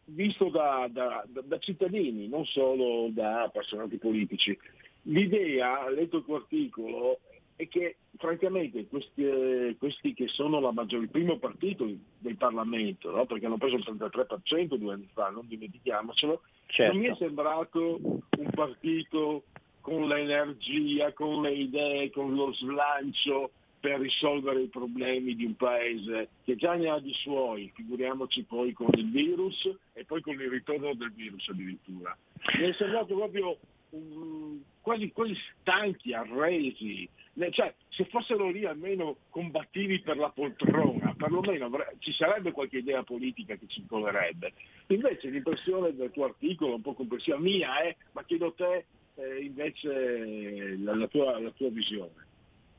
[0.05, 4.57] visto da, da, da, da cittadini, non solo da personaggi politici,
[5.03, 7.19] l'idea, letto il tuo articolo,
[7.57, 11.89] è che francamente questi, questi, che sono la maggior, il primo partito
[12.19, 13.25] del Parlamento, no?
[13.25, 16.93] perché hanno preso il 33% due anni fa, non dimentichiamocelo, certo.
[16.93, 19.43] non mi è sembrato un partito
[19.81, 26.29] con l'energia, con le idee, con lo slancio per risolvere i problemi di un paese
[26.43, 30.49] che già ne ha di suoi, figuriamoci poi con il virus e poi con il
[30.49, 32.15] ritorno del virus addirittura.
[32.59, 33.57] Mi è sembrato proprio
[33.91, 37.07] un, quasi, quasi stanchi, arresi,
[37.51, 43.03] cioè, se fossero lì almeno combattivi per la poltrona, perlomeno avre- ci sarebbe qualche idea
[43.03, 44.53] politica che circolerebbe.
[44.87, 48.85] Invece l'impressione del tuo articolo, un po' complessiva mia, è, ma chiedo a te
[49.15, 52.25] eh, invece la, la tua, la tua visione.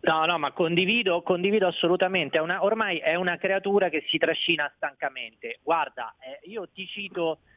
[0.01, 2.39] No, no, ma condivido, condivido assolutamente.
[2.39, 5.59] Una- ormai è una creatura che si trascina stancamente.
[5.63, 7.49] Guarda, eh, io ti cito eh,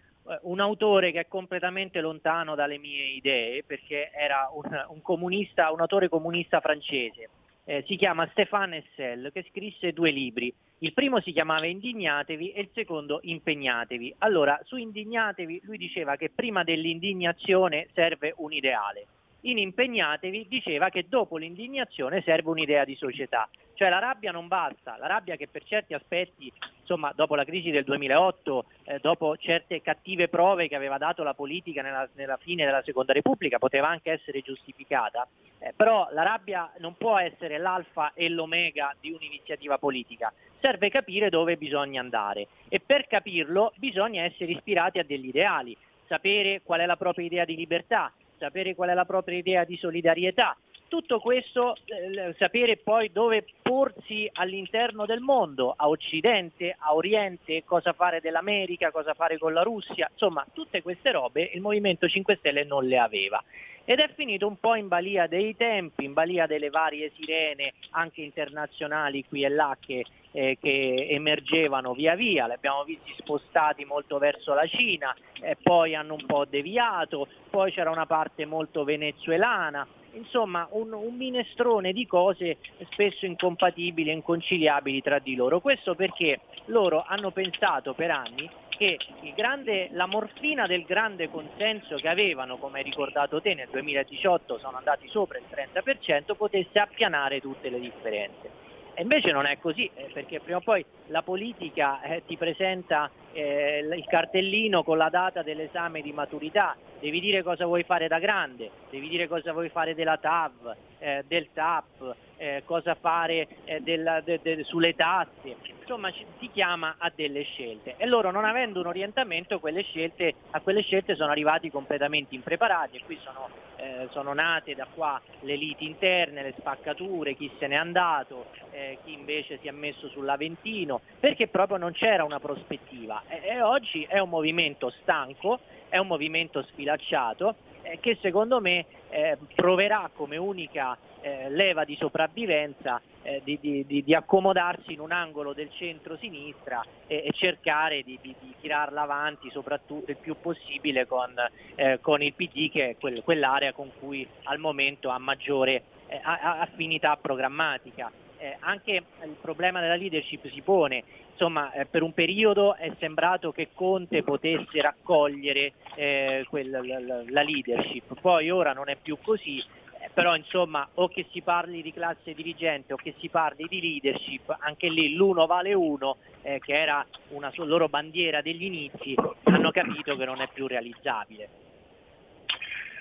[0.44, 5.82] un autore che è completamente lontano dalle mie idee, perché era un, un comunista, un
[5.82, 7.30] autore comunista francese.
[7.64, 10.54] Eh, si chiama Stéphane Hessel, che scrisse due libri.
[10.80, 14.16] Il primo si chiamava Indignatevi e il secondo Impegnatevi.
[14.20, 19.06] Allora, su Indignatevi lui diceva che prima dell'indignazione serve un ideale.
[19.44, 23.50] In Impegnatevi diceva che dopo l'indignazione serve un'idea di società.
[23.74, 27.72] Cioè la rabbia non basta, la rabbia che per certi aspetti, insomma, dopo la crisi
[27.72, 32.66] del 2008, eh, dopo certe cattive prove che aveva dato la politica nella, nella fine
[32.66, 35.28] della Seconda Repubblica, poteva anche essere giustificata,
[35.58, 41.30] eh, però la rabbia non può essere l'alfa e l'omega di un'iniziativa politica, serve capire
[41.30, 46.86] dove bisogna andare e per capirlo bisogna essere ispirati a degli ideali, sapere qual è
[46.86, 48.12] la propria idea di libertà,
[48.42, 50.58] sapere qual è la propria idea di solidarietà.
[50.88, 57.94] Tutto questo, eh, sapere poi dove porsi all'interno del mondo, a Occidente, a Oriente, cosa
[57.94, 62.66] fare dell'America, cosa fare con la Russia, insomma tutte queste robe il Movimento 5 Stelle
[62.66, 63.42] non le aveva.
[63.84, 68.22] Ed è finito un po' in balia dei tempi, in balia delle varie sirene anche
[68.22, 74.20] internazionali qui e là che, eh, che emergevano via via, li abbiamo visti spostati molto
[74.20, 79.86] verso la Cina, eh, poi hanno un po' deviato, poi c'era una parte molto venezuelana,
[80.14, 82.58] insomma un, un minestrone di cose
[82.92, 85.60] spesso incompatibili e inconciliabili tra di loro.
[85.60, 88.50] Questo perché loro hanno pensato per anni
[88.86, 94.58] il grande- la morfina del grande consenso che avevano, come hai ricordato te, nel 2018
[94.58, 98.50] sono andati sopra il 30%, potesse appianare tutte le differenze.
[98.94, 103.10] E invece non è così, eh, perché prima o poi la politica eh, ti presenta
[103.32, 108.20] eh, il cartellino con la data dell'esame di maturità, devi dire cosa vuoi fare da
[108.20, 113.80] grande, devi dire cosa vuoi fare della TAV, eh, del TAP, eh, cosa fare eh,
[113.80, 115.56] della- de- de- sulle tasse,
[115.92, 117.96] insomma ci- ti chiama a delle scelte.
[117.98, 122.96] E loro non avendo un orientamento quelle scelte, a quelle scelte sono arrivati completamente impreparati.
[122.98, 127.68] E qui sono, eh, sono nate da qua le liti interne, le spaccature, chi se
[127.68, 133.24] n'è andato, eh, chi invece si è messo sull'Aventino, perché proprio non c'era una prospettiva.
[133.28, 135.60] E, e oggi è un movimento stanco,
[135.90, 141.96] è un movimento sfilacciato eh, che secondo me eh, proverà come unica eh, leva di
[141.96, 148.18] sopravvivenza eh, di, di- di- accomodarsi in un angolo del centro-sinistra e, e cercare di,
[148.22, 151.34] di- tirarla avanti soprattutto il più possibile con,
[151.76, 156.20] eh, con il PD che è quel- quell'area con cui al momento ha maggiore eh,
[156.24, 158.12] affinità programmatica.
[158.38, 158.92] Eh, anche
[159.24, 164.24] il problema della leadership si pone, insomma eh, per un periodo è sembrato che Conte
[164.24, 169.64] potesse raccogliere eh, quel- la, la- leadership, poi ora non è più così,
[170.14, 174.56] però insomma o che si parli di classe dirigente o che si parli di leadership,
[174.60, 180.16] anche lì l'uno vale uno, eh, che era una loro bandiera degli inizi, hanno capito
[180.16, 181.50] che non è più realizzabile.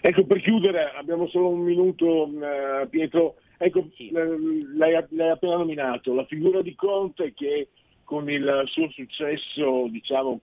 [0.03, 3.37] Ecco, per chiudere, abbiamo solo un minuto, eh, Pietro.
[3.59, 4.13] Ecco, eh,
[4.75, 7.69] l'hai, l'hai appena nominato, la figura di Conte che
[8.05, 10.41] con il suo successo, diciamo,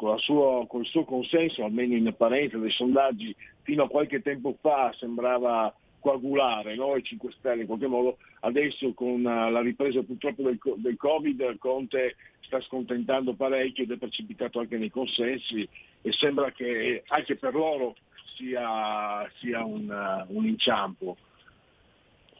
[0.00, 4.94] con, con il suo consenso, almeno in apparenza dei sondaggi, fino a qualche tempo fa
[4.98, 6.96] sembrava coagulare no?
[6.96, 11.58] i 5 Stelle in qualche modo, adesso con eh, la ripresa purtroppo del, del Covid
[11.58, 15.68] Conte sta scontentando parecchio ed è precipitato anche nei consensi
[16.00, 17.94] e sembra che anche per loro
[18.36, 21.18] sia, sia un, eh, un inciampo.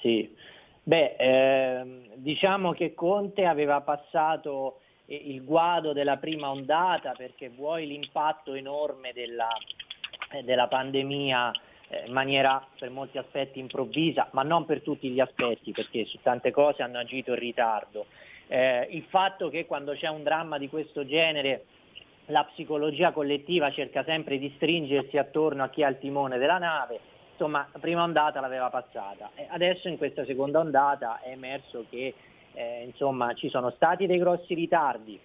[0.01, 0.35] Sì,
[0.83, 4.81] beh, ehm, diciamo che Conte aveva passato
[5.15, 9.49] il guado della prima ondata perché vuoi l'impatto enorme della,
[10.33, 11.53] eh, della pandemia
[11.89, 16.19] eh, in maniera per molti aspetti improvvisa, ma non per tutti gli aspetti perché su
[16.23, 18.07] tante cose hanno agito in ritardo.
[18.47, 21.65] Eh, il fatto che quando c'è un dramma di questo genere
[22.27, 27.01] la psicologia collettiva cerca sempre di stringersi attorno a chi ha il timone della nave,
[27.33, 32.15] insomma la prima ondata l'aveva passata adesso in questa seconda ondata è emerso che
[32.55, 35.19] eh, insomma ci sono stati dei grossi ritardi,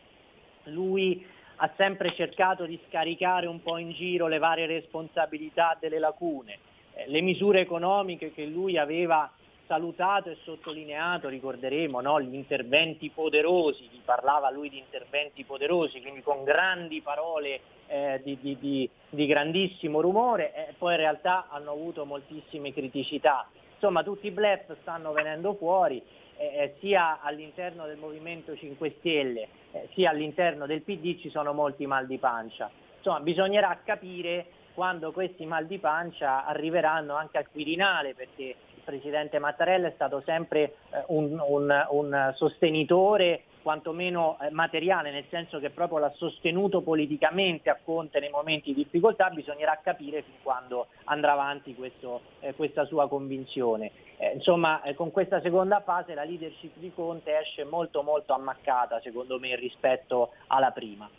[0.65, 1.25] lui
[1.57, 6.59] ha sempre cercato di scaricare un po' in giro le varie responsabilità delle lacune,
[6.97, 9.29] Eh, le misure economiche che lui aveva
[9.67, 12.21] salutato e sottolineato, ricorderemo, no?
[12.21, 18.37] gli interventi poderosi, vi parlava lui di interventi poderosi, quindi con grandi parole eh, di,
[18.39, 23.45] di, di, di, grandissimo rumore, e poi in realtà hanno avuto moltissime criticità.
[23.75, 26.01] Insomma, tutti i bluff stanno venendo fuori,
[26.37, 31.85] eh, sia all'interno del Movimento 5 Stelle, eh, sia all'interno del PD ci sono molti
[31.85, 32.69] mal di pancia.
[32.97, 39.87] Insomma, bisognerà capire quando questi mal di pancia arriveranno anche al Quirinale, perché Presidente Mattarella
[39.87, 45.97] è stato sempre eh, un, un, un, sostenitore quantomeno eh, materiale, nel senso che proprio
[45.97, 51.73] l'ha sostenuto politicamente a Conte nei momenti di difficoltà, bisognerà capire fin quando andrà avanti
[51.73, 53.91] questo, eh, questa sua convinzione.
[54.17, 59.01] Eh, insomma, eh, con questa seconda fase la leadership di Conte esce molto molto ammaccata,
[59.01, 61.09] secondo me, rispetto alla prima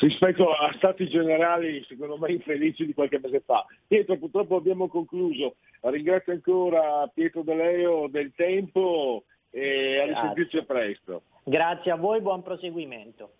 [0.00, 3.66] rispetto a stati generali secondo me infelici di qualche mese fa.
[3.86, 11.22] Pietro purtroppo abbiamo concluso, ringrazio ancora Pietro De Leo del tempo e a risentirci presto.
[11.44, 13.32] Grazie a voi, buon proseguimento.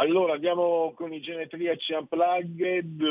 [0.00, 3.02] Allora andiamo con i genetriaci unplugged,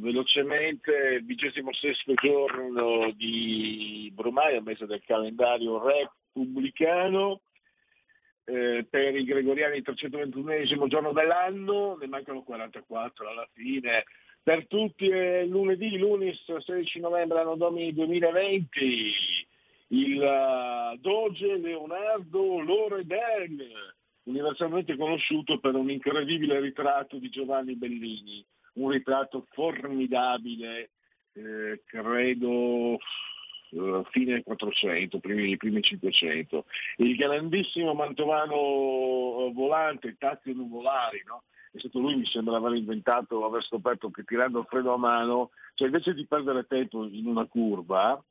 [0.00, 7.40] velocemente, vigesimo sesto giorno di Brumaia, mese del calendario repubblicano,
[8.44, 14.02] eh, per i gregoriani il 321 giorno dell'anno, ne mancano 44 alla fine.
[14.42, 19.46] Per tutti è lunedì, lunis 16 novembre anno domini 2020,
[19.92, 23.94] il uh, Doge Leonardo Loredel,
[24.24, 28.44] universalmente conosciuto per un incredibile ritratto di Giovanni Bellini,
[28.74, 30.90] un ritratto formidabile,
[31.34, 32.98] eh, credo
[33.70, 36.64] eh, fine 400, primi, primi 500.
[36.96, 41.42] Il grandissimo mantovano eh, volante, Tazio Nuvolari, no?
[41.70, 45.50] è stato lui mi sembra aver inventato, aver scoperto che tirando il freno a mano,
[45.74, 48.22] cioè invece di perdere tempo in una curva,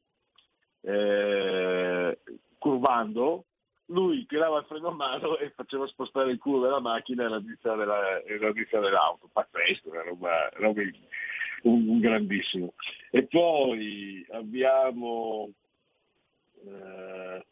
[0.81, 2.17] eh,
[2.57, 3.45] curvando,
[3.85, 7.39] lui tirava il freno a mano e faceva spostare il culo della macchina e la
[7.39, 9.29] ditta, della, e la ditta dell'auto.
[9.31, 10.81] Pazzesco, una roba, roba
[11.63, 12.73] un, un grandissimo.
[13.11, 15.49] E poi abbiamo
[16.65, 17.45] eh,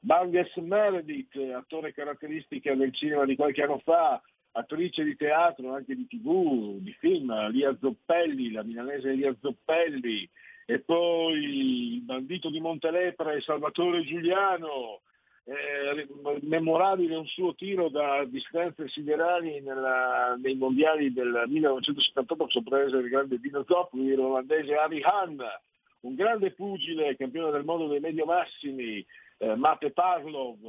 [0.00, 4.20] Banges Meredith, attore caratteristica del cinema di qualche anno fa,
[4.52, 10.28] attrice di teatro, anche di tv, di film, Lia Zoppelli, la milanese Lia Zoppelli,
[10.70, 15.00] e poi il bandito di Montelepre, Salvatore Giuliano,
[15.42, 16.06] eh,
[16.42, 23.40] memorabile un suo tiro da distanze siderali nella, nei mondiali del 1978 sorpresa il grande
[23.40, 25.42] Dino Zoppoli, l'olandese Avi Han,
[26.02, 29.04] un grande pugile, campione del mondo dei medio massimi,
[29.38, 30.60] eh, Mate Pavlov,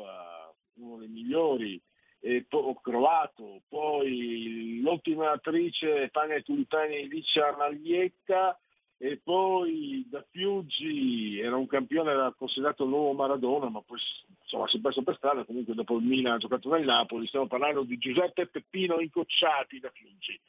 [0.77, 1.79] uno dei migliori,
[2.19, 8.57] e po- croato, poi l'ottima attrice Tania Tulipani Licia Maglietta,
[9.03, 13.97] e poi da Fiuggi era un campione, era considerato nuovo Maradona, ma poi
[14.43, 17.47] insomma, si è perso per strada, comunque dopo il Milan ha giocato nel Napoli, stiamo
[17.47, 20.39] parlando di Giuseppe Peppino Incocciati da Fiuggi.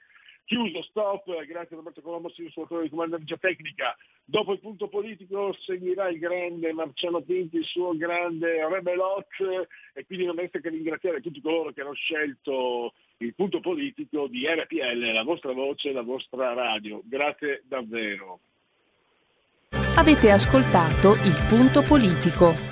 [0.44, 3.96] Chiuso, stop, grazie a Roberto Colombo, signor di comando di tecnica.
[4.22, 9.28] Dopo il punto politico seguirà il grande Marciano Pinti, il suo grande Rebelot
[9.94, 12.92] e quindi non resta che ringraziare tutti coloro che hanno scelto
[13.22, 17.02] il punto politico di RPL, la vostra voce, la vostra radio.
[17.04, 18.40] Grazie davvero.
[19.96, 22.70] Avete ascoltato il punto politico.